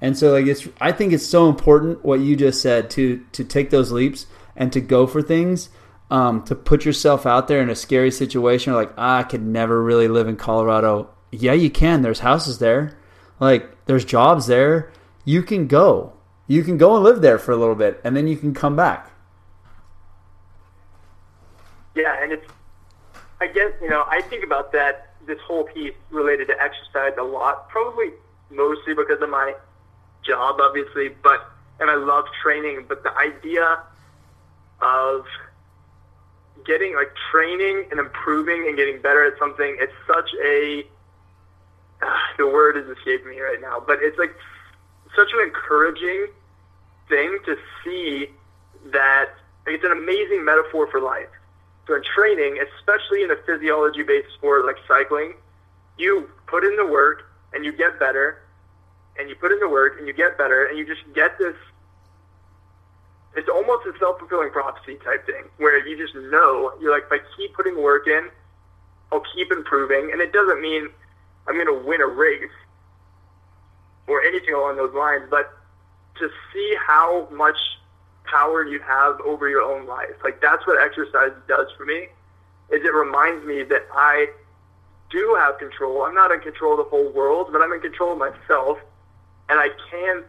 And 0.00 0.16
so 0.16 0.32
like 0.32 0.46
it's 0.46 0.68
I 0.80 0.92
think 0.92 1.12
it's 1.12 1.26
so 1.26 1.48
important 1.48 2.04
what 2.04 2.20
you 2.20 2.36
just 2.36 2.60
said 2.60 2.90
to 2.90 3.24
to 3.32 3.44
take 3.44 3.70
those 3.70 3.92
leaps 3.92 4.26
and 4.56 4.72
to 4.72 4.80
go 4.80 5.06
for 5.06 5.22
things. 5.22 5.68
Um, 6.10 6.44
to 6.44 6.54
put 6.54 6.84
yourself 6.84 7.24
out 7.24 7.48
there 7.48 7.62
in 7.62 7.70
a 7.70 7.74
scary 7.74 8.10
situation, 8.10 8.74
like 8.74 8.92
ah, 8.98 9.20
I 9.20 9.22
could 9.22 9.40
never 9.40 9.82
really 9.82 10.08
live 10.08 10.28
in 10.28 10.36
Colorado. 10.36 11.08
Yeah, 11.30 11.54
you 11.54 11.70
can. 11.70 12.02
There's 12.02 12.18
houses 12.18 12.58
there 12.58 12.98
like 13.42 13.86
there's 13.86 14.04
jobs 14.04 14.46
there. 14.46 14.92
You 15.24 15.42
can 15.42 15.66
go. 15.66 16.12
You 16.46 16.62
can 16.62 16.78
go 16.78 16.94
and 16.94 17.02
live 17.02 17.22
there 17.22 17.38
for 17.38 17.50
a 17.50 17.56
little 17.56 17.74
bit 17.74 18.00
and 18.04 18.16
then 18.16 18.28
you 18.28 18.36
can 18.36 18.54
come 18.54 18.76
back. 18.76 19.10
Yeah, 21.94 22.22
and 22.22 22.32
it's 22.32 22.46
I 23.40 23.48
guess, 23.48 23.72
you 23.82 23.90
know, 23.90 24.04
I 24.06 24.22
think 24.22 24.44
about 24.44 24.70
that 24.72 25.14
this 25.26 25.38
whole 25.46 25.64
piece 25.64 25.94
related 26.10 26.46
to 26.48 26.54
exercise 26.62 27.14
a 27.18 27.24
lot, 27.24 27.68
probably 27.68 28.10
mostly 28.50 28.94
because 28.94 29.20
of 29.20 29.30
my 29.30 29.54
job 30.24 30.60
obviously, 30.60 31.08
but 31.08 31.50
and 31.80 31.90
I 31.90 31.96
love 31.96 32.24
training, 32.42 32.84
but 32.88 33.02
the 33.02 33.16
idea 33.16 33.80
of 34.80 35.24
getting 36.64 36.94
like 36.94 37.12
training 37.30 37.86
and 37.90 37.98
improving 37.98 38.66
and 38.68 38.76
getting 38.76 39.00
better 39.00 39.24
at 39.24 39.38
something, 39.38 39.76
it's 39.80 39.92
such 40.06 40.30
a 40.44 40.86
ah, 42.02 42.32
the 42.38 42.46
word 42.46 42.76
is 42.76 42.88
escaping 42.96 43.30
me 43.30 43.40
right 43.40 43.60
now, 43.60 43.82
but 43.84 43.98
it's 44.02 44.18
like 44.18 44.34
such 45.16 45.28
an 45.34 45.40
encouraging 45.40 46.28
thing 47.08 47.38
to 47.44 47.56
see 47.82 48.28
that 48.92 49.30
it's 49.66 49.84
an 49.84 49.92
amazing 49.92 50.44
metaphor 50.44 50.86
for 50.86 51.00
life. 51.00 51.28
So 51.86 51.94
in 51.96 52.02
training, 52.14 52.58
especially 52.78 53.22
in 53.24 53.30
a 53.30 53.36
physiology-based 53.44 54.32
sport 54.34 54.64
like 54.64 54.76
cycling, 54.86 55.34
you 55.98 56.30
put 56.46 56.64
in 56.64 56.76
the 56.76 56.86
work 56.86 57.24
and 57.52 57.64
you 57.64 57.72
get 57.72 57.98
better, 57.98 58.42
and 59.18 59.28
you 59.28 59.34
put 59.34 59.52
in 59.52 59.58
the 59.60 59.68
work 59.68 59.98
and 59.98 60.06
you 60.06 60.14
get 60.14 60.38
better, 60.38 60.66
and 60.66 60.78
you 60.78 60.86
just 60.86 61.02
get 61.14 61.38
this. 61.38 61.56
It's 63.36 63.48
almost 63.48 63.86
a 63.86 63.98
self-fulfilling 63.98 64.50
prophecy 64.50 64.96
type 65.04 65.26
thing 65.26 65.44
where 65.58 65.86
you 65.86 65.96
just 65.96 66.14
know 66.14 66.72
you're 66.80 66.92
like, 66.92 67.04
if 67.10 67.12
I 67.12 67.18
keep 67.36 67.54
putting 67.54 67.82
work 67.82 68.06
in, 68.06 68.30
I'll 69.10 69.22
keep 69.34 69.52
improving, 69.52 70.10
and 70.12 70.20
it 70.20 70.32
doesn't 70.32 70.60
mean 70.62 70.88
I'm 71.46 71.54
going 71.54 71.66
to 71.66 71.86
win 71.86 72.00
a 72.00 72.06
race 72.06 72.50
or 74.06 74.22
anything 74.22 74.54
along 74.54 74.76
those 74.76 74.94
lines, 74.94 75.24
but 75.30 75.52
to 76.16 76.28
see 76.52 76.76
how 76.86 77.28
much 77.30 77.56
power 78.32 78.64
you 78.66 78.80
have 78.80 79.20
over 79.20 79.48
your 79.48 79.62
own 79.62 79.86
life. 79.86 80.16
Like 80.24 80.40
that's 80.40 80.66
what 80.66 80.80
exercise 80.82 81.32
does 81.46 81.68
for 81.76 81.84
me. 81.84 82.08
Is 82.70 82.82
it 82.84 82.94
reminds 82.94 83.44
me 83.44 83.62
that 83.64 83.86
I 83.92 84.28
do 85.12 85.36
have 85.38 85.58
control. 85.58 86.02
I'm 86.02 86.14
not 86.14 86.32
in 86.32 86.40
control 86.40 86.72
of 86.72 86.78
the 86.78 86.90
whole 86.90 87.12
world, 87.12 87.48
but 87.52 87.60
I'm 87.60 87.72
in 87.72 87.80
control 87.80 88.12
of 88.12 88.18
myself, 88.18 88.78
and 89.48 89.60
I 89.60 89.68
can 89.90 90.24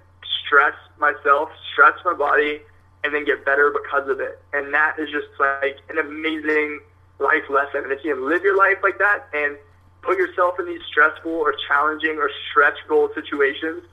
stress 0.45 0.75
myself, 0.99 1.49
stress 1.71 1.93
my 2.03 2.13
body, 2.13 2.61
and 3.03 3.13
then 3.13 3.25
get 3.25 3.45
better 3.45 3.71
because 3.71 4.09
of 4.09 4.19
it. 4.19 4.39
And 4.51 4.73
that 4.73 4.99
is 4.99 5.09
just 5.09 5.27
like 5.39 5.77
an 5.89 5.97
amazing 5.97 6.81
life 7.19 7.43
lesson. 7.49 7.83
And 7.83 7.91
if 7.91 8.03
you 8.03 8.13
can 8.13 8.27
live 8.27 8.43
your 8.43 8.57
life 8.57 8.77
like 8.83 8.97
that 8.99 9.27
and 9.33 9.57
put 10.01 10.17
yourself 10.17 10.59
in 10.59 10.65
these 10.65 10.81
stressful 10.89 11.31
or 11.31 11.55
challenging 11.67 12.17
or 12.17 12.29
stretch 12.51 12.77
goal 12.87 13.09
situations, 13.15 13.83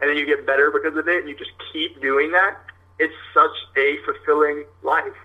and 0.00 0.08
then 0.08 0.16
you 0.16 0.24
get 0.24 0.46
better 0.46 0.70
because 0.70 0.96
of 0.96 1.06
it, 1.06 1.20
and 1.20 1.28
you 1.28 1.36
just 1.36 1.52
keep 1.72 2.00
doing 2.00 2.32
that. 2.32 2.56
It's 3.00 3.14
such 3.34 3.56
a 3.76 3.96
fulfilling 4.04 4.64
life. 4.82 5.16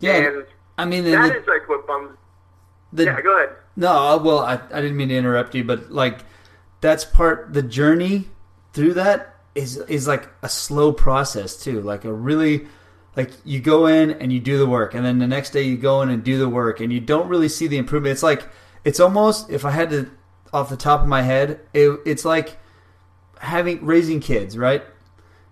Yeah, 0.00 0.16
and 0.16 0.46
I 0.78 0.84
mean 0.84 1.04
that 1.04 1.28
the, 1.28 1.40
is 1.40 1.46
like 1.46 1.68
what 1.68 1.86
bums. 1.86 2.16
The, 2.92 3.04
yeah, 3.04 3.20
go 3.20 3.36
ahead. 3.36 3.56
No, 3.76 3.88
uh, 3.88 4.18
well, 4.22 4.40
I, 4.40 4.60
I 4.72 4.80
didn't 4.80 4.96
mean 4.96 5.08
to 5.08 5.16
interrupt 5.16 5.54
you, 5.54 5.64
but 5.64 5.90
like 5.90 6.20
that's 6.80 7.04
part 7.04 7.52
the 7.52 7.62
journey 7.62 8.26
through 8.72 8.94
that 8.94 9.34
is 9.54 9.78
is 9.78 10.06
like 10.06 10.28
a 10.42 10.48
slow 10.48 10.92
process 10.92 11.56
too. 11.56 11.80
Like 11.80 12.04
a 12.04 12.12
really 12.12 12.66
like 13.16 13.30
you 13.44 13.60
go 13.60 13.86
in 13.86 14.10
and 14.12 14.32
you 14.32 14.38
do 14.38 14.58
the 14.58 14.66
work, 14.66 14.94
and 14.94 15.04
then 15.04 15.18
the 15.18 15.26
next 15.26 15.50
day 15.50 15.62
you 15.62 15.78
go 15.78 16.02
in 16.02 16.10
and 16.10 16.22
do 16.22 16.38
the 16.38 16.48
work, 16.48 16.80
and 16.80 16.92
you 16.92 17.00
don't 17.00 17.28
really 17.28 17.48
see 17.48 17.66
the 17.66 17.78
improvement. 17.78 18.12
It's 18.12 18.22
like 18.22 18.46
it's 18.84 19.00
almost 19.00 19.50
if 19.50 19.64
I 19.64 19.70
had 19.70 19.90
to 19.90 20.10
off 20.52 20.68
the 20.68 20.76
top 20.76 21.00
of 21.00 21.08
my 21.08 21.22
head, 21.22 21.60
it, 21.72 21.98
it's 22.04 22.24
like 22.24 22.58
having 23.40 23.84
raising 23.84 24.20
kids, 24.20 24.56
right? 24.56 24.84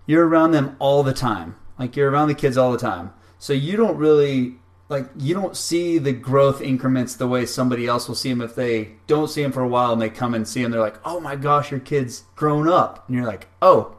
You're 0.05 0.27
around 0.27 0.51
them 0.51 0.75
all 0.79 1.03
the 1.03 1.13
time. 1.13 1.55
like 1.77 1.95
you're 1.95 2.09
around 2.09 2.29
the 2.29 2.35
kids 2.35 2.57
all 2.57 2.71
the 2.71 2.77
time, 2.77 3.11
so 3.37 3.51
you 3.51 3.75
don't 3.75 3.97
really 3.97 4.55
like 4.87 5.09
you 5.17 5.33
don't 5.33 5.57
see 5.57 5.97
the 5.97 6.13
growth 6.13 6.61
increments 6.61 7.15
the 7.15 7.27
way 7.27 7.45
somebody 7.45 7.87
else 7.87 8.07
will 8.07 8.15
see 8.15 8.29
them 8.29 8.41
if 8.41 8.55
they 8.55 8.91
don't 9.07 9.29
see 9.29 9.41
them 9.41 9.51
for 9.51 9.61
a 9.61 9.67
while 9.67 9.91
and 9.91 10.01
they 10.01 10.09
come 10.09 10.33
and 10.33 10.47
see 10.47 10.61
them. 10.61 10.71
They're 10.71 10.79
like, 10.79 10.99
"Oh 11.03 11.19
my 11.19 11.35
gosh, 11.35 11.71
your 11.71 11.79
kid's 11.79 12.23
grown 12.35 12.67
up," 12.69 13.05
and 13.07 13.17
you're 13.17 13.25
like, 13.25 13.47
"Oh." 13.61 13.95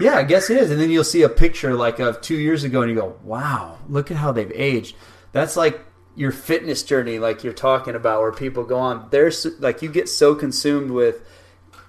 Yeah, 0.00 0.16
I 0.16 0.22
guess 0.22 0.48
it 0.48 0.56
is. 0.56 0.70
And 0.70 0.80
then 0.80 0.90
you'll 0.90 1.04
see 1.04 1.22
a 1.22 1.28
picture 1.28 1.74
like 1.74 1.98
of 1.98 2.20
two 2.20 2.36
years 2.36 2.64
ago, 2.64 2.82
and 2.82 2.90
you 2.90 2.96
go, 2.96 3.16
"Wow, 3.22 3.78
look 3.88 4.10
at 4.10 4.16
how 4.16 4.32
they've 4.32 4.52
aged." 4.54 4.96
That's 5.32 5.56
like 5.56 5.84
your 6.16 6.32
fitness 6.32 6.82
journey, 6.82 7.18
like 7.18 7.44
you're 7.44 7.52
talking 7.52 7.94
about, 7.94 8.20
where 8.20 8.32
people 8.32 8.64
go 8.64 8.78
on. 8.78 9.06
There's 9.10 9.46
like 9.58 9.82
you 9.82 9.90
get 9.90 10.08
so 10.08 10.34
consumed 10.34 10.90
with 10.90 11.22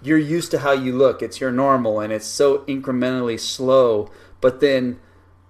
you're 0.02 0.18
used 0.18 0.52
to 0.52 0.60
how 0.60 0.72
you 0.72 0.95
look. 0.95 1.22
It's 1.22 1.39
your 1.39 1.52
normal, 1.52 1.99
and 1.99 2.12
it's 2.12 2.26
so 2.26 2.60
incrementally 2.60 3.39
slow. 3.39 4.10
But 4.39 4.60
then 4.60 4.99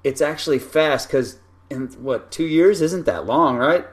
it's 0.04 0.22
actually 0.22 0.60
fast 0.60 1.08
because 1.08 1.40
in 1.70 1.88
what 2.04 2.32
two 2.32 2.46
years 2.46 2.82
isn't 2.82 3.06
that 3.06 3.26
long, 3.26 3.58
right? 3.58 3.86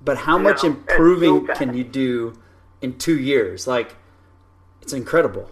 But 0.00 0.18
how 0.18 0.38
much 0.38 0.62
improving 0.62 1.46
so 1.46 1.54
can 1.54 1.74
you 1.74 1.84
do 1.84 2.38
in 2.80 2.98
two 2.98 3.18
years? 3.18 3.66
Like 3.66 3.96
it's 4.80 4.92
incredible. 4.92 5.50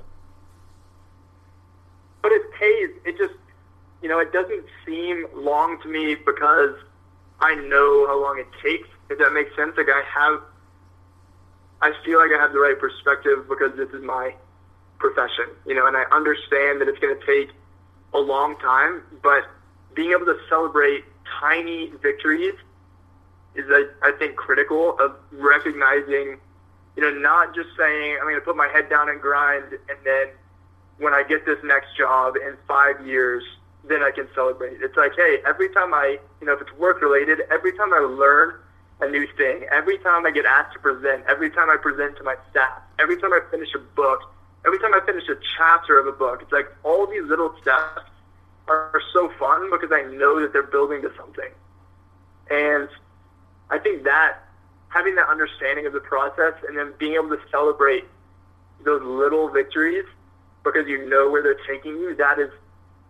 But 2.22 2.32
it 2.32 2.52
pays. 2.52 2.90
It 3.04 3.18
just 3.18 3.34
you 4.02 4.08
know 4.08 4.18
it 4.20 4.32
doesn't 4.32 4.64
seem 4.84 5.26
long 5.34 5.80
to 5.82 5.88
me 5.88 6.14
because 6.14 6.76
I 7.40 7.54
know 7.54 8.06
how 8.06 8.20
long 8.20 8.38
it 8.38 8.48
takes. 8.62 8.88
If 9.10 9.18
that 9.18 9.32
makes 9.32 9.54
sense, 9.56 9.76
like 9.76 9.88
I 9.88 10.02
have, 10.02 10.40
I 11.82 11.92
feel 12.04 12.18
like 12.18 12.30
I 12.36 12.40
have 12.40 12.52
the 12.52 12.60
right 12.60 12.78
perspective 12.78 13.48
because 13.48 13.76
this 13.76 13.90
is 13.90 14.02
my 14.02 14.34
profession, 14.98 15.46
you 15.66 15.74
know, 15.74 15.86
and 15.86 15.96
I 15.96 16.04
understand 16.10 16.80
that 16.80 16.88
it's 16.88 16.98
going 16.98 17.18
to 17.18 17.26
take 17.26 17.54
a 18.14 18.18
long 18.18 18.56
time, 18.58 19.02
but 19.22 19.44
being 19.94 20.12
able 20.12 20.26
to 20.26 20.38
celebrate 20.48 21.04
tiny 21.40 21.92
victories 22.02 22.54
is, 23.54 23.64
I, 24.02 24.12
think, 24.18 24.36
critical 24.36 24.96
of 25.00 25.16
recognizing, 25.32 26.38
you 26.96 27.02
know, 27.02 27.10
not 27.10 27.54
just 27.54 27.68
saying, 27.76 28.16
I'm 28.20 28.24
going 28.24 28.36
to 28.36 28.40
put 28.40 28.56
my 28.56 28.68
head 28.68 28.88
down 28.88 29.08
and 29.08 29.20
grind, 29.20 29.64
and 29.72 29.98
then 30.04 30.28
when 30.98 31.12
I 31.12 31.22
get 31.22 31.44
this 31.44 31.58
next 31.62 31.96
job 31.96 32.36
in 32.36 32.56
five 32.66 33.06
years, 33.06 33.42
then 33.84 34.02
I 34.02 34.10
can 34.10 34.28
celebrate. 34.34 34.80
It's 34.80 34.96
like, 34.96 35.12
hey, 35.16 35.38
every 35.46 35.68
time 35.70 35.94
I, 35.94 36.18
you 36.40 36.46
know, 36.46 36.54
if 36.54 36.60
it's 36.60 36.72
work 36.72 37.00
related, 37.00 37.40
every 37.50 37.76
time 37.76 37.92
I 37.92 37.98
learn 37.98 38.54
a 39.00 39.08
new 39.08 39.26
thing, 39.36 39.66
every 39.70 39.98
time 39.98 40.24
I 40.24 40.30
get 40.30 40.46
asked 40.46 40.72
to 40.72 40.78
present, 40.78 41.24
every 41.28 41.50
time 41.50 41.68
I 41.68 41.76
present 41.76 42.16
to 42.16 42.22
my 42.22 42.36
staff, 42.50 42.80
every 42.98 43.20
time 43.20 43.32
I 43.32 43.40
finish 43.50 43.68
a 43.74 43.78
book, 43.78 44.20
every 44.64 44.78
time 44.78 44.94
I 44.94 45.00
finish 45.04 45.24
a 45.28 45.36
chapter 45.56 45.98
of 45.98 46.06
a 46.06 46.12
book, 46.12 46.40
it's 46.42 46.52
like 46.52 46.66
all 46.82 47.06
these 47.06 47.24
little 47.24 47.54
steps 47.60 48.08
are, 48.68 48.90
are 48.94 49.02
so 49.12 49.30
fun 49.38 49.70
because 49.70 49.90
I 49.92 50.02
know 50.14 50.40
that 50.40 50.52
they're 50.52 50.62
building 50.62 51.02
to 51.02 51.12
something. 51.16 51.50
And 52.50 52.88
I 53.70 53.78
think 53.78 54.04
that 54.04 54.38
having 54.88 55.14
that 55.16 55.28
understanding 55.28 55.86
of 55.86 55.92
the 55.92 56.00
process 56.00 56.54
and 56.66 56.76
then 56.76 56.94
being 56.98 57.14
able 57.14 57.28
to 57.28 57.40
celebrate 57.50 58.04
those 58.84 59.02
little 59.02 59.48
victories 59.50 60.04
because 60.64 60.88
you 60.88 61.08
know 61.08 61.30
where 61.30 61.42
they're 61.42 61.60
taking 61.68 61.92
you, 61.92 62.14
that 62.16 62.38
is 62.38 62.50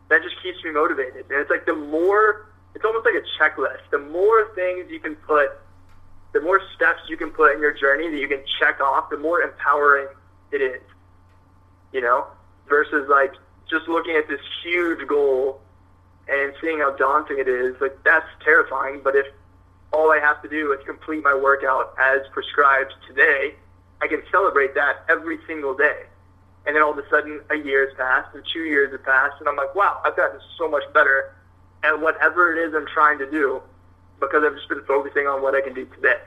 that 0.08 0.22
just 0.22 0.40
keeps 0.42 0.62
me 0.64 0.70
motivated. 0.70 1.26
And 1.30 1.40
it's 1.40 1.50
like 1.50 1.66
the 1.66 1.74
more, 1.74 2.46
it's 2.74 2.84
almost 2.84 3.04
like 3.04 3.14
a 3.14 3.42
checklist. 3.42 3.90
The 3.90 3.98
more 3.98 4.52
things 4.54 4.90
you 4.90 5.00
can 5.00 5.16
put, 5.16 5.50
the 6.32 6.40
more 6.40 6.60
steps 6.74 7.00
you 7.08 7.16
can 7.16 7.30
put 7.30 7.54
in 7.54 7.60
your 7.60 7.72
journey 7.72 8.10
that 8.10 8.18
you 8.18 8.28
can 8.28 8.42
check 8.58 8.80
off, 8.80 9.10
the 9.10 9.16
more 9.16 9.40
empowering 9.40 10.08
it 10.52 10.60
is. 10.60 10.82
You 11.92 12.00
know, 12.02 12.26
versus 12.68 13.08
like 13.08 13.32
just 13.70 13.88
looking 13.88 14.16
at 14.16 14.28
this 14.28 14.40
huge 14.62 15.06
goal 15.08 15.60
and 16.28 16.52
seeing 16.60 16.80
how 16.80 16.94
daunting 16.96 17.38
it 17.38 17.48
is. 17.48 17.80
Like 17.80 17.96
that's 18.04 18.26
terrifying. 18.44 19.00
But 19.02 19.16
if 19.16 19.26
all 19.92 20.10
I 20.10 20.18
have 20.18 20.42
to 20.42 20.48
do 20.48 20.72
is 20.72 20.84
complete 20.84 21.22
my 21.22 21.34
workout 21.34 21.94
as 21.98 22.20
prescribed 22.32 22.92
today, 23.06 23.54
I 24.00 24.08
can 24.08 24.22
celebrate 24.30 24.74
that 24.74 25.04
every 25.08 25.38
single 25.46 25.74
day. 25.74 26.02
And 26.66 26.74
then 26.74 26.82
all 26.82 26.90
of 26.90 26.98
a 26.98 27.08
sudden, 27.08 27.40
a 27.48 27.54
year 27.54 27.86
has 27.86 27.96
passed, 27.96 28.34
and 28.34 28.44
two 28.52 28.64
years 28.64 28.90
have 28.90 29.04
passed, 29.04 29.36
and 29.38 29.48
I'm 29.48 29.56
like, 29.56 29.74
wow, 29.76 30.00
I've 30.04 30.16
gotten 30.16 30.40
so 30.58 30.68
much 30.68 30.82
better 30.92 31.32
at 31.84 32.00
whatever 32.00 32.52
it 32.52 32.68
is 32.68 32.74
I'm 32.74 32.86
trying 32.86 33.18
to 33.18 33.30
do 33.30 33.62
because 34.20 34.42
I've 34.44 34.54
just 34.54 34.68
been 34.68 34.82
focusing 34.84 35.26
on 35.26 35.42
what 35.42 35.54
I 35.54 35.60
can 35.60 35.74
do 35.74 35.84
today. 35.86 36.18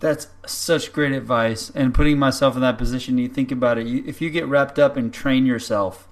That's 0.00 0.28
such 0.46 0.92
great 0.92 1.12
advice. 1.12 1.70
And 1.70 1.94
putting 1.94 2.18
myself 2.18 2.54
in 2.54 2.60
that 2.60 2.78
position, 2.78 3.18
you 3.18 3.28
think 3.28 3.50
about 3.50 3.78
it. 3.78 3.86
You, 3.86 4.04
if 4.06 4.20
you 4.20 4.30
get 4.30 4.46
wrapped 4.46 4.78
up 4.78 4.96
and 4.96 5.12
train 5.12 5.44
yourself 5.44 6.08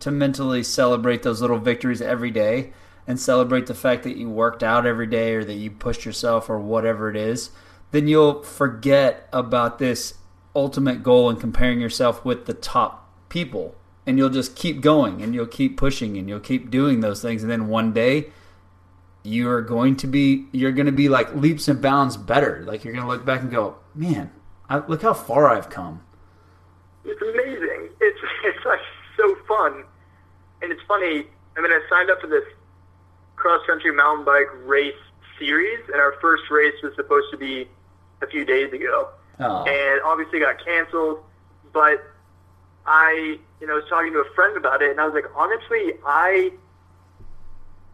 to 0.00 0.10
mentally 0.10 0.62
celebrate 0.62 1.22
those 1.22 1.40
little 1.40 1.58
victories 1.58 2.00
every 2.02 2.30
day 2.30 2.72
and 3.06 3.18
celebrate 3.18 3.66
the 3.66 3.74
fact 3.74 4.02
that 4.04 4.16
you 4.16 4.28
worked 4.28 4.62
out 4.62 4.86
every 4.86 5.06
day 5.06 5.34
or 5.34 5.44
that 5.44 5.54
you 5.54 5.70
pushed 5.70 6.04
yourself 6.04 6.48
or 6.50 6.58
whatever 6.58 7.08
it 7.08 7.16
is, 7.16 7.50
then 7.90 8.06
you'll 8.06 8.42
forget 8.42 9.28
about 9.32 9.78
this 9.78 10.14
ultimate 10.54 11.02
goal 11.02 11.28
and 11.28 11.40
comparing 11.40 11.80
yourself 11.80 12.24
with 12.24 12.46
the 12.46 12.54
top 12.54 13.08
people 13.28 13.74
and 14.06 14.18
you'll 14.18 14.30
just 14.30 14.56
keep 14.56 14.80
going 14.80 15.20
and 15.20 15.34
you'll 15.34 15.46
keep 15.46 15.76
pushing 15.76 16.16
and 16.16 16.28
you'll 16.28 16.40
keep 16.40 16.70
doing 16.70 17.00
those 17.00 17.20
things 17.20 17.42
and 17.42 17.50
then 17.50 17.68
one 17.68 17.92
day 17.92 18.30
you're 19.26 19.62
going 19.62 19.96
to 19.96 20.06
be 20.06 20.46
you're 20.52 20.72
going 20.72 20.86
to 20.86 20.92
be 20.92 21.08
like 21.08 21.34
leaps 21.34 21.68
and 21.68 21.80
bounds 21.82 22.16
better 22.16 22.62
like 22.66 22.84
you're 22.84 22.92
going 22.92 23.04
to 23.04 23.10
look 23.10 23.24
back 23.24 23.40
and 23.42 23.50
go 23.50 23.76
man 23.94 24.30
I, 24.68 24.78
look 24.86 25.02
how 25.02 25.14
far 25.14 25.48
i've 25.48 25.68
come 25.68 26.02
it's 27.04 27.20
amazing 27.20 27.90
it's 28.00 28.20
it's 28.44 28.64
like 28.64 28.80
so 29.16 29.36
fun 29.48 29.84
and 30.62 30.72
it's 30.72 30.82
funny 30.88 31.26
i 31.56 31.60
mean 31.60 31.72
i 31.72 31.80
signed 31.90 32.10
up 32.10 32.20
for 32.20 32.28
this 32.28 32.44
cross 33.36 33.60
country 33.66 33.92
mountain 33.92 34.24
bike 34.24 34.48
race 34.64 34.94
series 35.38 35.80
and 35.92 35.96
our 35.96 36.14
first 36.20 36.44
race 36.50 36.74
was 36.82 36.94
supposed 36.96 37.26
to 37.30 37.36
be 37.36 37.68
a 38.22 38.26
few 38.26 38.44
days 38.44 38.72
ago 38.72 39.10
Oh. 39.40 39.64
And 39.64 40.00
obviously 40.02 40.40
got 40.40 40.64
canceled. 40.64 41.18
But 41.72 42.02
I, 42.86 43.38
you 43.60 43.66
know, 43.66 43.74
was 43.74 43.84
talking 43.88 44.12
to 44.12 44.20
a 44.20 44.34
friend 44.34 44.56
about 44.56 44.82
it, 44.82 44.90
and 44.90 45.00
I 45.00 45.04
was 45.04 45.14
like, 45.14 45.30
honestly, 45.34 45.94
I, 46.06 46.52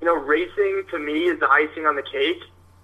you 0.03 0.07
know, 0.07 0.17
racing 0.17 0.83
to 0.91 0.99
me 0.99 1.29
is 1.29 1.39
the 1.39 1.49
icing 1.49 1.87
on 1.87 1.95
the 1.95 2.03
cake. 2.03 2.43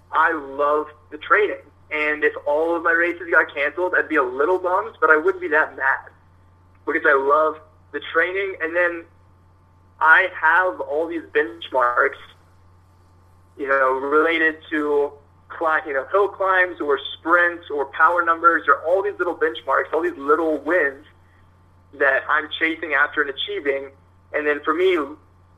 I 0.09 0.31
love 0.31 0.87
the 1.11 1.17
training. 1.17 1.59
And 1.91 2.23
if 2.23 2.33
all 2.47 2.77
of 2.77 2.83
my 2.83 2.93
races 2.93 3.27
got 3.29 3.53
canceled, 3.53 3.93
I'd 3.93 4.07
be 4.07 4.15
a 4.15 4.23
little 4.23 4.57
bummed, 4.57 4.95
but 5.01 5.09
I 5.09 5.17
wouldn't 5.17 5.41
be 5.41 5.49
that 5.49 5.75
mad 5.75 6.11
because 6.85 7.01
I 7.05 7.13
love 7.13 7.59
the 7.91 7.99
training. 8.13 8.55
And 8.61 8.73
then 8.73 9.03
I 9.99 10.29
have 10.33 10.79
all 10.79 11.07
these 11.07 11.23
benchmarks, 11.23 12.21
you 13.57 13.67
know, 13.67 13.99
related 13.99 14.55
to 14.69 15.11
climb, 15.49 15.81
you 15.87 15.93
know, 15.95 16.05
hill 16.13 16.29
climbs 16.29 16.79
or 16.79 16.97
sprints 17.17 17.65
or 17.69 17.87
power 17.87 18.23
numbers 18.23 18.63
or 18.65 18.81
all 18.87 19.03
these 19.03 19.19
little 19.19 19.35
benchmarks, 19.35 19.91
all 19.91 20.01
these 20.01 20.17
little 20.17 20.57
wins 20.59 21.05
that 21.95 22.23
I'm 22.29 22.47
chasing 22.57 22.93
after 22.93 23.21
and 23.21 23.29
achieving. 23.29 23.89
And 24.31 24.47
then 24.47 24.61
for 24.63 24.73
me, 24.73 24.97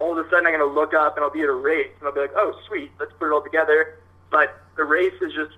all 0.01 0.17
of 0.17 0.25
a 0.25 0.29
sudden 0.29 0.47
I'm 0.47 0.53
going 0.57 0.67
to 0.67 0.73
look 0.73 0.93
up 0.93 1.15
and 1.15 1.23
I'll 1.23 1.31
be 1.31 1.41
at 1.41 1.49
a 1.49 1.53
race 1.53 1.91
and 1.99 2.07
I'll 2.07 2.13
be 2.13 2.21
like, 2.21 2.33
oh, 2.35 2.53
sweet, 2.67 2.91
let's 2.99 3.11
put 3.19 3.27
it 3.27 3.33
all 3.33 3.43
together. 3.43 3.99
But 4.31 4.59
the 4.75 4.83
race 4.83 5.13
is 5.21 5.31
just 5.33 5.55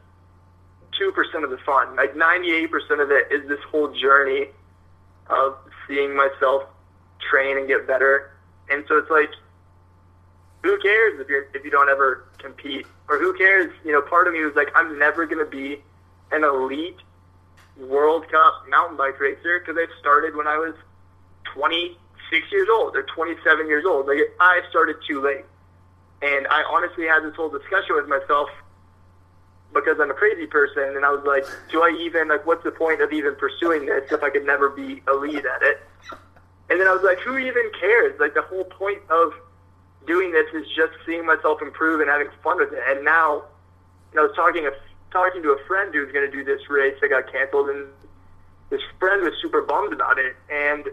2% 0.99 1.43
of 1.43 1.49
the 1.49 1.57
fun. 1.65 1.95
Like 1.95 2.13
98% 2.13 2.67
of 3.01 3.09
it 3.09 3.31
is 3.31 3.47
this 3.47 3.59
whole 3.71 3.87
journey 3.93 4.47
of 5.27 5.57
seeing 5.87 6.15
myself 6.15 6.63
train 7.29 7.57
and 7.57 7.67
get 7.67 7.87
better. 7.87 8.31
And 8.69 8.83
so 8.87 8.97
it's 8.97 9.09
like, 9.09 9.29
who 10.61 10.77
cares 10.79 11.19
if 11.19 11.27
you 11.29 11.43
if 11.53 11.65
you 11.65 11.71
don't 11.71 11.89
ever 11.89 12.25
compete 12.37 12.85
or 13.09 13.19
who 13.19 13.33
cares? 13.37 13.71
You 13.83 13.91
know, 13.91 14.01
part 14.01 14.27
of 14.27 14.33
me 14.33 14.43
was 14.43 14.55
like, 14.55 14.69
I'm 14.75 14.97
never 14.97 15.25
going 15.25 15.43
to 15.43 15.49
be 15.49 15.81
an 16.31 16.43
elite 16.43 16.97
World 17.77 18.29
Cup 18.29 18.63
mountain 18.69 18.97
bike 18.97 19.19
racer 19.19 19.59
because 19.59 19.75
I 19.77 19.87
started 19.99 20.35
when 20.35 20.47
I 20.47 20.57
was 20.57 20.73
26 22.33 22.51
years 22.51 22.67
old 22.71 22.95
or 22.95 23.03
27 23.03 23.67
years 23.67 23.85
old. 23.85 24.07
Like 24.07 24.17
I 24.39 24.61
started 24.69 24.95
too 25.07 25.21
late, 25.21 25.45
and 26.21 26.47
I 26.47 26.63
honestly 26.63 27.05
had 27.05 27.21
this 27.21 27.35
whole 27.35 27.49
discussion 27.49 27.95
with 27.95 28.07
myself 28.07 28.49
because 29.73 29.99
I'm 29.99 30.09
a 30.09 30.15
crazy 30.15 30.47
person, 30.47 30.95
and 30.95 31.05
I 31.05 31.09
was 31.09 31.23
like, 31.25 31.45
do 31.71 31.81
I 31.81 31.95
even 32.01 32.29
like 32.29 32.45
what's 32.45 32.63
the 32.63 32.71
point 32.71 33.01
of 33.01 33.11
even 33.11 33.35
pursuing 33.35 33.85
this 33.85 34.11
if 34.11 34.23
I 34.23 34.29
could 34.31 34.45
never 34.45 34.69
be 34.69 35.03
elite 35.07 35.45
at 35.45 35.61
it? 35.61 35.81
And 36.69 36.79
then 36.79 36.87
I 36.87 36.93
was 36.93 37.03
like, 37.03 37.19
who 37.19 37.37
even 37.37 37.69
cares? 37.79 38.19
Like 38.19 38.33
the 38.33 38.41
whole 38.41 38.63
point 38.63 39.01
of 39.09 39.33
doing 40.07 40.31
this 40.31 40.47
is 40.53 40.65
just 40.75 40.93
seeing 41.05 41.25
myself 41.25 41.61
improve 41.61 42.01
and 42.01 42.09
having 42.09 42.27
fun 42.41 42.57
with 42.57 42.73
it. 42.73 42.81
And 42.87 43.05
now, 43.05 43.43
know, 44.15 44.23
I 44.23 44.27
was 44.27 44.35
talking 44.35 44.67
talking 45.11 45.43
to 45.43 45.51
a 45.51 45.63
friend 45.67 45.93
who's 45.93 46.11
going 46.11 46.25
to 46.25 46.31
do 46.35 46.43
this 46.43 46.67
race 46.67 46.95
that 46.99 47.09
got 47.09 47.31
canceled, 47.31 47.69
and 47.69 47.85
this 48.71 48.81
friend 48.99 49.21
was 49.21 49.33
super 49.39 49.61
bummed 49.61 49.93
about 49.93 50.17
it. 50.17 50.35
And 50.51 50.87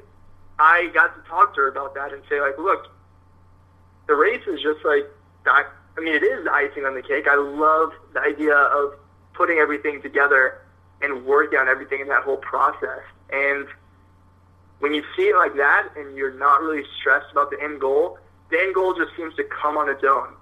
I 0.61 0.91
got 0.93 1.17
to 1.17 1.29
talk 1.29 1.55
to 1.55 1.63
her 1.63 1.69
about 1.69 1.95
that 1.95 2.13
and 2.13 2.23
say, 2.29 2.41
like, 2.41 2.59
look, 2.59 2.89
the 4.07 4.15
race 4.15 4.43
is 4.47 4.61
just 4.61 4.85
like, 4.85 5.05
I 5.47 5.65
mean, 5.99 6.15
it 6.15 6.23
is 6.23 6.47
icing 6.47 6.85
on 6.85 6.95
the 6.95 7.03
cake. 7.03 7.27
I 7.27 7.37
love 7.37 7.93
the 8.13 8.21
idea 8.21 8.55
of 8.55 8.95
putting 9.33 9.59
everything 9.59 10.03
together 10.03 10.61
and 11.01 11.25
working 11.25 11.59
on 11.59 11.67
everything 11.67 12.01
in 12.01 12.09
that 12.09 12.25
whole 12.25 12.37
process. 12.37 13.01
And 13.33 13.67
when 14.81 14.93
you 14.93 15.03
see 15.17 15.29
it 15.29 15.37
like 15.37 15.57
that 15.57 15.89
and 15.97 16.15
you're 16.17 16.35
not 16.35 16.61
really 16.61 16.85
stressed 17.01 17.33
about 17.33 17.51
the 17.51 17.63
end 17.63 17.81
goal, 17.81 18.19
the 18.51 18.59
end 18.59 18.75
goal 18.75 18.93
just 18.93 19.17
seems 19.17 19.35
to 19.37 19.45
come 19.45 19.79
on 19.79 19.89
its 19.89 20.05
own 20.05 20.35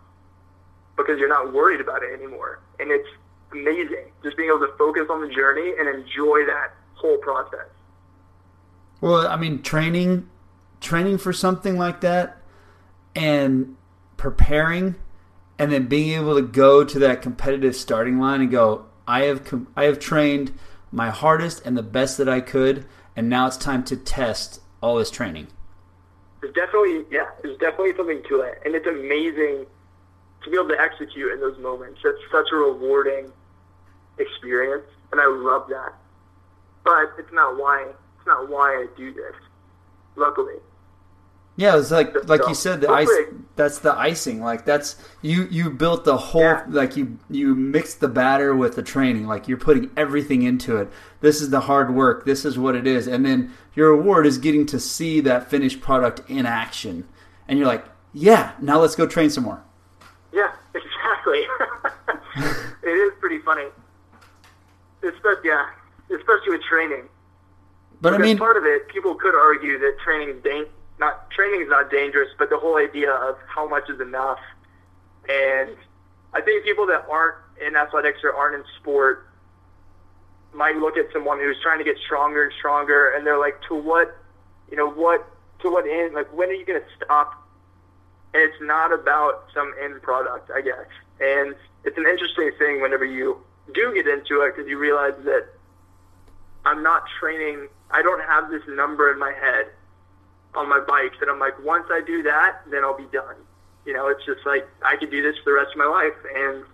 because 0.97 1.21
you're 1.21 1.29
not 1.29 1.53
worried 1.53 1.81
about 1.81 2.03
it 2.03 2.13
anymore. 2.13 2.59
And 2.81 2.91
it's 2.91 3.09
amazing 3.53 4.11
just 4.25 4.37
being 4.37 4.49
able 4.49 4.67
to 4.67 4.73
focus 4.77 5.07
on 5.11 5.21
the 5.21 5.33
journey 5.33 5.75
and 5.79 5.89
enjoy 5.89 6.45
that 6.47 6.75
whole 6.95 7.19
process. 7.19 7.69
Well, 9.01 9.27
I 9.29 9.37
mean, 9.37 9.63
training, 9.63 10.29
training 10.81 11.19
for 11.19 11.33
something 11.33 11.77
like 11.77 12.01
that, 12.01 12.37
and 13.15 13.77
preparing, 14.17 14.97
and 15.59 15.73
then 15.73 15.87
being 15.87 16.19
able 16.19 16.35
to 16.35 16.43
go 16.43 16.85
to 16.85 16.99
that 16.99 17.23
competitive 17.23 17.77
starting 17.77 18.19
line 18.19 18.41
and 18.41 18.51
go, 18.51 18.87
I 19.07 19.23
have, 19.23 19.45
com- 19.45 19.69
I 19.77 19.85
have 19.85 19.99
trained 19.99 20.53
my 20.91 21.11
hardest 21.11 21.65
and 21.65 21.77
the 21.77 21.83
best 21.83 22.19
that 22.19 22.29
I 22.29 22.41
could, 22.41 22.87
and 23.17 23.29
now 23.29 23.47
it's 23.47 23.57
time 23.57 23.85
to 23.85 23.97
test 23.97 24.61
all 24.81 24.97
this 24.97 25.11
training. 25.11 25.49
There's 26.41 26.55
definitely, 26.55 27.05
yeah, 27.11 27.27
there's 27.43 27.59
definitely 27.59 27.97
something 27.97 28.23
to 28.29 28.41
it, 28.41 28.63
and 28.65 28.75
it's 28.75 28.87
amazing 28.87 29.67
to 30.43 30.51
be 30.51 30.57
able 30.57 30.69
to 30.69 30.81
execute 30.81 31.33
in 31.33 31.41
those 31.41 31.59
moments. 31.59 32.01
It's 32.05 32.21
such 32.31 32.47
a 32.53 32.57
rewarding 32.57 33.33
experience, 34.19 34.87
and 35.13 35.21
I 35.21 35.27
love 35.27 35.69
that. 35.69 35.95
But 36.85 37.13
it's 37.19 37.33
not 37.33 37.57
why 37.57 37.89
it's 38.19 38.27
not 38.27 38.49
why 38.51 38.71
I 38.71 38.87
do 38.97 39.13
this. 39.13 39.35
Luckily. 40.17 40.57
Yeah, 41.59 41.77
it's 41.77 41.91
like 41.91 42.15
like 42.29 42.47
you 42.47 42.55
said, 42.55 42.81
the 42.81 42.89
ice. 42.89 43.11
That's 43.57 43.81
the 43.81 43.93
icing. 43.93 44.41
Like 44.41 44.65
that's 44.65 44.95
you. 45.23 45.49
You 45.51 45.71
built 45.71 46.05
the 46.05 46.17
whole. 46.17 46.43
Yeah. 46.43 46.65
Like 46.69 46.97
you 46.97 47.19
you 47.29 47.57
mixed 47.57 47.99
the 47.99 48.07
batter 48.07 48.55
with 48.55 48.77
the 48.77 48.83
training. 48.83 49.27
Like 49.27 49.49
you're 49.49 49.59
putting 49.59 49.91
everything 49.97 50.43
into 50.43 50.77
it. 50.77 50.89
This 51.21 51.41
is 51.41 51.51
the 51.51 51.63
hard 51.63 51.93
work. 51.93 52.25
This 52.25 52.45
is 52.45 52.57
what 52.57 52.77
it 52.77 52.87
is. 52.87 53.09
And 53.09 53.27
then 53.27 53.53
your 53.75 53.91
reward 53.91 54.25
is 54.25 54.39
getting 54.39 54.67
to 54.67 54.79
see 54.79 55.21
that 55.23 55.51
finished 55.51 55.81
product 55.81 56.21
in 56.31 56.47
action. 56.47 57.09
And 57.49 57.59
you're 57.59 57.67
like, 57.67 57.85
yeah, 58.13 58.53
now 58.61 58.79
let's 58.79 58.95
go 58.95 59.09
train 59.09 59.29
some 59.29 59.43
more. 59.43 59.61
Yeah, 60.33 60.53
exactly. 60.75 61.45
it 62.85 62.89
is 62.89 63.13
pretty 63.19 63.39
funny. 63.39 63.67
Especially, 65.03 65.49
yeah, 65.49 65.71
especially 66.15 66.51
with 66.51 66.63
training. 66.63 67.09
But 68.01 68.11
because 68.11 68.25
I 68.25 68.29
mean, 68.29 68.39
part 68.39 68.57
of 68.57 68.65
it, 68.65 68.89
people 68.89 69.15
could 69.15 69.35
argue 69.35 69.79
that 69.79 69.97
training 70.05 70.37
is 70.37 70.43
da- 70.43 70.71
not 70.99 71.31
training 71.31 71.63
is 71.63 71.69
not 71.69 71.91
dangerous, 71.91 72.29
but 72.39 72.51
the 72.51 72.59
whole 72.59 72.77
idea 72.77 73.13
of 73.13 73.37
how 73.47 73.69
much 73.69 73.89
is 73.89 74.01
enough. 74.01 74.39
And 75.29 75.77
I 76.33 76.41
think 76.41 76.65
people 76.65 76.87
that 76.87 77.07
aren't 77.11 77.37
in 77.65 77.77
athletics 77.77 78.21
or 78.23 78.35
aren't 78.35 78.55
in 78.55 78.65
sport 78.81 79.29
might 80.53 80.77
look 80.77 80.97
at 80.97 81.07
someone 81.13 81.39
who's 81.39 81.61
trying 81.63 81.79
to 81.79 81.85
get 81.85 81.97
stronger 81.99 82.45
and 82.45 82.53
stronger, 82.59 83.11
and 83.11 83.27
they're 83.27 83.39
like, 83.39 83.61
to 83.69 83.75
what, 83.75 84.17
you 84.71 84.77
know, 84.77 84.91
what, 84.91 85.27
to 85.61 85.71
what 85.71 85.87
end? 85.87 86.15
Like, 86.15 86.33
when 86.33 86.49
are 86.49 86.55
you 86.55 86.65
going 86.65 86.81
to 86.81 86.87
stop? 87.05 87.35
And 88.35 88.43
it's 88.43 88.61
not 88.61 88.93
about 88.93 89.45
some 89.55 89.73
end 89.83 90.01
product, 90.03 90.51
I 90.55 90.61
guess. 90.61 90.87
And 91.21 91.55
it's 91.85 91.97
an 91.99 92.07
interesting 92.07 92.51
thing 92.59 92.81
whenever 92.81 93.05
you 93.05 93.39
do 93.75 93.93
get 93.95 94.07
into 94.07 94.43
it 94.43 94.57
because 94.57 94.69
you 94.69 94.79
realize 94.79 95.15
that 95.25 95.49
I'm 96.65 96.83
not 96.83 97.05
training. 97.21 97.69
I 97.91 98.03
don't 98.03 98.23
have 98.23 98.51
this 98.51 98.63
number 98.69 99.13
in 99.13 99.19
my 99.19 99.33
head 99.33 99.67
on 100.55 100.69
my 100.69 100.81
bike 100.81 101.13
that 101.21 101.29
I'm 101.29 101.39
like, 101.39 101.63
once 101.65 101.87
I 101.91 102.01
do 102.05 102.23
that, 102.25 102.61
then 102.71 102.85
I'll 102.85 102.97
be 102.97 103.09
done. 103.13 103.37
You 103.85 103.95
know, 103.95 104.09
it's 104.09 104.25
just 104.27 104.45
like 104.45 104.69
I 104.83 104.97
could 104.97 105.11
do 105.11 105.23
this 105.23 105.37
for 105.43 105.51
the 105.51 105.57
rest 105.57 105.73
of 105.73 105.79
my 105.79 105.87
life, 105.87 106.17
and 106.35 106.65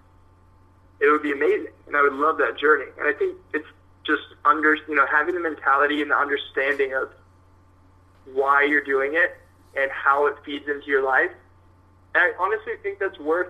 it 1.01 1.11
would 1.11 1.23
be 1.23 1.33
amazing, 1.33 1.73
and 1.87 1.97
I 1.97 2.03
would 2.03 2.15
love 2.15 2.39
that 2.39 2.59
journey. 2.59 2.91
And 2.99 3.07
I 3.07 3.13
think 3.17 3.37
it's 3.53 3.67
just 4.05 4.23
under, 4.45 4.75
you 4.75 4.95
know, 4.95 5.07
having 5.07 5.35
the 5.35 5.41
mentality 5.41 6.03
and 6.03 6.11
the 6.11 6.17
understanding 6.17 6.95
of 6.95 7.11
why 8.33 8.65
you're 8.65 8.85
doing 8.85 9.13
it 9.15 9.37
and 9.77 9.91
how 9.91 10.27
it 10.27 10.35
feeds 10.45 10.69
into 10.69 10.87
your 10.87 11.05
life. 11.05 11.31
And 12.15 12.23
I 12.23 12.33
honestly 12.39 12.75
think 12.83 12.99
that's 12.99 13.19
worth 13.19 13.49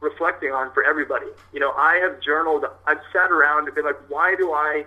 reflecting 0.00 0.50
on 0.50 0.72
for 0.72 0.84
everybody. 0.84 1.26
You 1.52 1.60
know, 1.60 1.72
I 1.72 1.96
have 1.96 2.20
journaled, 2.20 2.64
I've 2.86 3.00
sat 3.12 3.30
around 3.30 3.66
and 3.66 3.74
been 3.74 3.84
like, 3.84 4.00
why 4.08 4.34
do 4.36 4.52
I 4.52 4.84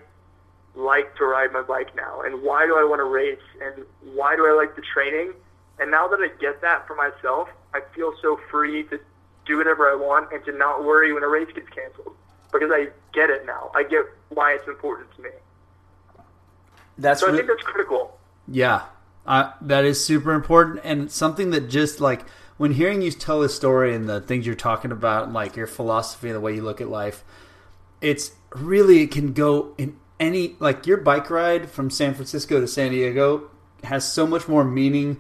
like 0.76 1.16
to 1.18 1.26
ride 1.26 1.52
my 1.52 1.62
bike 1.62 1.96
now? 1.96 2.22
And 2.22 2.42
why 2.44 2.66
do 2.66 2.78
I 2.78 2.84
want 2.84 3.00
to 3.00 3.06
race? 3.06 3.40
And 3.62 3.86
why 4.14 4.36
do 4.36 4.46
I 4.48 4.54
like 4.54 4.76
the 4.76 4.82
training? 4.94 5.34
And 5.80 5.92
now 5.92 6.08
that 6.08 6.20
I 6.20 6.30
get 6.40 6.62
that 6.62 6.88
for 6.88 6.96
myself, 6.96 7.50
I 7.74 7.82
feel 7.94 8.14
so 8.22 8.40
free 8.50 8.84
to 8.86 9.00
do 9.46 9.58
whatever 9.58 9.90
I 9.90 9.96
want 9.96 10.32
and 10.32 10.44
to 10.46 10.52
not 10.52 10.84
worry 10.84 11.14
when 11.14 11.24
a 11.24 11.28
race 11.28 11.50
gets 11.54 11.70
canceled 11.70 12.16
because 12.52 12.70
I 12.72 12.88
get 13.14 13.30
it 13.30 13.46
now. 13.46 13.72
I 13.76 13.84
get 13.84 14.06
why 14.30 14.54
it's 14.54 14.68
important 14.68 15.14
to 15.16 15.22
me. 15.24 15.30
That's 16.98 17.20
so 17.20 17.32
I 17.32 17.36
think 17.36 17.48
that's 17.48 17.64
critical. 17.64 18.18
Yeah, 18.48 18.84
uh, 19.26 19.52
that 19.62 19.84
is 19.84 20.04
super 20.04 20.34
important 20.34 20.80
and 20.84 21.12
something 21.12 21.50
that 21.50 21.70
just 21.70 22.00
like 22.00 22.26
when 22.58 22.72
hearing 22.72 23.02
you 23.02 23.12
tell 23.12 23.42
this 23.42 23.54
story 23.54 23.94
and 23.94 24.08
the 24.08 24.22
things 24.22 24.46
you're 24.46 24.56
talking 24.56 24.92
about, 24.92 25.26
and 25.26 25.34
like 25.34 25.56
your 25.56 25.68
philosophy 25.68 26.30
and 26.30 26.36
the 26.36 26.40
way 26.40 26.56
you 26.56 26.62
look 26.62 26.80
at 26.80 26.90
life, 26.90 27.24
it's 28.02 28.32
really 28.54 29.02
it 29.02 29.12
can 29.12 29.34
go 29.34 29.74
in 29.78 29.98
any 30.20 30.56
like 30.60 30.88
your 30.88 30.98
bike 30.98 31.30
ride 31.30 31.70
from 31.70 31.90
San 31.90 32.14
Francisco 32.14 32.60
to 32.60 32.68
San 32.68 32.92
Diego 32.92 33.50
has 33.84 34.12
so 34.12 34.26
much 34.26 34.48
more 34.48 34.64
meaning 34.64 35.20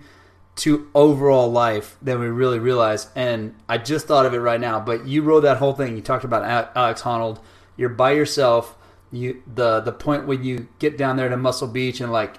to 0.57 0.89
overall 0.95 1.51
life 1.51 1.97
than 2.01 2.19
we 2.19 2.27
really 2.27 2.59
realize. 2.59 3.09
And 3.15 3.55
I 3.67 3.77
just 3.77 4.07
thought 4.07 4.25
of 4.25 4.33
it 4.33 4.39
right 4.39 4.59
now. 4.59 4.79
But 4.79 5.05
you 5.05 5.21
wrote 5.21 5.41
that 5.41 5.57
whole 5.57 5.73
thing. 5.73 5.95
You 5.95 6.01
talked 6.01 6.23
about 6.23 6.71
Alex 6.75 7.01
Honnold. 7.01 7.39
You're 7.75 7.89
by 7.89 8.11
yourself. 8.11 8.77
You 9.11 9.43
the 9.53 9.81
the 9.81 9.91
point 9.91 10.27
when 10.27 10.43
you 10.43 10.67
get 10.79 10.97
down 10.97 11.17
there 11.17 11.29
to 11.29 11.37
Muscle 11.37 11.67
Beach 11.67 12.01
and 12.01 12.11
like 12.11 12.37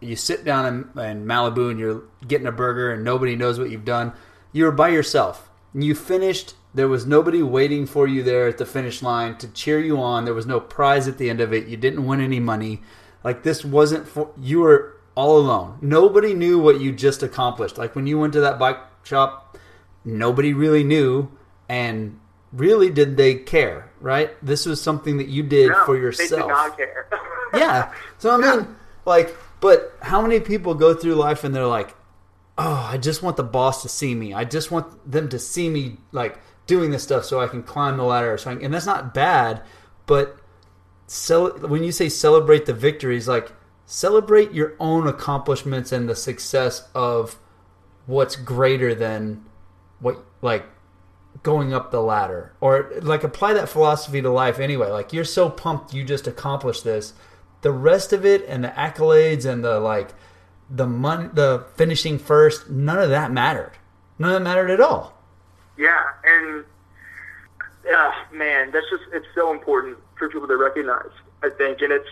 you 0.00 0.16
sit 0.16 0.44
down 0.44 0.66
in, 0.66 1.00
in 1.02 1.26
Malibu 1.26 1.70
and 1.70 1.78
you're 1.78 2.02
getting 2.26 2.46
a 2.46 2.52
burger 2.52 2.92
and 2.92 3.04
nobody 3.04 3.36
knows 3.36 3.58
what 3.58 3.70
you've 3.70 3.84
done. 3.84 4.12
You 4.52 4.64
were 4.64 4.72
by 4.72 4.88
yourself. 4.88 5.50
You 5.74 5.94
finished. 5.94 6.54
There 6.74 6.88
was 6.88 7.06
nobody 7.06 7.42
waiting 7.42 7.86
for 7.86 8.06
you 8.06 8.22
there 8.22 8.48
at 8.48 8.58
the 8.58 8.64
finish 8.64 9.02
line 9.02 9.36
to 9.38 9.48
cheer 9.48 9.78
you 9.78 10.00
on. 10.00 10.24
There 10.24 10.34
was 10.34 10.46
no 10.46 10.58
prize 10.58 11.06
at 11.06 11.18
the 11.18 11.28
end 11.28 11.40
of 11.40 11.52
it. 11.52 11.66
You 11.66 11.76
didn't 11.76 12.06
win 12.06 12.20
any 12.20 12.40
money. 12.40 12.80
Like 13.22 13.42
this 13.42 13.64
wasn't 13.64 14.08
for 14.08 14.30
you 14.40 14.60
were 14.60 14.96
all 15.14 15.38
alone. 15.38 15.78
Nobody 15.82 16.34
knew 16.34 16.58
what 16.58 16.80
you 16.80 16.92
just 16.92 17.22
accomplished. 17.22 17.76
Like 17.78 17.94
when 17.94 18.06
you 18.06 18.18
went 18.18 18.32
to 18.34 18.40
that 18.40 18.58
bike 18.58 18.78
shop, 19.02 19.58
nobody 20.04 20.54
really 20.54 20.82
knew 20.82 21.30
and 21.68 22.18
really 22.52 22.90
did 22.90 23.16
they 23.16 23.34
care, 23.34 23.90
right? 24.00 24.30
This 24.44 24.66
was 24.66 24.80
something 24.80 25.18
that 25.18 25.28
you 25.28 25.42
did 25.42 25.70
no, 25.70 25.84
for 25.84 25.96
yourself. 25.96 26.30
They 26.30 26.36
did 26.36 26.48
not 26.48 26.76
care. 26.76 27.08
yeah. 27.54 27.92
So 28.18 28.30
I 28.30 28.36
mean, 28.38 28.60
yeah. 28.60 28.74
like 29.04 29.36
but 29.60 29.96
how 30.00 30.22
many 30.22 30.40
people 30.40 30.74
go 30.74 30.94
through 30.94 31.14
life 31.14 31.44
and 31.44 31.54
they're 31.54 31.66
like, 31.66 31.94
"Oh, 32.58 32.88
I 32.90 32.98
just 32.98 33.22
want 33.22 33.36
the 33.36 33.44
boss 33.44 33.82
to 33.82 33.88
see 33.88 34.14
me. 34.14 34.34
I 34.34 34.44
just 34.44 34.70
want 34.70 35.10
them 35.10 35.28
to 35.28 35.38
see 35.38 35.68
me 35.68 35.98
like 36.10 36.38
doing 36.66 36.90
this 36.90 37.02
stuff 37.02 37.24
so 37.24 37.40
I 37.40 37.48
can 37.48 37.62
climb 37.62 37.96
the 37.96 38.04
ladder." 38.04 38.36
So 38.38 38.50
I, 38.50 38.54
and 38.54 38.72
that's 38.72 38.86
not 38.86 39.14
bad, 39.14 39.62
but 40.06 40.38
so 41.06 41.58
when 41.66 41.84
you 41.84 41.92
say 41.92 42.08
celebrate 42.08 42.66
the 42.66 42.72
victories, 42.72 43.28
like 43.28 43.52
celebrate 43.84 44.52
your 44.52 44.74
own 44.80 45.06
accomplishments 45.06 45.92
and 45.92 46.08
the 46.08 46.16
success 46.16 46.88
of 46.94 47.38
what's 48.06 48.36
greater 48.36 48.94
than 48.94 49.44
what 50.00 50.24
like 50.40 50.64
going 51.42 51.74
up 51.74 51.90
the 51.90 52.00
ladder. 52.00 52.54
Or 52.60 52.90
like 53.02 53.24
apply 53.24 53.52
that 53.54 53.68
philosophy 53.68 54.22
to 54.22 54.30
life 54.30 54.58
anyway. 54.58 54.90
Like 54.90 55.12
you're 55.12 55.24
so 55.24 55.50
pumped 55.50 55.92
you 55.92 56.04
just 56.04 56.26
accomplished 56.26 56.84
this. 56.84 57.12
The 57.60 57.72
rest 57.72 58.12
of 58.12 58.24
it 58.24 58.44
and 58.48 58.64
the 58.64 58.68
accolades 58.68 59.44
and 59.44 59.62
the 59.62 59.80
like 59.80 60.14
the 60.70 60.86
money 60.86 61.28
the 61.32 61.66
finishing 61.76 62.18
first 62.18 62.70
none 62.70 62.98
of 62.98 63.10
that 63.10 63.30
mattered. 63.30 63.72
None 64.18 64.30
of 64.30 64.34
that 64.40 64.44
mattered 64.44 64.70
at 64.70 64.80
all 64.80 65.21
yeah 65.76 66.02
and 66.24 66.64
yeah 67.84 68.12
man 68.32 68.70
that's 68.72 68.88
just 68.90 69.04
it's 69.12 69.26
so 69.34 69.52
important 69.52 69.96
for 70.18 70.28
people 70.28 70.46
to 70.48 70.56
recognize 70.56 71.10
i 71.42 71.50
think 71.50 71.80
and 71.80 71.92
it's 71.92 72.08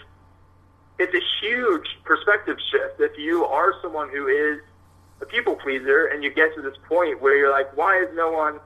it's 0.99 1.15
a 1.15 1.45
huge 1.45 1.87
perspective 2.05 2.59
shift 2.71 3.01
if 3.01 3.17
you 3.19 3.45
are 3.45 3.75
someone 3.83 4.11
who 4.11 4.27
is 4.27 4.61
a 5.21 5.27
people 5.27 5.55
pleaser 5.55 6.07
and 6.07 6.23
you 6.25 6.33
get 6.33 6.55
to 6.55 6.63
this 6.63 6.77
point 6.89 7.21
where 7.21 7.37
you're 7.37 7.51
like, 7.51 7.77
why 7.77 8.03
is 8.03 8.09
no 8.15 8.31
one 8.31 8.59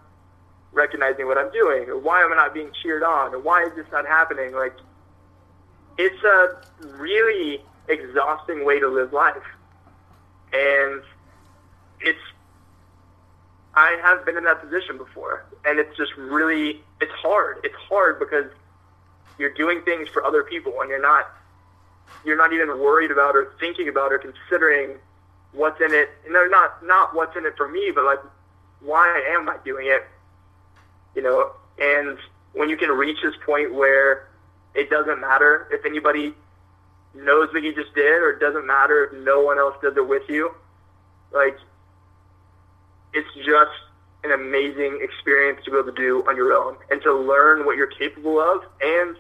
recognizing 0.72 1.26
what 1.26 1.38
I'm 1.38 1.50
doing? 1.52 1.88
Or 1.88 1.98
why 1.98 2.22
am 2.22 2.32
I 2.32 2.36
not 2.36 2.54
being 2.54 2.70
cheered 2.82 3.02
on? 3.02 3.34
Or 3.34 3.38
why 3.38 3.64
is 3.64 3.74
this 3.76 3.86
not 3.92 4.06
happening? 4.06 4.54
Like, 4.54 4.74
it's 5.98 6.22
a 6.24 6.56
really 6.96 7.62
exhausting 7.88 8.64
way 8.64 8.80
to 8.80 8.88
live 8.88 9.12
life. 9.12 9.36
And 10.52 11.02
it's, 12.00 12.18
I 13.76 13.98
have 14.02 14.24
been 14.24 14.36
in 14.36 14.44
that 14.44 14.60
position 14.62 14.98
before. 14.98 15.44
And 15.64 15.78
it's 15.78 15.96
just 15.96 16.14
really, 16.16 16.82
it's 17.00 17.12
hard. 17.12 17.58
It's 17.64 17.74
hard 17.88 18.18
because 18.18 18.46
you're 19.38 19.54
doing 19.54 19.82
things 19.82 20.08
for 20.08 20.24
other 20.24 20.44
people 20.44 20.80
and 20.80 20.88
you're 20.88 21.02
not 21.02 21.26
you're 22.24 22.36
not 22.36 22.52
even 22.52 22.68
worried 22.78 23.10
about 23.10 23.34
or 23.34 23.52
thinking 23.58 23.88
about 23.88 24.12
or 24.12 24.18
considering 24.18 24.96
what's 25.52 25.80
in 25.80 25.92
it. 25.92 26.10
And 26.24 26.34
they're 26.34 26.50
not 26.50 26.84
not 26.84 27.14
what's 27.14 27.36
in 27.36 27.44
it 27.44 27.56
for 27.56 27.68
me, 27.68 27.90
but 27.94 28.04
like 28.04 28.20
why 28.80 29.22
am 29.30 29.48
I 29.48 29.56
doing 29.64 29.86
it? 29.86 30.04
You 31.14 31.22
know, 31.22 31.52
and 31.78 32.18
when 32.52 32.68
you 32.68 32.76
can 32.76 32.90
reach 32.90 33.18
this 33.22 33.34
point 33.44 33.74
where 33.74 34.28
it 34.74 34.90
doesn't 34.90 35.20
matter 35.20 35.68
if 35.70 35.84
anybody 35.84 36.34
knows 37.14 37.52
what 37.52 37.62
you 37.62 37.74
just 37.74 37.94
did, 37.94 38.22
or 38.22 38.30
it 38.30 38.40
doesn't 38.40 38.66
matter 38.66 39.04
if 39.04 39.24
no 39.24 39.40
one 39.42 39.58
else 39.58 39.76
does 39.80 39.96
it 39.96 40.06
with 40.06 40.28
you, 40.28 40.52
like 41.32 41.56
it's 43.14 43.28
just 43.36 43.70
an 44.24 44.32
amazing 44.32 44.98
experience 45.02 45.60
to 45.64 45.70
be 45.70 45.76
able 45.78 45.92
to 45.92 45.96
do 45.96 46.24
on 46.28 46.36
your 46.36 46.52
own 46.52 46.76
and 46.90 47.00
to 47.02 47.14
learn 47.14 47.64
what 47.64 47.76
you're 47.76 47.86
capable 47.86 48.40
of 48.40 48.62
and 48.80 49.16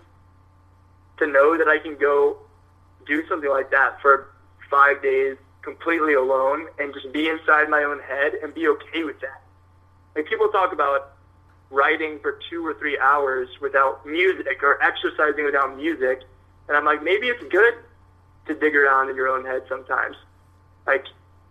to 1.18 1.26
know 1.26 1.56
that 1.56 1.68
I 1.68 1.78
can 1.78 1.96
go 1.96 2.38
do 3.06 3.26
something 3.28 3.50
like 3.50 3.70
that 3.70 4.00
for 4.00 4.28
five 4.70 5.02
days 5.02 5.36
completely 5.62 6.14
alone 6.14 6.66
and 6.78 6.92
just 6.92 7.12
be 7.12 7.28
inside 7.28 7.68
my 7.70 7.82
own 7.84 8.00
head 8.00 8.34
and 8.42 8.52
be 8.54 8.68
okay 8.68 9.04
with 9.04 9.20
that. 9.20 9.42
Like 10.16 10.26
people 10.26 10.48
talk 10.48 10.72
about 10.72 11.12
writing 11.70 12.18
for 12.20 12.38
two 12.50 12.66
or 12.66 12.74
three 12.74 12.98
hours 12.98 13.48
without 13.60 14.06
music 14.06 14.62
or 14.62 14.82
exercising 14.82 15.44
without 15.44 15.76
music. 15.76 16.22
And 16.68 16.76
I'm 16.76 16.84
like, 16.84 17.02
maybe 17.02 17.28
it's 17.28 17.42
good 17.50 17.74
to 18.46 18.54
dig 18.54 18.74
around 18.76 19.10
in 19.10 19.16
your 19.16 19.28
own 19.28 19.44
head 19.44 19.62
sometimes. 19.68 20.16
Like 20.86 21.04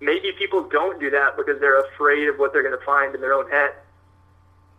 maybe 0.03 0.31
people 0.37 0.67
don't 0.67 0.99
do 0.99 1.09
that 1.11 1.37
because 1.37 1.59
they're 1.59 1.79
afraid 1.79 2.27
of 2.27 2.37
what 2.37 2.53
they're 2.53 2.63
going 2.63 2.77
to 2.77 2.85
find 2.85 3.15
in 3.15 3.21
their 3.21 3.33
own 3.33 3.49
head. 3.49 3.71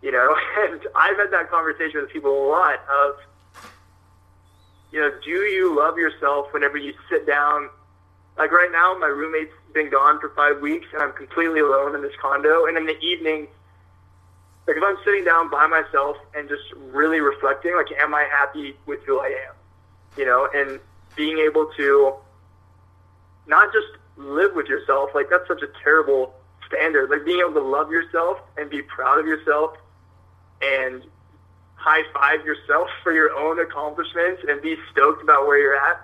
You 0.02 0.12
know, 0.12 0.36
and 0.58 0.80
I've 0.94 1.16
had 1.16 1.30
that 1.30 1.50
conversation 1.50 2.00
with 2.00 2.10
people 2.10 2.30
a 2.30 2.48
lot 2.48 2.80
of, 2.90 3.16
you 4.92 5.00
know, 5.00 5.10
do 5.24 5.30
you 5.30 5.76
love 5.76 5.98
yourself 5.98 6.52
whenever 6.52 6.76
you 6.76 6.94
sit 7.10 7.26
down? 7.26 7.70
Like 8.36 8.52
right 8.52 8.70
now, 8.70 8.96
my 8.98 9.06
roommate's 9.06 9.52
been 9.72 9.90
gone 9.90 10.20
for 10.20 10.28
five 10.30 10.60
weeks 10.60 10.86
and 10.92 11.02
I'm 11.02 11.12
completely 11.12 11.60
alone 11.60 11.94
in 11.94 12.02
this 12.02 12.14
condo. 12.20 12.66
And 12.66 12.76
in 12.76 12.86
the 12.86 12.98
evening, 13.00 13.48
like 14.66 14.76
if 14.76 14.82
I'm 14.82 14.96
sitting 15.04 15.24
down 15.24 15.50
by 15.50 15.66
myself 15.66 16.16
and 16.34 16.48
just 16.48 16.62
really 16.92 17.20
reflecting, 17.20 17.74
like, 17.74 17.86
am 17.98 18.14
I 18.14 18.26
happy 18.30 18.74
with 18.86 19.02
who 19.04 19.20
I 19.20 19.26
am? 19.26 19.54
You 20.16 20.26
know, 20.26 20.48
and 20.54 20.80
being 21.16 21.38
able 21.38 21.70
to 21.76 22.14
not 23.46 23.72
just 23.72 23.86
live 24.16 24.54
with 24.54 24.66
yourself, 24.66 25.10
like 25.14 25.28
that's 25.30 25.46
such 25.48 25.62
a 25.62 25.68
terrible 25.82 26.34
standard. 26.66 27.10
Like 27.10 27.24
being 27.24 27.40
able 27.40 27.54
to 27.54 27.66
love 27.66 27.90
yourself 27.90 28.38
and 28.56 28.70
be 28.70 28.82
proud 28.82 29.18
of 29.18 29.26
yourself 29.26 29.76
and 30.62 31.02
high 31.74 32.02
five 32.12 32.44
yourself 32.44 32.88
for 33.02 33.12
your 33.12 33.32
own 33.36 33.60
accomplishments 33.60 34.42
and 34.48 34.60
be 34.62 34.76
stoked 34.90 35.22
about 35.22 35.46
where 35.46 35.58
you're 35.58 35.76
at. 35.76 36.00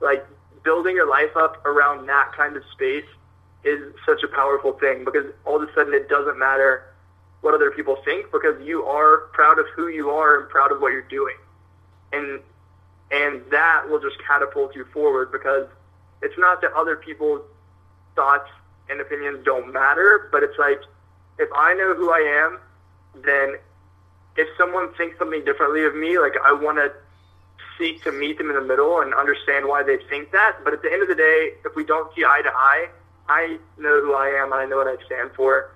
Like 0.00 0.26
building 0.62 0.96
your 0.96 1.08
life 1.08 1.36
up 1.36 1.64
around 1.64 2.06
that 2.06 2.32
kind 2.36 2.56
of 2.56 2.62
space 2.72 3.06
is 3.64 3.92
such 4.06 4.22
a 4.22 4.28
powerful 4.28 4.72
thing 4.72 5.04
because 5.04 5.26
all 5.44 5.56
of 5.56 5.68
a 5.68 5.72
sudden 5.74 5.94
it 5.94 6.08
doesn't 6.08 6.38
matter 6.38 6.84
what 7.40 7.54
other 7.54 7.70
people 7.70 7.96
think 8.04 8.30
because 8.32 8.60
you 8.64 8.84
are 8.84 9.28
proud 9.32 9.58
of 9.58 9.66
who 9.74 9.88
you 9.88 10.10
are 10.10 10.40
and 10.40 10.48
proud 10.48 10.72
of 10.72 10.80
what 10.80 10.92
you're 10.92 11.02
doing. 11.02 11.36
And 12.12 12.40
and 13.10 13.42
that 13.50 13.88
will 13.88 14.00
just 14.00 14.16
catapult 14.26 14.76
you 14.76 14.84
forward 14.92 15.32
because 15.32 15.66
it's 16.22 16.38
not 16.38 16.60
that 16.62 16.72
other 16.72 16.96
people's 16.96 17.42
thoughts 18.14 18.50
and 18.90 19.00
opinions 19.00 19.44
don't 19.44 19.72
matter, 19.72 20.28
but 20.32 20.42
it's 20.42 20.58
like 20.58 20.80
if 21.38 21.48
I 21.54 21.74
know 21.74 21.94
who 21.94 22.10
I 22.10 22.46
am, 22.46 22.58
then 23.22 23.56
if 24.36 24.48
someone 24.56 24.92
thinks 24.94 25.18
something 25.18 25.44
differently 25.44 25.84
of 25.84 25.94
me, 25.94 26.18
like 26.18 26.34
I 26.44 26.52
want 26.52 26.78
to 26.78 26.92
seek 27.78 28.02
to 28.04 28.12
meet 28.12 28.38
them 28.38 28.50
in 28.50 28.56
the 28.56 28.62
middle 28.62 29.00
and 29.00 29.14
understand 29.14 29.66
why 29.66 29.82
they 29.82 29.98
think 30.08 30.32
that. 30.32 30.58
But 30.64 30.74
at 30.74 30.82
the 30.82 30.92
end 30.92 31.02
of 31.02 31.08
the 31.08 31.14
day, 31.14 31.52
if 31.64 31.74
we 31.76 31.84
don't 31.84 32.12
see 32.14 32.24
eye 32.24 32.42
to 32.42 32.50
eye, 32.50 32.88
I 33.28 33.58
know 33.78 34.00
who 34.02 34.14
I 34.14 34.28
am 34.42 34.52
I 34.52 34.64
know 34.64 34.76
what 34.76 34.88
I 34.88 34.96
stand 35.04 35.30
for. 35.36 35.70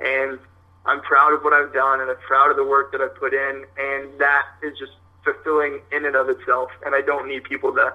And 0.00 0.38
I'm 0.86 1.00
proud 1.00 1.32
of 1.32 1.42
what 1.42 1.52
I've 1.52 1.72
done 1.72 2.00
and 2.00 2.10
I'm 2.10 2.16
proud 2.18 2.50
of 2.50 2.56
the 2.56 2.64
work 2.64 2.92
that 2.92 3.00
I've 3.00 3.14
put 3.16 3.32
in, 3.32 3.64
and 3.78 4.18
that 4.18 4.46
is 4.62 4.78
just 4.78 4.92
fulfilling 5.24 5.80
in 5.92 6.04
and 6.04 6.16
of 6.16 6.28
itself. 6.28 6.70
And 6.84 6.94
I 6.94 7.00
don't 7.00 7.28
need 7.28 7.44
people 7.44 7.72
to 7.74 7.92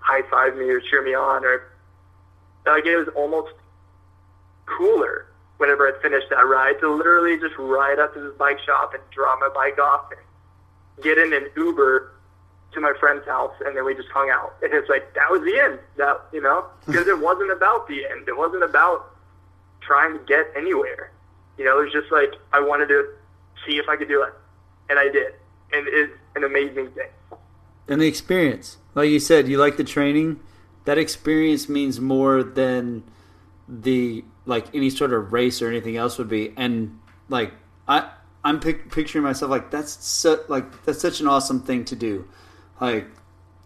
high 0.00 0.22
five 0.30 0.56
me 0.56 0.68
or 0.68 0.80
cheer 0.80 1.02
me 1.02 1.14
on, 1.14 1.44
or 1.44 1.62
like 2.66 2.86
it 2.86 2.96
was 2.96 3.08
almost 3.14 3.52
cooler 4.66 5.26
whenever 5.58 5.86
I 5.86 6.00
finished 6.00 6.28
that 6.30 6.46
ride 6.46 6.80
to 6.80 6.94
literally 6.94 7.38
just 7.38 7.54
ride 7.58 7.98
up 7.98 8.14
to 8.14 8.20
this 8.20 8.32
bike 8.38 8.58
shop 8.60 8.94
and 8.94 9.02
drop 9.10 9.38
my 9.40 9.50
bike 9.54 9.78
off 9.78 10.06
and 10.10 11.04
get 11.04 11.18
in 11.18 11.32
an 11.32 11.50
Uber 11.54 12.12
to 12.72 12.80
my 12.80 12.92
friend's 12.98 13.26
house, 13.26 13.52
and 13.64 13.76
then 13.76 13.84
we 13.84 13.94
just 13.94 14.08
hung 14.08 14.30
out. 14.30 14.54
And 14.62 14.72
it's 14.72 14.88
like 14.88 15.12
that 15.14 15.30
was 15.30 15.42
the 15.42 15.58
end. 15.58 15.78
That 15.96 16.20
you 16.32 16.40
know, 16.40 16.64
because 16.86 17.06
it 17.06 17.18
wasn't 17.18 17.52
about 17.52 17.88
the 17.88 18.06
end. 18.06 18.28
It 18.28 18.36
wasn't 18.36 18.62
about 18.62 19.06
trying 19.80 20.18
to 20.18 20.24
get 20.24 20.46
anywhere. 20.56 21.10
You 21.58 21.64
know, 21.64 21.80
it 21.80 21.84
was 21.84 21.92
just 21.92 22.10
like 22.12 22.34
I 22.52 22.60
wanted 22.60 22.88
to 22.88 23.08
see 23.66 23.76
if 23.76 23.88
I 23.88 23.96
could 23.96 24.08
do 24.08 24.22
it, 24.22 24.32
and 24.88 24.98
I 24.98 25.04
did, 25.04 25.34
and 25.72 25.86
it's 25.88 26.12
an 26.36 26.44
amazing 26.44 26.90
thing. 26.92 27.08
And 27.88 28.00
the 28.00 28.06
experience, 28.06 28.78
like 28.94 29.10
you 29.10 29.20
said, 29.20 29.48
you 29.48 29.58
like 29.58 29.76
the 29.76 29.84
training. 29.84 30.40
That 30.84 30.98
experience 30.98 31.68
means 31.68 32.00
more 32.00 32.42
than 32.42 33.04
the 33.68 34.24
like 34.46 34.74
any 34.74 34.90
sort 34.90 35.12
of 35.12 35.32
race 35.32 35.62
or 35.62 35.68
anything 35.68 35.96
else 35.96 36.18
would 36.18 36.28
be. 36.28 36.52
And 36.56 36.98
like 37.28 37.52
I, 37.86 38.10
I'm 38.42 38.60
pic- 38.60 38.90
picturing 38.90 39.24
myself 39.24 39.50
like 39.50 39.70
that's 39.70 40.04
so, 40.04 40.42
like 40.48 40.84
that's 40.84 41.00
such 41.00 41.20
an 41.20 41.28
awesome 41.28 41.60
thing 41.60 41.84
to 41.86 41.96
do, 41.96 42.28
like 42.80 43.06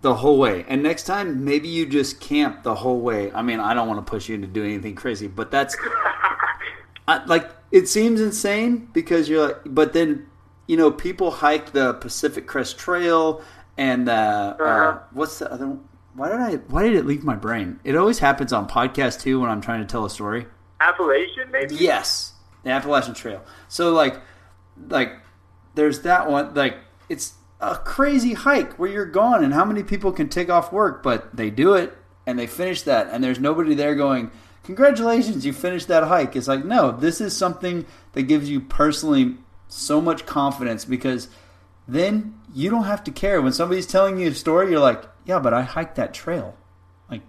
the 0.03 0.15
whole 0.15 0.39
way. 0.39 0.65
And 0.69 0.83
next 0.83 1.05
time, 1.05 1.45
maybe 1.45 1.69
you 1.69 1.87
just 1.87 2.21
camp 2.21 2.63
the 2.63 2.75
whole 2.75 3.01
way. 3.01 3.33
I 3.33 3.43
mean, 3.43 3.61
I 3.61 3.73
don't 3.73 3.89
want 3.89 4.05
to 4.05 4.11
push 4.11 4.29
you 4.29 4.35
into 4.35 4.49
doing 4.49 4.75
anything 4.75 4.95
crazy, 4.95 5.29
but 5.29 5.51
that's 5.51 5.77
I, 7.09 7.25
like 7.25 7.51
it 7.71 7.89
seems 7.89 8.21
insane 8.21 8.89
because 8.93 9.29
you're 9.29 9.49
like, 9.49 9.61
but 9.67 9.93
then 9.93 10.27
you 10.67 10.77
know 10.77 10.91
people 10.91 11.31
hike 11.31 11.73
the 11.73 11.95
Pacific 11.95 12.47
Crest 12.47 12.79
Trail 12.79 13.43
and 13.77 14.09
uh, 14.09 14.57
uh-huh. 14.59 14.65
uh, 14.65 14.99
what's 15.13 15.39
the 15.39 15.53
other? 15.53 15.67
one? 15.67 15.85
Why 16.15 16.29
did 16.29 16.41
I? 16.41 16.55
Why 16.69 16.83
did 16.85 16.95
it 16.95 17.07
leave 17.07 17.25
my 17.25 17.37
brain? 17.37 17.81
It 17.85 17.97
always 17.97 18.19
happens 18.19 18.53
on 18.53 18.69
podcast 18.69 19.21
too 19.21 19.41
when 19.41 19.51
I'm 19.51 19.61
trying 19.61 19.81
to 19.81 19.87
tell 19.87 20.05
a 20.05 20.11
story. 20.11 20.47
Appalachian, 20.81 21.51
maybe. 21.51 21.77
Yes, 21.77 22.33
the 22.63 22.71
Appalachian 22.71 23.15
Trail. 23.15 23.43
So 23.69 23.93
like, 23.93 24.21
like 24.89 25.13
there's 25.75 26.03
that 26.03 26.31
one. 26.31 26.55
Like 26.55 26.77
it's 27.09 27.35
a 27.61 27.77
crazy 27.77 28.35
hike 28.35 28.79
where 28.79 28.91
you're 28.91 29.07
gone, 29.07 29.43
and 29.43 29.53
how 29.55 29.65
many 29.65 29.83
people 29.83 30.13
can 30.13 30.29
take 30.29 30.51
off 30.51 30.73
work, 30.73 31.03
but 31.03 31.35
they 31.37 31.51
do 31.51 31.75
it 31.75 31.97
and 32.27 32.39
they 32.39 32.47
finish 32.47 32.83
that, 32.83 33.09
and 33.11 33.23
there's 33.23 33.39
nobody 33.39 33.75
there 33.75 33.95
going 33.95 34.31
congratulations, 34.65 35.47
you 35.47 35.53
finished 35.53 35.89
that 35.89 36.05
hike. 36.05 36.35
It's 36.35 36.49
like, 36.49 36.65
no, 36.65 36.91
this 36.91 37.21
is 37.21 37.37
something 37.37 37.87
that 38.13 38.23
gives 38.23 38.51
you 38.51 38.61
personally 38.61 39.37
so 39.69 40.01
much 40.01 40.27
confidence 40.27 40.85
because 40.85 41.29
then 41.87 42.41
you 42.53 42.71
don't 42.71 42.85
have 42.85 43.05
to 43.05 43.11
care. 43.11 43.43
When 43.43 43.53
somebody's 43.53 43.87
telling 43.87 44.19
you 44.19 44.31
a 44.31 44.35
story, 44.35 44.71
you're 44.71 44.81
like, 44.81 45.05
yeah, 45.25 45.39
but 45.39 45.53
I 45.55 45.63
hiked 45.63 45.97
that 45.97 46.15
trail. 46.15 46.57
Like, 47.11 47.23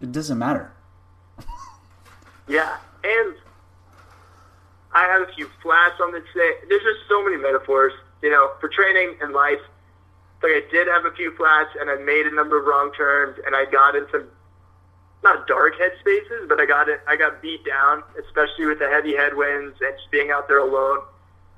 it 0.00 0.12
doesn't 0.12 0.38
matter. 0.38 0.72
yeah, 2.48 2.78
and 3.04 3.34
I 4.92 5.04
had 5.04 5.22
a 5.22 5.32
few 5.34 5.48
flats 5.62 6.00
on 6.00 6.12
the 6.12 6.22
say. 6.34 6.50
There's 6.68 6.82
just 6.82 7.08
so 7.08 7.22
many 7.22 7.36
metaphors, 7.36 7.92
you 8.22 8.30
know, 8.30 8.52
for 8.60 8.68
training 8.68 9.16
and 9.20 9.32
life. 9.32 9.60
Like 10.42 10.52
I 10.52 10.62
did 10.70 10.86
have 10.86 11.04
a 11.04 11.12
few 11.12 11.34
flats, 11.36 11.70
and 11.80 11.90
I 11.90 11.96
made 11.96 12.26
a 12.26 12.34
number 12.34 12.58
of 12.58 12.64
wrong 12.64 12.92
turns, 12.96 13.38
and 13.44 13.56
I 13.56 13.64
got 13.64 13.96
into 13.96 14.24
not 15.22 15.46
dark 15.46 15.76
head 15.78 15.92
spaces, 16.00 16.46
but 16.48 16.60
I 16.60 16.66
got 16.66 16.88
it. 16.88 17.00
I 17.08 17.16
got 17.16 17.42
beat 17.42 17.64
down, 17.64 18.02
especially 18.24 18.66
with 18.66 18.78
the 18.78 18.88
heavy 18.88 19.16
headwinds 19.16 19.76
and 19.80 19.96
just 19.96 20.10
being 20.10 20.30
out 20.30 20.46
there 20.48 20.58
alone. 20.58 21.00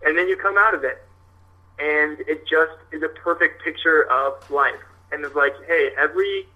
And 0.02 0.16
then 0.16 0.28
you 0.28 0.36
come 0.36 0.56
out 0.56 0.74
of 0.74 0.82
it, 0.82 1.02
and 1.80 2.20
it 2.28 2.46
just 2.46 2.72
is 2.92 3.02
a 3.02 3.08
perfect 3.08 3.62
picture 3.62 4.10
of 4.10 4.50
life. 4.50 4.74
And 5.12 5.24
it's 5.24 5.34
like, 5.34 5.54
hey, 5.66 5.90
every 5.98 6.46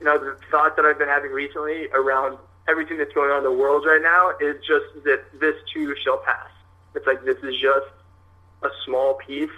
you 0.00 0.06
know 0.06 0.18
the 0.18 0.36
thought 0.50 0.76
that 0.76 0.84
I've 0.84 0.98
been 0.98 1.08
having 1.08 1.30
recently 1.30 1.88
around 1.92 2.38
everything 2.68 2.98
that's 2.98 3.12
going 3.12 3.30
on 3.30 3.38
in 3.38 3.44
the 3.44 3.52
world 3.52 3.84
right 3.86 4.02
now 4.02 4.32
is 4.40 4.56
just 4.66 5.04
that 5.04 5.24
this 5.40 5.54
too 5.72 5.94
shall 6.02 6.18
pass. 6.18 6.48
It's 6.94 7.06
like 7.06 7.24
this 7.24 7.38
is 7.38 7.54
just 7.60 7.86
a 8.62 8.70
small 8.84 9.14
piece 9.14 9.50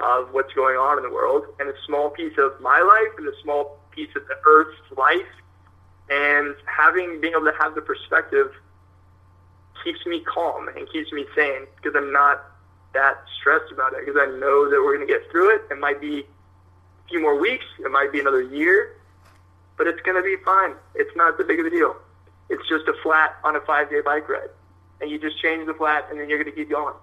of 0.00 0.32
what's 0.32 0.52
going 0.52 0.76
on 0.76 0.96
in 0.98 1.02
the 1.02 1.12
world, 1.12 1.44
and 1.58 1.68
a 1.68 1.74
small 1.86 2.10
piece 2.10 2.38
of 2.38 2.60
my 2.60 2.80
life, 2.80 3.18
and 3.18 3.26
a 3.26 3.42
small 3.42 3.78
piece 3.90 4.10
of 4.14 4.26
the 4.28 4.36
Earth's 4.46 4.96
life 4.96 5.26
and 6.10 6.54
having 6.64 7.20
being 7.20 7.34
able 7.34 7.44
to 7.44 7.56
have 7.58 7.74
the 7.74 7.82
perspective 7.82 8.52
keeps 9.84 10.04
me 10.06 10.20
calm 10.20 10.68
and 10.68 10.90
keeps 10.90 11.12
me 11.12 11.24
sane 11.36 11.66
because 11.76 11.92
I'm 11.96 12.12
not 12.12 12.42
that 12.94 13.16
stressed 13.40 13.72
about 13.72 13.92
it 13.92 14.04
because 14.04 14.20
I 14.20 14.26
know 14.38 14.68
that 14.70 14.80
we're 14.82 14.96
going 14.96 15.06
to 15.06 15.12
get 15.12 15.30
through 15.30 15.54
it. 15.54 15.62
It 15.70 15.78
might 15.78 16.00
be 16.00 16.20
a 16.20 17.08
few 17.08 17.20
more 17.20 17.38
weeks, 17.38 17.64
it 17.78 17.90
might 17.90 18.12
be 18.12 18.20
another 18.20 18.42
year, 18.42 18.96
but 19.76 19.86
it's 19.86 20.00
going 20.02 20.16
to 20.16 20.22
be 20.22 20.36
fine. 20.44 20.74
It's 20.94 21.14
not 21.16 21.38
the 21.38 21.44
big 21.44 21.60
of 21.60 21.66
a 21.66 21.70
deal. 21.70 21.96
It's 22.48 22.66
just 22.68 22.88
a 22.88 22.94
flat 23.02 23.36
on 23.44 23.56
a 23.56 23.60
five 23.60 23.90
day 23.90 24.00
bike 24.00 24.28
ride, 24.28 24.50
and 25.00 25.10
you 25.10 25.18
just 25.18 25.40
change 25.40 25.66
the 25.66 25.74
flat, 25.74 26.06
and 26.10 26.18
then 26.18 26.28
you're 26.28 26.42
going 26.42 26.50
to 26.50 26.56
keep 26.56 26.70
going. 26.70 26.94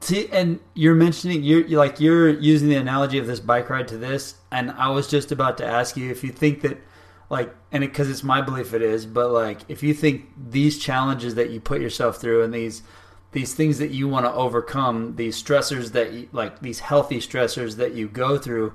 See, 0.00 0.28
and 0.30 0.60
you're 0.74 0.94
mentioning 0.94 1.42
you're, 1.42 1.66
you're 1.66 1.78
like 1.78 1.98
you're 1.98 2.28
using 2.28 2.68
the 2.68 2.76
analogy 2.76 3.18
of 3.18 3.26
this 3.26 3.40
bike 3.40 3.70
ride 3.70 3.88
to 3.88 3.98
this, 3.98 4.36
and 4.50 4.70
I 4.72 4.90
was 4.90 5.08
just 5.08 5.32
about 5.32 5.58
to 5.58 5.66
ask 5.66 5.96
you 5.96 6.10
if 6.10 6.22
you 6.22 6.30
think 6.30 6.60
that 6.60 6.78
like 7.30 7.54
and 7.72 7.80
because 7.80 8.08
it, 8.08 8.12
it's 8.12 8.22
my 8.22 8.40
belief 8.40 8.74
it 8.74 8.82
is 8.82 9.06
but 9.06 9.30
like 9.30 9.60
if 9.68 9.82
you 9.82 9.94
think 9.94 10.28
these 10.36 10.78
challenges 10.78 11.34
that 11.34 11.50
you 11.50 11.60
put 11.60 11.80
yourself 11.80 12.18
through 12.18 12.42
and 12.42 12.52
these 12.52 12.82
these 13.34 13.54
things 13.54 13.78
that 13.78 13.90
you 13.90 14.08
want 14.08 14.24
to 14.24 14.32
overcome 14.32 15.16
these 15.16 15.40
stressors 15.40 15.92
that 15.92 16.12
you, 16.12 16.28
like 16.32 16.60
these 16.60 16.80
healthy 16.80 17.18
stressors 17.18 17.76
that 17.76 17.92
you 17.92 18.08
go 18.08 18.38
through 18.38 18.72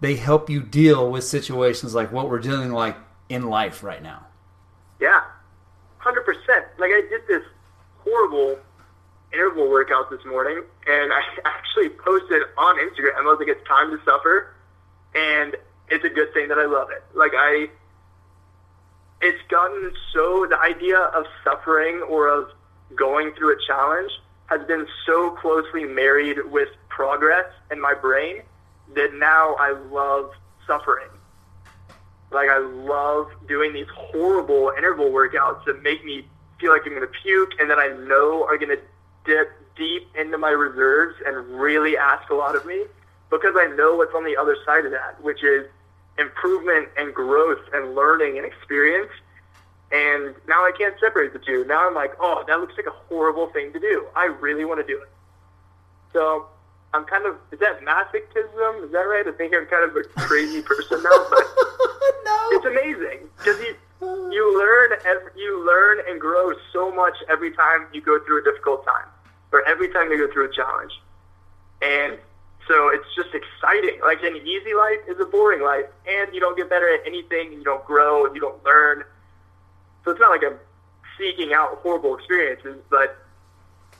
they 0.00 0.14
help 0.14 0.48
you 0.48 0.62
deal 0.62 1.10
with 1.10 1.24
situations 1.24 1.94
like 1.94 2.12
what 2.12 2.30
we're 2.30 2.38
dealing 2.38 2.70
like 2.70 2.96
in 3.28 3.48
life 3.48 3.82
right 3.82 4.02
now 4.02 4.24
yeah 5.00 5.22
100% 6.00 6.14
like 6.78 6.90
I 6.92 7.02
did 7.10 7.26
this 7.26 7.42
horrible 8.04 8.58
interval 9.32 9.68
workout 9.68 10.10
this 10.10 10.24
morning, 10.24 10.62
and 10.86 11.12
I 11.12 11.20
actually 11.44 11.90
posted 11.90 12.42
on 12.56 12.76
Instagram. 12.76 13.16
I 13.16 13.22
was 13.22 13.38
like, 13.38 13.48
it's 13.48 13.66
time 13.66 13.90
to 13.90 13.98
suffer, 14.04 14.54
and 15.14 15.56
it's 15.88 16.04
a 16.04 16.08
good 16.08 16.32
thing 16.34 16.48
that 16.48 16.58
I 16.58 16.66
love 16.66 16.88
it. 16.90 17.02
Like 17.14 17.32
I, 17.34 17.68
it's 19.20 19.42
gotten 19.48 19.92
so 20.12 20.46
the 20.48 20.58
idea 20.58 20.98
of 20.98 21.24
suffering 21.44 22.02
or 22.08 22.28
of 22.28 22.50
going 22.94 23.32
through 23.32 23.56
a 23.56 23.58
challenge 23.66 24.10
has 24.46 24.66
been 24.66 24.86
so 25.04 25.30
closely 25.32 25.84
married 25.84 26.38
with 26.50 26.68
progress 26.88 27.46
in 27.70 27.80
my 27.80 27.94
brain 27.94 28.42
that 28.94 29.12
now 29.14 29.54
I 29.58 29.72
love 29.90 30.30
suffering. 30.66 31.08
Like 32.30 32.48
I 32.48 32.58
love 32.58 33.30
doing 33.46 33.72
these 33.72 33.88
horrible 33.94 34.72
interval 34.76 35.10
workouts 35.10 35.64
that 35.66 35.82
make 35.82 36.04
me 36.04 36.26
feel 36.60 36.72
like 36.72 36.82
I'm 36.84 36.94
going 36.94 37.02
to 37.02 37.20
puke 37.22 37.52
and 37.60 37.70
that 37.70 37.78
I 37.78 37.88
know 38.06 38.44
are 38.44 38.58
going 38.58 38.76
to 38.76 38.80
dip 39.24 39.50
deep 39.76 40.08
into 40.18 40.38
my 40.38 40.50
reserves 40.50 41.14
and 41.24 41.36
really 41.58 41.96
ask 41.96 42.28
a 42.30 42.34
lot 42.34 42.56
of 42.56 42.66
me 42.66 42.84
because 43.30 43.54
I 43.56 43.66
know 43.76 43.96
what's 43.96 44.14
on 44.14 44.24
the 44.24 44.36
other 44.36 44.56
side 44.66 44.84
of 44.84 44.92
that, 44.92 45.22
which 45.22 45.44
is 45.44 45.66
improvement 46.18 46.88
and 46.96 47.14
growth 47.14 47.60
and 47.72 47.94
learning 47.94 48.38
and 48.38 48.46
experience. 48.46 49.10
And 49.90 50.34
now 50.46 50.64
I 50.64 50.72
can't 50.76 50.94
separate 51.00 51.32
the 51.32 51.38
two. 51.38 51.64
Now 51.64 51.86
I'm 51.86 51.94
like, 51.94 52.12
oh, 52.20 52.44
that 52.46 52.60
looks 52.60 52.74
like 52.76 52.86
a 52.86 52.96
horrible 53.08 53.48
thing 53.48 53.72
to 53.72 53.80
do. 53.80 54.06
I 54.14 54.26
really 54.26 54.64
want 54.64 54.80
to 54.80 54.86
do 54.86 55.00
it. 55.00 55.08
So 56.12 56.46
I'm 56.92 57.04
kind 57.04 57.26
of, 57.26 57.36
is 57.52 57.58
that 57.60 57.80
masochism? 57.80 58.84
Is 58.84 58.92
that 58.92 59.06
right? 59.08 59.26
I 59.26 59.32
think 59.32 59.54
I'm 59.54 59.66
kind 59.66 59.88
of 59.88 59.96
a 59.96 60.02
crazy 60.20 60.60
person 60.62 61.02
now, 61.02 61.26
but 61.30 61.38
no. 62.24 62.48
it's 62.52 62.66
amazing 62.66 63.28
because 63.38 63.58
you, 63.60 63.76
you 64.30 64.58
learn, 64.58 64.98
every, 65.06 65.32
you 65.36 65.64
learn 65.66 66.00
and 66.08 66.20
grow 66.20 66.52
so 66.72 66.92
much 66.94 67.14
every 67.28 67.52
time 67.52 67.86
you 67.92 68.00
go 68.02 68.18
through 68.24 68.42
a 68.42 68.44
difficult 68.44 68.84
time 68.84 69.06
or 69.52 69.66
every 69.66 69.88
time 69.88 70.10
you 70.10 70.18
go 70.18 70.32
through 70.32 70.50
a 70.50 70.52
challenge. 70.52 70.92
And 71.80 72.18
so 72.68 72.90
it's 72.92 73.06
just 73.16 73.34
exciting. 73.34 74.00
Like 74.02 74.22
an 74.22 74.36
easy 74.36 74.74
life 74.74 75.00
is 75.08 75.18
a 75.20 75.24
boring 75.24 75.62
life, 75.62 75.86
and 76.06 76.32
you 76.34 76.40
don't 76.40 76.56
get 76.56 76.68
better 76.68 76.92
at 76.92 77.06
anything, 77.06 77.52
you 77.52 77.64
don't 77.64 77.84
grow, 77.84 78.26
and 78.26 78.34
you 78.34 78.40
don't 78.40 78.62
learn. 78.64 79.04
So 80.08 80.12
it's 80.12 80.20
not 80.20 80.30
like 80.30 80.42
I'm 80.42 80.58
seeking 81.18 81.52
out 81.52 81.80
horrible 81.82 82.16
experiences, 82.16 82.78
but 82.88 83.18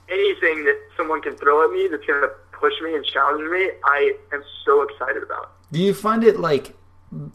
anything 0.09 0.65
that 0.65 0.81
someone 0.97 1.21
can 1.21 1.37
throw 1.37 1.63
at 1.67 1.71
me 1.71 1.87
that's 1.87 2.07
going 2.07 2.23
to 2.23 2.31
push 2.51 2.73
me 2.83 2.95
and 2.95 3.05
challenge 3.05 3.43
me, 3.51 3.73
I 3.85 4.15
am 4.33 4.43
so 4.65 4.81
excited 4.81 5.23
about. 5.23 5.53
Do 5.71 5.79
you 5.79 5.93
find 5.93 6.25
it 6.25 6.41
like 6.41 6.75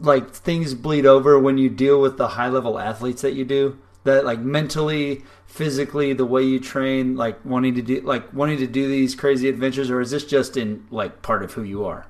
like 0.00 0.28
things 0.30 0.74
bleed 0.74 1.06
over 1.06 1.38
when 1.38 1.56
you 1.56 1.70
deal 1.70 2.00
with 2.00 2.16
the 2.16 2.26
high 2.26 2.48
level 2.48 2.80
athletes 2.80 3.22
that 3.22 3.34
you 3.34 3.44
do? 3.44 3.78
That 4.02 4.24
like 4.24 4.40
mentally, 4.40 5.22
physically, 5.46 6.12
the 6.12 6.26
way 6.26 6.42
you 6.42 6.58
train, 6.58 7.14
like 7.14 7.44
wanting 7.44 7.76
to 7.76 7.82
do 7.82 8.00
like 8.00 8.32
wanting 8.34 8.58
to 8.58 8.66
do 8.66 8.88
these 8.88 9.14
crazy 9.14 9.48
adventures, 9.48 9.88
or 9.88 10.00
is 10.00 10.10
this 10.10 10.24
just 10.24 10.56
in 10.56 10.84
like 10.90 11.22
part 11.22 11.44
of 11.44 11.52
who 11.52 11.62
you 11.62 11.84
are? 11.84 12.06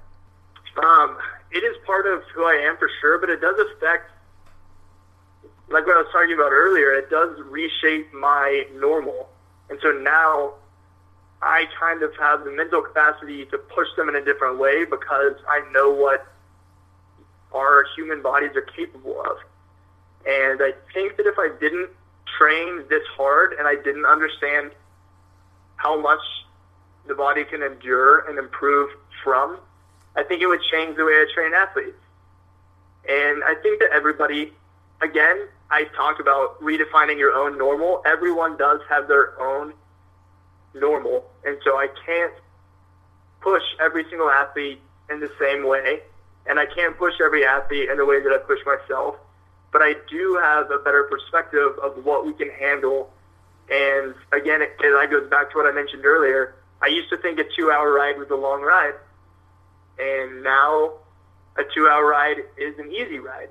Um, 0.83 1.19
it 1.51 1.59
is 1.59 1.77
part 1.85 2.07
of 2.07 2.23
who 2.35 2.43
I 2.45 2.55
am 2.55 2.79
for 2.79 2.89
sure, 3.03 3.19
but 3.19 3.29
it 3.29 3.43
does 3.43 3.59
affect 3.59 4.13
like 5.69 5.87
what 5.87 5.97
I 5.97 6.03
was 6.03 6.13
talking 6.13 6.35
about 6.35 6.53
earlier, 6.53 6.93
it 6.93 7.11
does 7.11 7.39
reshape 7.49 8.13
my 8.13 8.67
normal. 8.75 9.29
And 9.71 9.79
so 9.83 9.93
now 9.93 10.55
I 11.43 11.67
kind 11.79 12.03
of 12.03 12.15
have 12.17 12.45
the 12.45 12.51
mental 12.51 12.83
capacity 12.83 13.45
to 13.47 13.59
push 13.59 13.89
them 13.97 14.09
in 14.09 14.17
a 14.17 14.25
different 14.25 14.59
way 14.59 14.85
because 14.85 15.35
I 15.49 15.63
know 15.73 15.91
what 15.91 16.27
our 17.53 17.85
human 17.97 18.23
bodies 18.23 18.51
are 18.57 18.63
capable 18.63 19.21
of. 19.21 19.39
And 20.27 20.61
I 20.63 20.73
think 20.93 21.17
that 21.17 21.27
if 21.27 21.39
I 21.39 21.51
didn't 21.61 21.91
train 22.39 22.85
this 22.89 23.03
hard 23.17 23.53
and 23.53 23.69
I 23.69 23.77
didn't 23.77 24.07
understand 24.07 24.73
how 25.77 26.01
much 26.01 26.21
the 27.07 27.15
body 27.15 27.45
can 27.45 27.63
endure 27.63 28.29
and 28.29 28.39
improve 28.39 28.91
from, 29.23 29.59
I 30.17 30.23
think 30.23 30.41
it 30.43 30.47
would 30.47 30.63
change 30.71 30.97
the 30.97 31.05
way 31.05 31.13
I 31.13 31.27
train 31.35 31.53
athletes. 31.53 31.99
And 33.09 33.45
I 33.45 33.55
think 33.63 33.81
that 33.81 33.91
everybody, 33.93 34.53
again, 35.05 35.49
I 35.71 35.85
talked 35.97 36.21
about 36.21 36.61
redefining 36.61 37.19
your 37.19 37.33
own 37.33 37.59
normal. 37.59 38.03
Everyone 38.07 38.57
does 38.57 38.81
have 38.89 39.07
their 39.09 39.41
own 39.41 39.75
normal. 40.75 41.25
And 41.45 41.59
so 41.65 41.77
I 41.77 41.89
can't 42.05 42.35
push 43.41 43.63
every 43.81 44.05
single 44.09 44.31
athlete 44.31 44.81
in 45.11 45.21
the 45.21 45.31
same 45.39 45.67
way. 45.67 46.01
And 46.47 46.59
I 46.59 46.67
can't 46.67 46.97
push 46.99 47.15
every 47.25 47.45
athlete 47.45 47.89
in 47.91 47.97
the 47.97 48.05
way 48.05 48.23
that 48.23 48.33
I 48.33 48.39
push 48.39 48.61
myself. 48.67 49.17
But 49.73 49.83
I 49.83 49.95
do 50.09 50.39
have 50.41 50.71
a 50.71 50.79
better 50.79 51.05
perspective 51.05 51.79
of 51.83 52.05
what 52.05 52.27
we 52.27 52.33
can 52.35 52.51
handle. 52.51 53.11
And 53.71 54.15
again, 54.33 54.63
it, 54.63 54.77
it 54.79 55.11
goes 55.11 55.29
back 55.31 55.51
to 55.53 55.57
what 55.57 55.67
I 55.67 55.73
mentioned 55.73 56.05
earlier. 56.05 56.55
I 56.83 56.89
used 56.89 57.09
to 57.11 57.17
think 57.17 57.39
a 57.39 57.45
two-hour 57.57 57.93
ride 57.93 58.19
was 58.19 58.31
a 58.31 58.37
long 58.37 58.63
ride. 58.63 58.95
And 59.99 60.43
now 60.43 60.93
a 61.57 61.63
two-hour 61.75 62.07
ride 62.07 62.39
is 62.57 62.79
an 62.79 62.93
easy 62.93 63.19
ride. 63.19 63.49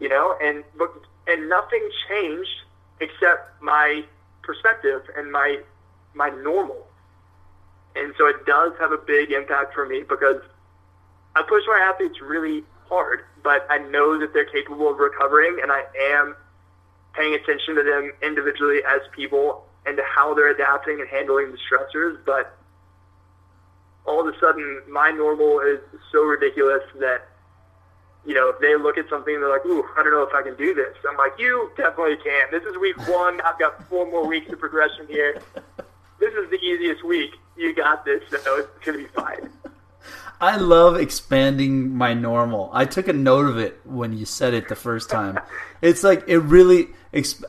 You 0.00 0.08
know, 0.08 0.36
and 0.42 0.64
but 0.76 0.92
and 1.26 1.48
nothing 1.48 1.88
changed 2.08 2.62
except 3.00 3.62
my 3.62 4.04
perspective 4.42 5.02
and 5.16 5.30
my 5.30 5.58
my 6.14 6.30
normal. 6.30 6.86
And 7.96 8.14
so 8.16 8.26
it 8.26 8.46
does 8.46 8.72
have 8.78 8.92
a 8.92 8.98
big 8.98 9.32
impact 9.32 9.74
for 9.74 9.86
me 9.86 10.04
because 10.08 10.40
I 11.34 11.42
push 11.42 11.62
my 11.66 11.78
athletes 11.92 12.20
really 12.20 12.64
hard, 12.88 13.20
but 13.42 13.66
I 13.70 13.78
know 13.78 14.18
that 14.18 14.32
they're 14.32 14.44
capable 14.44 14.90
of 14.90 14.98
recovering 14.98 15.58
and 15.62 15.70
I 15.70 15.84
am 16.12 16.36
paying 17.14 17.34
attention 17.34 17.74
to 17.74 17.82
them 17.82 18.12
individually 18.22 18.80
as 18.88 19.00
people 19.14 19.64
and 19.86 19.96
to 19.96 20.02
how 20.04 20.34
they're 20.34 20.50
adapting 20.50 21.00
and 21.00 21.08
handling 21.08 21.52
the 21.52 21.58
stressors. 21.58 22.18
But 22.24 22.56
all 24.06 24.20
of 24.20 24.32
a 24.32 24.38
sudden, 24.38 24.82
my 24.88 25.10
normal 25.10 25.60
is 25.60 25.80
so 26.12 26.22
ridiculous 26.22 26.82
that 27.00 27.28
you 28.28 28.34
know, 28.34 28.50
if 28.50 28.58
they 28.60 28.76
look 28.76 28.98
at 28.98 29.08
something 29.08 29.40
they're 29.40 29.48
like, 29.48 29.64
ooh, 29.64 29.82
I 29.96 30.02
don't 30.02 30.12
know 30.12 30.22
if 30.22 30.34
I 30.34 30.42
can 30.42 30.54
do 30.56 30.74
this. 30.74 30.94
I'm 31.08 31.16
like, 31.16 31.32
you 31.38 31.70
definitely 31.78 32.18
can. 32.18 32.48
This 32.50 32.62
is 32.64 32.76
week 32.76 32.98
one. 33.08 33.40
I've 33.40 33.58
got 33.58 33.82
four 33.88 34.04
more 34.04 34.26
weeks 34.26 34.52
of 34.52 34.60
progression 34.60 35.06
here. 35.08 35.40
This 36.20 36.34
is 36.34 36.50
the 36.50 36.58
easiest 36.58 37.02
week. 37.02 37.30
You 37.56 37.74
got 37.74 38.04
this, 38.04 38.22
so 38.28 38.58
it's 38.58 38.84
going 38.84 38.98
to 38.98 39.04
be 39.04 39.10
fine. 39.14 39.50
I 40.42 40.56
love 40.56 40.96
expanding 40.96 41.96
my 41.96 42.12
normal. 42.12 42.70
I 42.74 42.84
took 42.84 43.08
a 43.08 43.14
note 43.14 43.46
of 43.46 43.56
it 43.56 43.80
when 43.84 44.12
you 44.12 44.26
said 44.26 44.52
it 44.52 44.68
the 44.68 44.76
first 44.76 45.08
time. 45.08 45.40
it's 45.80 46.04
like 46.04 46.22
it 46.28 46.38
really. 46.38 46.88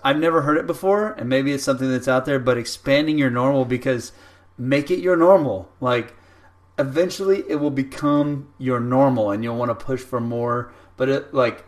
I've 0.03 0.17
never 0.17 0.43
heard 0.43 0.57
it 0.57 0.65
before, 0.65 1.11
and 1.11 1.27
maybe 1.27 1.51
it's 1.51 1.63
something 1.63 1.91
that's 1.91 2.07
out 2.07 2.25
there. 2.25 2.39
But 2.39 2.57
expanding 2.57 3.17
your 3.17 3.29
normal 3.29 3.65
because 3.65 4.13
make 4.57 4.89
it 4.89 4.99
your 4.99 5.17
normal. 5.17 5.69
Like 5.81 6.15
eventually, 6.79 7.43
it 7.47 7.57
will 7.57 7.69
become 7.69 8.51
your 8.57 8.79
normal, 8.79 9.29
and 9.29 9.43
you'll 9.43 9.57
want 9.57 9.69
to 9.69 9.75
push 9.85 10.01
for 10.01 10.19
more. 10.19 10.73
But 10.97 11.09
it 11.09 11.33
like 11.33 11.65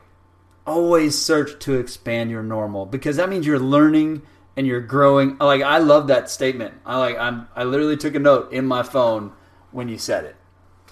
always 0.66 1.20
search 1.22 1.59
to 1.59 1.76
expand 1.76 2.32
your 2.32 2.43
normal 2.43 2.86
because 2.86 3.18
that 3.18 3.30
means 3.30 3.45
you're 3.45 3.59
learning 3.59 4.22
and 4.55 4.66
you're 4.68 4.82
growing. 4.82 5.38
Like 5.38 5.62
I 5.62 5.78
love 5.78 6.07
that 6.07 6.30
statement. 6.30 6.74
I 6.86 6.97
like 6.97 7.18
I'm 7.18 7.47
I 7.55 7.64
literally 7.64 7.97
took 7.97 8.16
a 8.16 8.20
note 8.20 8.51
in 8.51 8.66
my 8.66 8.84
phone 8.84 9.34
when 9.72 9.89
you 9.89 9.97
said 9.97 10.26
it. 10.26 10.36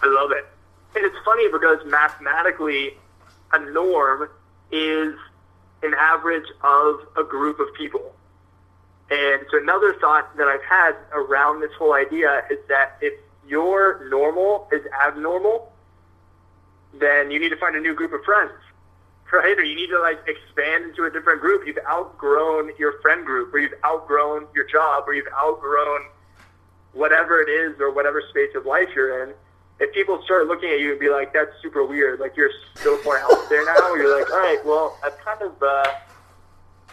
I 0.01 0.07
love 0.07 0.31
it. 0.31 0.45
And 0.95 1.05
it's 1.05 1.17
funny 1.25 1.49
because 1.51 1.79
mathematically, 1.85 2.97
a 3.51 3.59
norm 3.71 4.29
is 4.71 5.15
an 5.83 5.93
average 5.97 6.47
of 6.61 7.07
a 7.17 7.23
group 7.23 7.59
of 7.59 7.73
people. 7.73 8.13
And 9.11 9.41
so 9.49 9.57
another 9.57 9.95
thought 9.95 10.35
that 10.37 10.47
I've 10.47 10.63
had 10.63 10.95
around 11.13 11.61
this 11.61 11.71
whole 11.77 11.93
idea 11.93 12.43
is 12.51 12.59
that 12.67 12.97
if 13.01 13.13
your 13.49 14.07
normal 14.09 14.69
is 14.71 14.81
abnormal, 15.05 15.71
then 16.99 17.31
you 17.31 17.39
need 17.39 17.49
to 17.49 17.57
find 17.57 17.75
a 17.75 17.79
new 17.79 17.93
group 17.93 18.13
of 18.13 18.23
friends, 18.23 18.51
right? 19.33 19.57
Or 19.57 19.63
you 19.63 19.75
need 19.75 19.87
to 19.87 19.99
like 19.99 20.19
expand 20.27 20.85
into 20.85 21.05
a 21.05 21.09
different 21.09 21.41
group. 21.41 21.67
You've 21.67 21.83
outgrown 21.87 22.71
your 22.77 23.01
friend 23.01 23.25
group, 23.25 23.53
or 23.53 23.59
you've 23.59 23.79
outgrown 23.85 24.47
your 24.55 24.65
job, 24.67 25.03
or 25.07 25.13
you've 25.13 25.33
outgrown 25.33 26.01
whatever 26.93 27.41
it 27.41 27.49
is, 27.49 27.79
or 27.79 27.91
whatever 27.91 28.21
space 28.29 28.55
of 28.55 28.65
life 28.65 28.89
you're 28.95 29.23
in 29.23 29.33
if 29.79 29.93
people 29.93 30.21
start 30.23 30.47
looking 30.47 30.69
at 30.69 30.79
you 30.79 30.91
and 30.91 30.99
be 30.99 31.09
like, 31.09 31.33
"That's 31.33 31.51
super 31.61 31.85
weird," 31.85 32.19
like 32.19 32.35
you're 32.35 32.51
so 32.75 32.97
far 32.97 33.17
out 33.19 33.49
there 33.49 33.65
now, 33.65 33.93
you're 33.95 34.17
like, 34.19 34.29
"All 34.31 34.39
right, 34.39 34.63
well, 34.65 34.97
I've 35.03 35.17
kind 35.19 35.41
of 35.41 35.63
uh, 35.63 35.91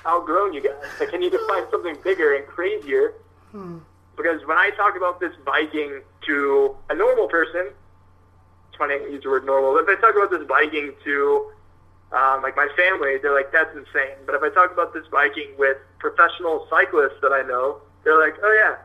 outgrown 0.06 0.52
you 0.52 0.62
guys. 0.62 0.74
Like, 1.00 1.12
I 1.12 1.16
need 1.16 1.32
to 1.32 1.46
find 1.48 1.66
something 1.70 1.96
bigger 2.02 2.34
and 2.34 2.46
crazier." 2.46 3.14
Hmm. 3.52 3.78
Because 4.16 4.44
when 4.46 4.56
I 4.56 4.70
talk 4.70 4.96
about 4.96 5.20
this 5.20 5.32
biking 5.44 6.00
to 6.26 6.76
a 6.90 6.94
normal 6.94 7.28
person, 7.28 7.70
funny 8.78 8.94
I 8.94 9.08
use 9.08 9.22
the 9.22 9.30
word 9.30 9.46
normal, 9.46 9.72
but 9.74 9.90
if 9.90 9.98
I 9.98 10.00
talk 10.00 10.16
about 10.16 10.30
this 10.30 10.46
biking 10.48 10.92
to 11.04 11.50
um, 12.12 12.42
like 12.42 12.56
my 12.56 12.68
family, 12.76 13.18
they're 13.18 13.34
like, 13.34 13.52
"That's 13.52 13.74
insane." 13.74 14.16
But 14.26 14.34
if 14.34 14.42
I 14.42 14.50
talk 14.50 14.72
about 14.72 14.94
this 14.94 15.06
biking 15.10 15.54
with 15.58 15.76
professional 15.98 16.66
cyclists 16.70 17.18
that 17.22 17.32
I 17.32 17.42
know, 17.42 17.78
they're 18.04 18.18
like, 18.18 18.34
"Oh 18.42 18.52
yeah, 18.52 18.76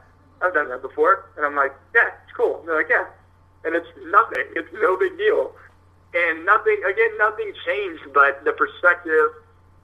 I've 0.45 0.53
done 0.53 0.69
that 0.69 0.81
before," 0.81 1.29
and 1.37 1.45
I'm 1.45 1.55
like, 1.55 1.73
"Yeah, 1.93 2.07
it's 2.23 2.33
cool." 2.35 2.59
And 2.59 2.67
they're 2.67 2.77
like, 2.77 2.89
"Yeah." 2.89 3.05
and 3.63 3.75
it's 3.75 3.87
nothing. 4.07 4.45
It's 4.55 4.69
no 4.73 4.97
big 4.97 5.17
deal. 5.17 5.53
And 6.13 6.45
nothing, 6.45 6.81
again, 6.89 7.17
nothing 7.17 7.53
changed 7.65 8.03
but 8.13 8.43
the 8.43 8.51
perspective 8.51 9.29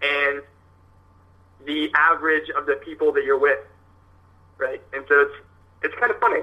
and 0.01 0.41
the 1.65 1.91
average 1.95 2.49
of 2.49 2.65
the 2.65 2.75
people 2.75 3.11
that 3.13 3.23
you're 3.23 3.39
with, 3.39 3.59
right? 4.57 4.81
And 4.93 5.05
so 5.07 5.21
it's 5.21 5.35
it's 5.83 5.95
kind 5.99 6.11
of 6.11 6.19
funny. 6.19 6.41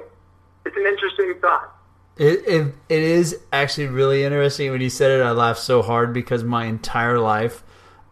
It's 0.65 0.77
an 0.77 0.87
interesting 0.87 1.35
thought. 1.41 1.75
It, 2.17 2.47
it 2.47 2.75
it 2.89 3.03
is 3.03 3.41
actually 3.53 3.89
really 3.89 4.23
interesting 4.23 4.71
when 4.71 4.81
you 4.81 4.91
said 4.91 5.11
it. 5.11 5.23
I 5.23 5.33
laughed 5.33 5.61
so 5.61 5.83
hard 5.83 6.13
because 6.13 6.45
my 6.45 6.67
entire 6.67 7.19
life, 7.19 7.65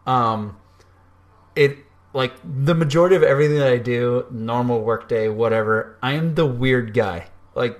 um, 0.05 0.57
it 1.55 1.77
like 2.13 2.33
the 2.43 2.75
majority 2.75 3.15
of 3.15 3.23
everything 3.23 3.57
that 3.57 3.71
I 3.71 3.77
do, 3.77 4.25
normal 4.29 4.81
workday, 4.81 5.29
whatever. 5.29 5.97
I 6.01 6.13
am 6.13 6.35
the 6.35 6.45
weird 6.45 6.93
guy. 6.93 7.27
Like 7.55 7.79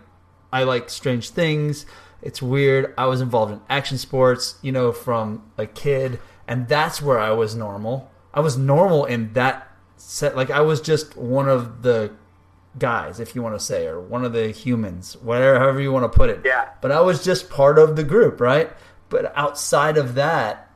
I 0.52 0.64
like 0.64 0.90
strange 0.90 1.30
things. 1.30 1.86
It's 2.22 2.42
weird. 2.42 2.94
I 2.98 3.06
was 3.06 3.20
involved 3.20 3.52
in 3.52 3.60
action 3.70 3.98
sports, 3.98 4.56
you 4.62 4.72
know, 4.72 4.94
from 4.94 5.44
a 5.58 5.66
kid, 5.66 6.20
and 6.48 6.70
that's 6.70 7.02
where 7.02 7.20
I 7.20 7.32
was 7.32 7.54
normal. 7.54 8.10
I 8.34 8.40
was 8.40 8.58
normal 8.58 9.04
in 9.04 9.34
that 9.34 9.70
set. 9.98 10.38
Like 10.38 10.50
I 10.50 10.62
was 10.62 10.80
just 10.80 11.18
one 11.18 11.50
of 11.50 11.82
the 11.82 12.14
guys, 12.78 13.20
if 13.20 13.36
you 13.36 13.42
want 13.42 13.58
to 13.58 13.64
say, 13.64 13.88
or 13.88 14.00
one 14.00 14.26
of 14.26 14.34
the 14.34 14.50
humans, 14.50 15.16
whatever, 15.18 15.60
however 15.60 15.82
you 15.82 15.92
want 15.92 16.12
to 16.12 16.16
put 16.16 16.30
it. 16.30 16.42
Yeah. 16.44 16.70
But 16.82 16.92
I 16.92 17.02
was 17.02 17.24
just 17.24 17.50
part 17.50 17.78
of 17.78 17.96
the 17.96 18.04
group, 18.04 18.40
right? 18.42 18.72
But 19.10 19.32
outside 19.36 19.98
of 19.98 20.16
that, 20.16 20.72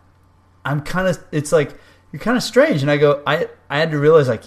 I'm 0.63 0.81
kind 0.81 1.07
of. 1.07 1.23
It's 1.31 1.51
like 1.51 1.73
you're 2.11 2.19
kind 2.19 2.37
of 2.37 2.43
strange, 2.43 2.81
and 2.81 2.91
I 2.91 2.97
go. 2.97 3.23
I 3.25 3.49
I 3.69 3.79
had 3.79 3.91
to 3.91 3.99
realize, 3.99 4.27
like, 4.27 4.43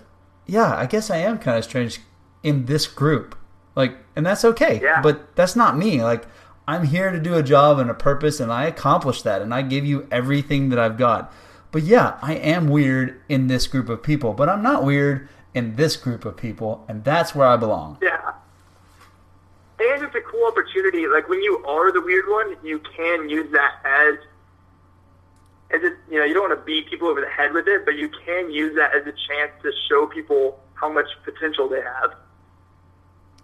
yeah, 0.46 0.74
I 0.76 0.86
guess 0.86 1.10
I 1.10 1.18
am 1.18 1.38
kind 1.38 1.58
of 1.58 1.64
strange 1.64 2.00
in 2.42 2.66
this 2.66 2.86
group, 2.86 3.36
like, 3.74 3.96
and 4.16 4.24
that's 4.24 4.44
okay. 4.44 4.80
Yeah. 4.82 5.02
But 5.02 5.34
that's 5.34 5.56
not 5.56 5.76
me. 5.76 6.02
Like, 6.02 6.26
I'm 6.68 6.86
here 6.86 7.10
to 7.10 7.18
do 7.18 7.34
a 7.34 7.42
job 7.42 7.78
and 7.78 7.90
a 7.90 7.94
purpose, 7.94 8.38
and 8.38 8.52
I 8.52 8.66
accomplish 8.66 9.22
that, 9.22 9.42
and 9.42 9.52
I 9.52 9.62
give 9.62 9.84
you 9.84 10.06
everything 10.10 10.68
that 10.68 10.78
I've 10.78 10.96
got. 10.96 11.32
But 11.72 11.82
yeah, 11.82 12.18
I 12.22 12.34
am 12.34 12.68
weird 12.68 13.20
in 13.28 13.46
this 13.46 13.66
group 13.66 13.88
of 13.88 14.02
people, 14.02 14.34
but 14.34 14.48
I'm 14.48 14.62
not 14.62 14.84
weird 14.84 15.28
in 15.54 15.76
this 15.76 15.96
group 15.96 16.24
of 16.24 16.36
people, 16.36 16.84
and 16.88 17.04
that's 17.04 17.34
where 17.34 17.46
I 17.46 17.56
belong. 17.56 17.98
Yeah. 18.00 18.32
And 19.80 20.04
it's 20.04 20.14
a 20.14 20.20
cool 20.20 20.46
opportunity. 20.46 21.06
Like 21.06 21.28
when 21.28 21.42
you 21.42 21.64
are 21.66 21.90
the 21.90 22.00
weird 22.00 22.28
one, 22.28 22.56
you 22.62 22.80
can 22.96 23.28
use 23.28 23.50
that 23.52 23.76
as 23.84 24.14
as 25.72 25.82
it, 25.84 25.94
you 26.10 26.18
know, 26.18 26.24
you 26.24 26.34
don't 26.34 26.48
want 26.48 26.60
to 26.60 26.64
beat 26.64 26.90
people 26.90 27.08
over 27.08 27.20
the 27.20 27.28
head 27.28 27.52
with 27.52 27.68
it, 27.68 27.84
but 27.84 27.96
you 27.96 28.08
can 28.08 28.50
use 28.50 28.74
that 28.74 28.94
as 28.94 29.02
a 29.06 29.12
chance 29.12 29.52
to 29.62 29.72
show 29.88 30.06
people 30.06 30.58
how 30.74 30.92
much 30.92 31.06
potential 31.24 31.68
they 31.68 31.80
have. 31.80 32.14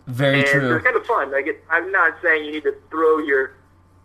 Very 0.06 0.40
and 0.40 0.46
true. 0.46 0.76
it's 0.76 0.84
kind 0.84 0.96
of 0.96 1.06
fun. 1.06 1.30
Like 1.30 1.46
it, 1.46 1.64
I'm 1.70 1.90
not 1.92 2.14
saying 2.22 2.44
you 2.44 2.52
need 2.52 2.64
to 2.64 2.74
throw 2.90 3.18
your 3.18 3.54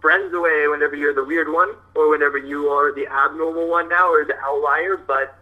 friends 0.02 0.34
away 0.34 0.68
whenever 0.68 0.96
you're 0.96 1.14
the 1.14 1.24
weird 1.24 1.52
one 1.52 1.70
or 1.96 2.10
whenever 2.10 2.38
you 2.38 2.70
are 2.70 2.94
the 2.94 3.08
abnormal 3.08 3.68
one 3.68 3.90
now 3.90 4.12
or 4.12 4.26
the 4.26 4.38
outlier, 4.40 4.98
but 4.98 5.38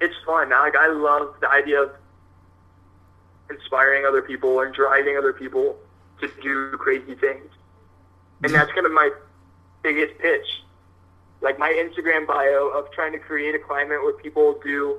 it's 0.00 0.14
fun. 0.24 0.50
Like 0.50 0.76
I 0.76 0.88
love 0.88 1.34
the 1.40 1.50
idea 1.50 1.82
of 1.82 1.90
inspiring 3.50 4.04
other 4.06 4.22
people 4.22 4.60
and 4.60 4.74
driving 4.74 5.16
other 5.16 5.32
people 5.32 5.76
to 6.20 6.30
do 6.42 6.76
crazy 6.78 7.14
things. 7.14 7.50
And 8.42 8.54
that's 8.54 8.72
kind 8.72 8.86
of 8.86 8.92
my 8.92 9.10
biggest 9.82 10.18
pitch. 10.18 10.46
Like 11.42 11.58
my 11.58 11.70
Instagram 11.72 12.26
bio 12.26 12.68
of 12.68 12.90
trying 12.92 13.12
to 13.12 13.18
create 13.18 13.54
a 13.54 13.58
climate 13.58 14.02
where 14.02 14.12
people 14.14 14.58
do 14.64 14.98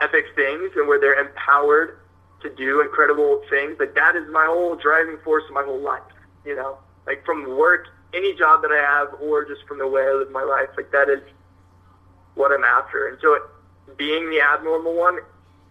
epic 0.00 0.26
things 0.34 0.70
and 0.76 0.86
where 0.86 1.00
they're 1.00 1.18
empowered 1.18 1.98
to 2.42 2.50
do 2.54 2.80
incredible 2.80 3.42
things. 3.50 3.76
Like 3.78 3.94
that 3.94 4.14
is 4.16 4.24
my 4.30 4.46
whole 4.46 4.76
driving 4.76 5.18
force 5.24 5.44
of 5.48 5.54
my 5.54 5.64
whole 5.64 5.80
life. 5.80 6.02
You 6.44 6.56
know, 6.56 6.78
like 7.06 7.24
from 7.24 7.56
work, 7.56 7.88
any 8.14 8.34
job 8.34 8.62
that 8.62 8.70
I 8.70 8.78
have, 8.78 9.20
or 9.20 9.44
just 9.44 9.66
from 9.66 9.78
the 9.78 9.86
way 9.86 10.02
I 10.02 10.12
live 10.12 10.30
my 10.30 10.44
life. 10.44 10.68
Like 10.76 10.90
that 10.92 11.08
is 11.08 11.20
what 12.34 12.52
I'm 12.52 12.64
after. 12.64 13.08
And 13.08 13.18
so, 13.20 13.38
being 13.96 14.30
the 14.30 14.40
abnormal 14.40 14.94
one 14.94 15.18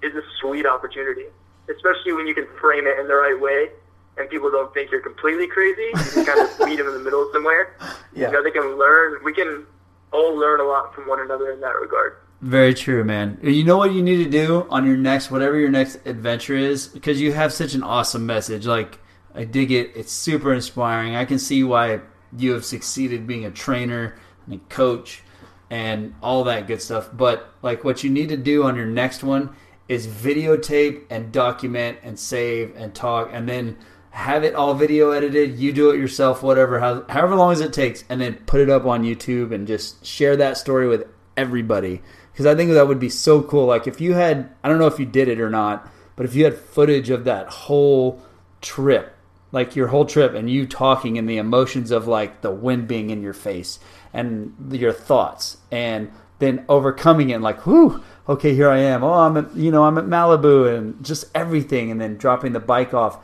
is 0.01 0.13
a 0.15 0.21
sweet 0.39 0.65
opportunity, 0.65 1.25
especially 1.69 2.13
when 2.13 2.27
you 2.27 2.33
can 2.33 2.47
frame 2.59 2.87
it 2.87 2.99
in 2.99 3.07
the 3.07 3.15
right 3.15 3.39
way. 3.39 3.69
And 4.17 4.27
people 4.29 4.49
don't 4.49 4.73
think 4.73 4.89
you're 4.89 5.01
completely 5.01 5.47
crazy. 5.47 5.91
You 5.93 6.11
can 6.13 6.25
kind 6.25 6.39
of 6.39 6.67
meet 6.67 6.77
them 6.77 6.87
in 6.87 6.93
the 6.93 6.99
middle 6.99 7.29
somewhere. 7.31 7.75
Yeah. 8.13 8.27
You 8.27 8.33
know, 8.33 8.43
they 8.43 8.49
can 8.49 8.77
learn. 8.77 9.23
We 9.23 9.31
can 9.31 9.65
all 10.11 10.35
learn 10.35 10.59
a 10.59 10.63
lot 10.63 10.95
from 10.95 11.07
one 11.07 11.19
another 11.19 11.51
in 11.51 11.59
that 11.61 11.75
regard. 11.79 12.17
Very 12.41 12.73
true, 12.73 13.03
man. 13.03 13.39
You 13.43 13.63
know 13.63 13.77
what 13.77 13.91
you 13.91 14.01
need 14.01 14.23
to 14.23 14.29
do 14.29 14.65
on 14.69 14.87
your 14.87 14.97
next, 14.97 15.29
whatever 15.29 15.57
your 15.59 15.69
next 15.69 15.99
adventure 16.05 16.55
is, 16.55 16.87
because 16.87 17.21
you 17.21 17.31
have 17.33 17.53
such 17.53 17.75
an 17.75 17.83
awesome 17.83 18.25
message. 18.25 18.65
Like, 18.65 18.99
I 19.35 19.43
dig 19.43 19.71
it. 19.71 19.91
It's 19.95 20.11
super 20.11 20.51
inspiring. 20.53 21.15
I 21.15 21.25
can 21.25 21.37
see 21.37 21.63
why 21.63 22.01
you 22.35 22.53
have 22.53 22.65
succeeded 22.65 23.27
being 23.27 23.45
a 23.45 23.51
trainer 23.51 24.15
and 24.45 24.55
a 24.55 24.73
coach 24.73 25.21
and 25.69 26.15
all 26.21 26.43
that 26.45 26.67
good 26.67 26.81
stuff. 26.81 27.09
But, 27.13 27.51
like, 27.61 27.83
what 27.83 28.03
you 28.03 28.09
need 28.09 28.29
to 28.29 28.37
do 28.37 28.63
on 28.63 28.75
your 28.75 28.85
next 28.85 29.23
one 29.23 29.55
is 29.87 30.07
videotape 30.07 31.03
and 31.09 31.31
document 31.31 31.99
and 32.03 32.19
save 32.19 32.75
and 32.75 32.93
talk 32.93 33.29
and 33.31 33.47
then 33.47 33.77
have 34.11 34.43
it 34.43 34.55
all 34.55 34.73
video 34.73 35.11
edited. 35.11 35.57
You 35.59 35.71
do 35.71 35.91
it 35.91 35.99
yourself, 35.99 36.41
whatever, 36.41 36.79
how, 36.79 37.05
however 37.07 37.35
long 37.35 37.51
as 37.51 37.61
it 37.61 37.71
takes, 37.71 38.03
and 38.09 38.19
then 38.19 38.35
put 38.45 38.59
it 38.59 38.69
up 38.69 38.85
on 38.85 39.03
YouTube 39.03 39.53
and 39.53 39.67
just 39.67 40.05
share 40.05 40.35
that 40.37 40.57
story 40.57 40.87
with 40.87 41.05
everybody 41.37 42.01
because 42.37 42.45
I 42.45 42.53
think 42.53 42.71
that 42.71 42.87
would 42.87 42.99
be 42.99 43.09
so 43.09 43.41
cool. 43.41 43.65
Like 43.65 43.87
if 43.87 43.99
you 43.99 44.13
had, 44.13 44.53
I 44.63 44.69
don't 44.69 44.77
know 44.77 44.85
if 44.85 44.99
you 44.99 45.07
did 45.07 45.27
it 45.27 45.41
or 45.41 45.49
not, 45.49 45.91
but 46.15 46.25
if 46.25 46.35
you 46.35 46.43
had 46.43 46.55
footage 46.55 47.09
of 47.09 47.23
that 47.23 47.47
whole 47.47 48.21
trip, 48.61 49.16
like 49.57 49.75
your 49.75 49.87
whole 49.87 50.05
trip, 50.05 50.35
and 50.35 50.49
you 50.49 50.67
talking 50.67 51.17
and 51.17 51.27
the 51.27 51.37
emotions 51.37 51.89
of 51.89 52.07
like 52.07 52.41
the 52.41 52.51
wind 52.51 52.87
being 52.87 53.09
in 53.09 53.23
your 53.23 53.33
face 53.33 53.79
and 54.13 54.53
your 54.71 54.93
thoughts, 54.93 55.57
and 55.71 56.11
then 56.39 56.63
overcoming 56.69 57.31
it, 57.31 57.41
like, 57.41 57.65
whew, 57.65 58.03
okay, 58.29 58.53
here 58.53 58.69
I 58.69 58.77
am. 58.77 59.03
Oh, 59.03 59.13
I'm 59.13 59.37
at, 59.37 59.55
you 59.55 59.71
know, 59.71 59.85
I'm 59.85 59.97
at 59.97 60.05
Malibu, 60.05 60.77
and 60.77 61.03
just 61.03 61.25
everything, 61.33 61.89
and 61.89 61.99
then 61.99 62.17
dropping 62.17 62.53
the 62.53 62.59
bike 62.59 62.93
off. 62.93 63.17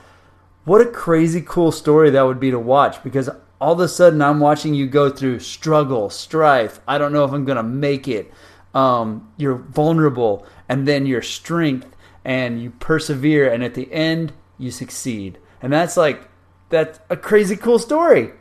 What 0.65 0.81
a 0.81 0.86
crazy 0.86 1.43
cool 1.45 1.71
story 1.71 2.09
that 2.09 2.23
would 2.23 2.39
be 2.39 2.49
to 2.49 2.57
watch 2.57 3.03
because 3.03 3.29
all 3.61 3.73
of 3.73 3.79
a 3.79 3.88
sudden 3.88 4.21
I'm 4.21 4.39
watching 4.39 4.73
you 4.73 4.88
go 4.88 5.09
through 5.09 5.39
struggle, 5.39 6.09
strife. 6.09 6.79
I 6.88 6.97
don't 6.97 7.13
know 7.13 7.25
if 7.25 7.31
I'm 7.31 7.45
gonna 7.45 7.63
make 7.63 8.07
it 8.07 8.34
um, 8.73 9.31
you're 9.38 9.55
vulnerable, 9.55 10.45
and 10.67 10.88
then 10.88 11.05
your 11.05 11.21
strength, 11.21 11.95
and 12.25 12.61
you 12.61 12.71
persevere, 12.71 13.51
and 13.51 13.63
at 13.63 13.75
the 13.75 13.91
end 13.93 14.34
you 14.57 14.71
succeed. 14.71 15.38
And 15.64 15.74
that's 15.74 15.97
like 15.97 16.30
that's 16.70 16.99
a 17.09 17.18
crazy 17.18 17.55
cool 17.55 17.80
story. 17.80 18.32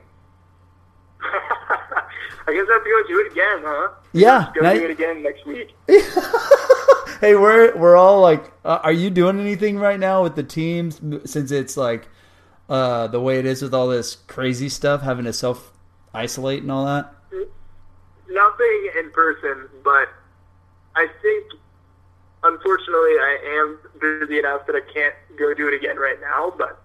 I 1.23 2.53
guess 2.53 2.67
I 2.69 2.73
have 2.73 2.85
to 2.85 2.91
go 2.91 3.09
do 3.09 3.21
it 3.21 3.33
again, 3.33 3.63
huh? 3.65 3.89
Yeah, 4.13 4.51
Go 4.55 4.61
now- 4.63 4.73
do 4.75 4.85
it 4.85 4.91
again 4.91 5.23
next 5.23 5.47
week. 5.47 5.75
hey, 7.21 7.37
we're 7.37 7.75
we're 7.77 7.97
all 7.97 8.21
like, 8.21 8.53
uh, 8.65 8.81
are 8.83 8.93
you 8.93 9.09
doing 9.09 9.39
anything 9.41 9.79
right 9.79 9.99
now 10.01 10.23
with 10.23 10.35
the 10.35 10.43
teams 10.43 11.01
since 11.25 11.51
it's 11.53 11.77
like 11.77 12.09
uh, 12.69 13.07
the 13.07 13.21
way 13.21 13.39
it 13.39 13.47
is 13.47 13.63
with 13.63 13.73
all 13.73 13.87
this 13.89 14.17
crazy 14.27 14.69
stuff, 14.69 15.03
having 15.03 15.25
to 15.25 15.33
self 15.33 15.73
isolate 16.13 16.63
and 16.63 16.73
all 16.73 16.85
that? 16.85 17.15
Nothing 18.29 18.91
in 18.99 19.11
person, 19.13 19.69
but 19.85 20.09
I 20.97 21.07
think 21.23 21.45
unfortunately 22.43 23.11
I 23.13 23.39
am 23.61 23.79
busy 24.01 24.41
enough 24.41 24.67
that 24.67 24.75
I 24.75 24.81
can't 24.93 25.15
go 25.39 25.55
do 25.55 25.69
it 25.69 25.75
again 25.75 25.97
right 25.97 26.21
now. 26.21 26.53
But 26.59 26.82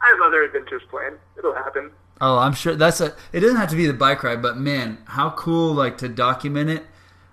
I 0.00 0.08
have 0.08 0.26
other 0.26 0.42
adventures 0.42 0.82
planned. 0.90 1.16
It'll 1.38 1.54
happen. 1.54 1.90
Oh, 2.20 2.38
I'm 2.38 2.52
sure 2.52 2.74
that's 2.74 3.00
a. 3.00 3.14
It 3.32 3.40
doesn't 3.40 3.56
have 3.56 3.70
to 3.70 3.76
be 3.76 3.86
the 3.86 3.92
bike 3.92 4.22
ride, 4.22 4.42
but 4.42 4.56
man, 4.56 4.98
how 5.06 5.30
cool! 5.30 5.72
Like 5.74 5.98
to 5.98 6.08
document 6.08 6.70
it. 6.70 6.84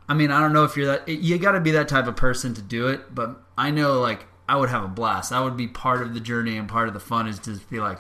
I 0.10 0.14
mean, 0.14 0.32
I 0.32 0.40
don't 0.40 0.54
know 0.54 0.64
if 0.64 0.76
you're 0.76 0.88
that. 0.88 1.08
You 1.08 1.38
got 1.38 1.52
to 1.52 1.60
be 1.60 1.72
that 1.72 1.88
type 1.88 2.08
of 2.08 2.16
person 2.16 2.54
to 2.56 2.62
do 2.62 2.88
it, 2.88 3.14
but 3.14 3.42
I 3.58 3.72
know 3.72 4.00
like 4.00 4.26
I 4.50 4.58
would 4.58 4.70
have 4.70 4.84
a 4.84 4.88
blast. 4.88 5.30
That 5.30 5.42
would 5.44 5.56
be 5.56 5.68
part 5.68 6.02
of 6.02 6.14
the 6.14 6.20
journey 6.20 6.58
and 6.58 6.68
part 6.68 6.88
of 6.88 6.94
the 6.94 7.00
fun 7.00 7.28
is 7.28 7.40
to 7.40 7.58
be 7.70 7.80
like 7.80 8.00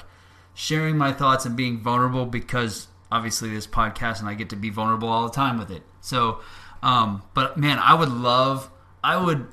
sharing 0.54 0.98
my 0.98 1.14
thoughts 1.14 1.46
and 1.46 1.56
being 1.56 1.80
vulnerable 1.80 2.26
because 2.26 2.88
obviously 3.12 3.50
this 3.50 3.68
podcast 3.68 4.20
and 4.20 4.28
I 4.28 4.34
get 4.34 4.50
to 4.50 4.56
be 4.56 4.70
vulnerable 4.70 5.08
all 5.08 5.24
the 5.24 5.34
time 5.34 5.58
with 5.58 5.72
it. 5.72 5.84
So, 6.02 6.40
um, 6.84 7.24
but 7.34 7.58
man, 7.58 7.80
I 7.80 7.94
would 7.94 8.10
love. 8.10 8.70
I 9.04 9.24
would 9.24 9.48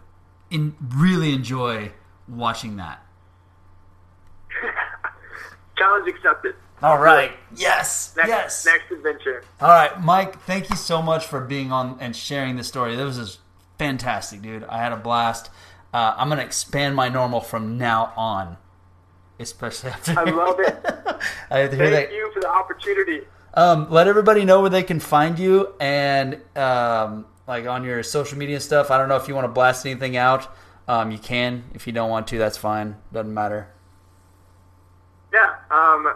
in, 0.51 0.75
really 0.81 1.33
enjoy 1.33 1.93
watching 2.27 2.77
that. 2.77 3.05
Challenge 5.79 6.09
accepted. 6.09 6.55
All 6.83 6.99
right. 6.99 7.33
Yes. 7.57 8.15
Next, 8.17 8.29
yes. 8.29 8.67
Next 8.67 8.91
adventure. 8.93 9.43
All 9.61 9.69
right, 9.69 10.01
Mike, 10.01 10.41
thank 10.43 10.71
you 10.71 10.77
so 10.77 11.03
much 11.03 11.27
for 11.27 11.41
being 11.41 11.73
on 11.73 11.99
and 12.01 12.15
sharing 12.15 12.57
this 12.57 12.69
story. 12.69 12.95
This 12.95 13.19
was 13.19 13.39
fantastic, 13.79 14.43
dude. 14.43 14.65
I 14.65 14.79
had 14.79 14.93
a 14.93 14.97
blast. 14.97 15.51
Uh, 15.93 16.15
I'm 16.17 16.29
going 16.29 16.39
to 16.39 16.45
expand 16.45 16.95
my 16.95 17.09
normal 17.09 17.41
from 17.41 17.79
now 17.79 18.13
on, 18.17 18.59
especially 19.41 19.91
after. 19.91 20.19
I 20.19 20.25
love 20.25 20.61
it. 20.61 20.79
I 21.51 21.59
have 21.61 21.71
to 21.71 21.77
hear 21.77 21.91
Thank 21.91 22.11
that. 22.11 22.15
you 22.15 22.31
for 22.33 22.41
the 22.41 22.49
opportunity. 22.51 23.23
Um, 23.55 23.91
let 23.91 24.07
everybody 24.07 24.45
know 24.45 24.61
where 24.61 24.71
they 24.71 24.83
can 24.83 25.01
find 25.01 25.39
you 25.39 25.75
and 25.81 26.41
um, 26.57 27.27
like 27.49 27.67
on 27.67 27.83
your 27.83 28.03
social 28.03 28.39
media 28.39 28.61
stuff. 28.61 28.91
I 28.91 28.99
don't 28.99 29.09
know 29.09 29.17
if 29.17 29.27
you 29.27 29.35
want 29.35 29.47
to 29.47 29.53
blast 29.53 29.87
anything 29.87 30.17
out. 30.17 30.55
Um, 30.87 31.11
you 31.11 31.19
can. 31.19 31.65
If 31.75 31.87
you 31.87 31.93
don't 31.93 32.11
want 32.11 32.29
to, 32.29 32.39
that's 32.39 32.57
fine. 32.57 32.97
Doesn't 33.13 33.33
matter. 33.33 33.69
Yeah. 35.33 35.55
Um, 35.71 36.15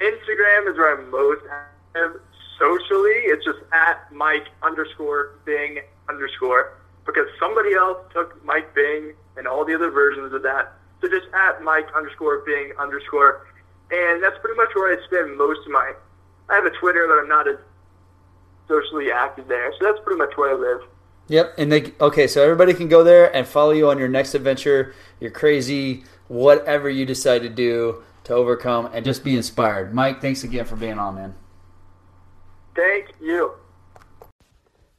Instagram 0.00 0.70
is 0.70 0.76
where 0.76 0.98
I'm 0.98 1.10
most 1.10 1.42
active. 1.50 2.20
Socially, 2.58 3.30
it's 3.30 3.44
just 3.44 3.58
at 3.72 4.12
Mike 4.12 4.46
underscore 4.62 5.34
Bing 5.44 5.78
underscore. 6.08 6.74
because 7.06 7.26
somebody 7.40 7.72
else 7.74 7.98
took 8.12 8.44
Mike 8.44 8.74
Bing 8.74 9.14
and 9.36 9.46
all 9.46 9.64
the 9.64 9.74
other 9.74 9.90
versions 9.90 10.32
of 10.34 10.42
that. 10.42 10.74
So 11.00 11.08
just 11.08 11.26
at 11.32 11.62
Mike 11.62 11.86
underscore 11.96 12.40
Bing 12.44 12.72
underscore. 12.78 13.46
And 13.90 14.22
that's 14.22 14.36
pretty 14.40 14.56
much 14.56 14.68
where 14.74 14.92
I 14.92 15.02
spend 15.06 15.38
most 15.38 15.60
of 15.64 15.72
my. 15.72 15.94
I 16.50 16.54
have 16.54 16.66
a 16.66 16.70
Twitter, 16.70 17.06
but 17.08 17.18
I'm 17.18 17.28
not 17.28 17.48
as 17.48 17.56
socially 18.66 19.10
active 19.10 19.48
there. 19.48 19.72
So 19.78 19.86
that's 19.86 20.04
pretty 20.04 20.18
much 20.18 20.36
where 20.36 20.50
I 20.50 20.58
live. 20.58 20.88
Yep, 21.28 21.54
and 21.58 21.70
they 21.70 21.92
okay, 22.00 22.26
so 22.26 22.42
everybody 22.42 22.72
can 22.72 22.88
go 22.88 23.04
there 23.04 23.34
and 23.34 23.46
follow 23.46 23.72
you 23.72 23.88
on 23.90 23.98
your 23.98 24.08
next 24.08 24.34
adventure, 24.34 24.94
your 25.20 25.30
crazy 25.30 26.04
whatever 26.28 26.88
you 26.90 27.06
decide 27.06 27.42
to 27.42 27.48
do 27.48 28.02
to 28.28 28.34
overcome 28.34 28.90
and 28.92 29.04
just 29.04 29.24
be 29.24 29.36
inspired. 29.36 29.92
Mike, 29.92 30.20
thanks 30.20 30.44
again 30.44 30.64
for 30.64 30.76
being 30.76 30.98
on, 30.98 31.16
man. 31.16 31.34
Thank 32.76 33.08
you. 33.20 33.52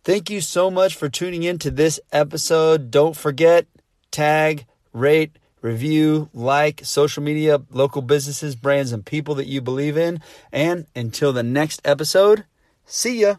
Thank 0.03 0.29
you 0.29 0.41
so 0.41 0.71
much 0.71 0.95
for 0.95 1.09
tuning 1.09 1.43
in 1.43 1.59
to 1.59 1.71
this 1.71 1.99
episode. 2.11 2.89
Don't 2.89 3.15
forget 3.15 3.67
tag, 4.09 4.65
rate, 4.93 5.37
review, 5.61 6.29
like 6.33 6.81
social 6.83 7.21
media, 7.21 7.61
local 7.69 8.01
businesses, 8.01 8.55
brands 8.55 8.91
and 8.91 9.05
people 9.05 9.35
that 9.35 9.47
you 9.47 9.61
believe 9.61 9.95
in. 9.95 10.21
And 10.51 10.87
until 10.95 11.31
the 11.31 11.43
next 11.43 11.81
episode, 11.85 12.45
see 12.85 13.21
ya. 13.21 13.35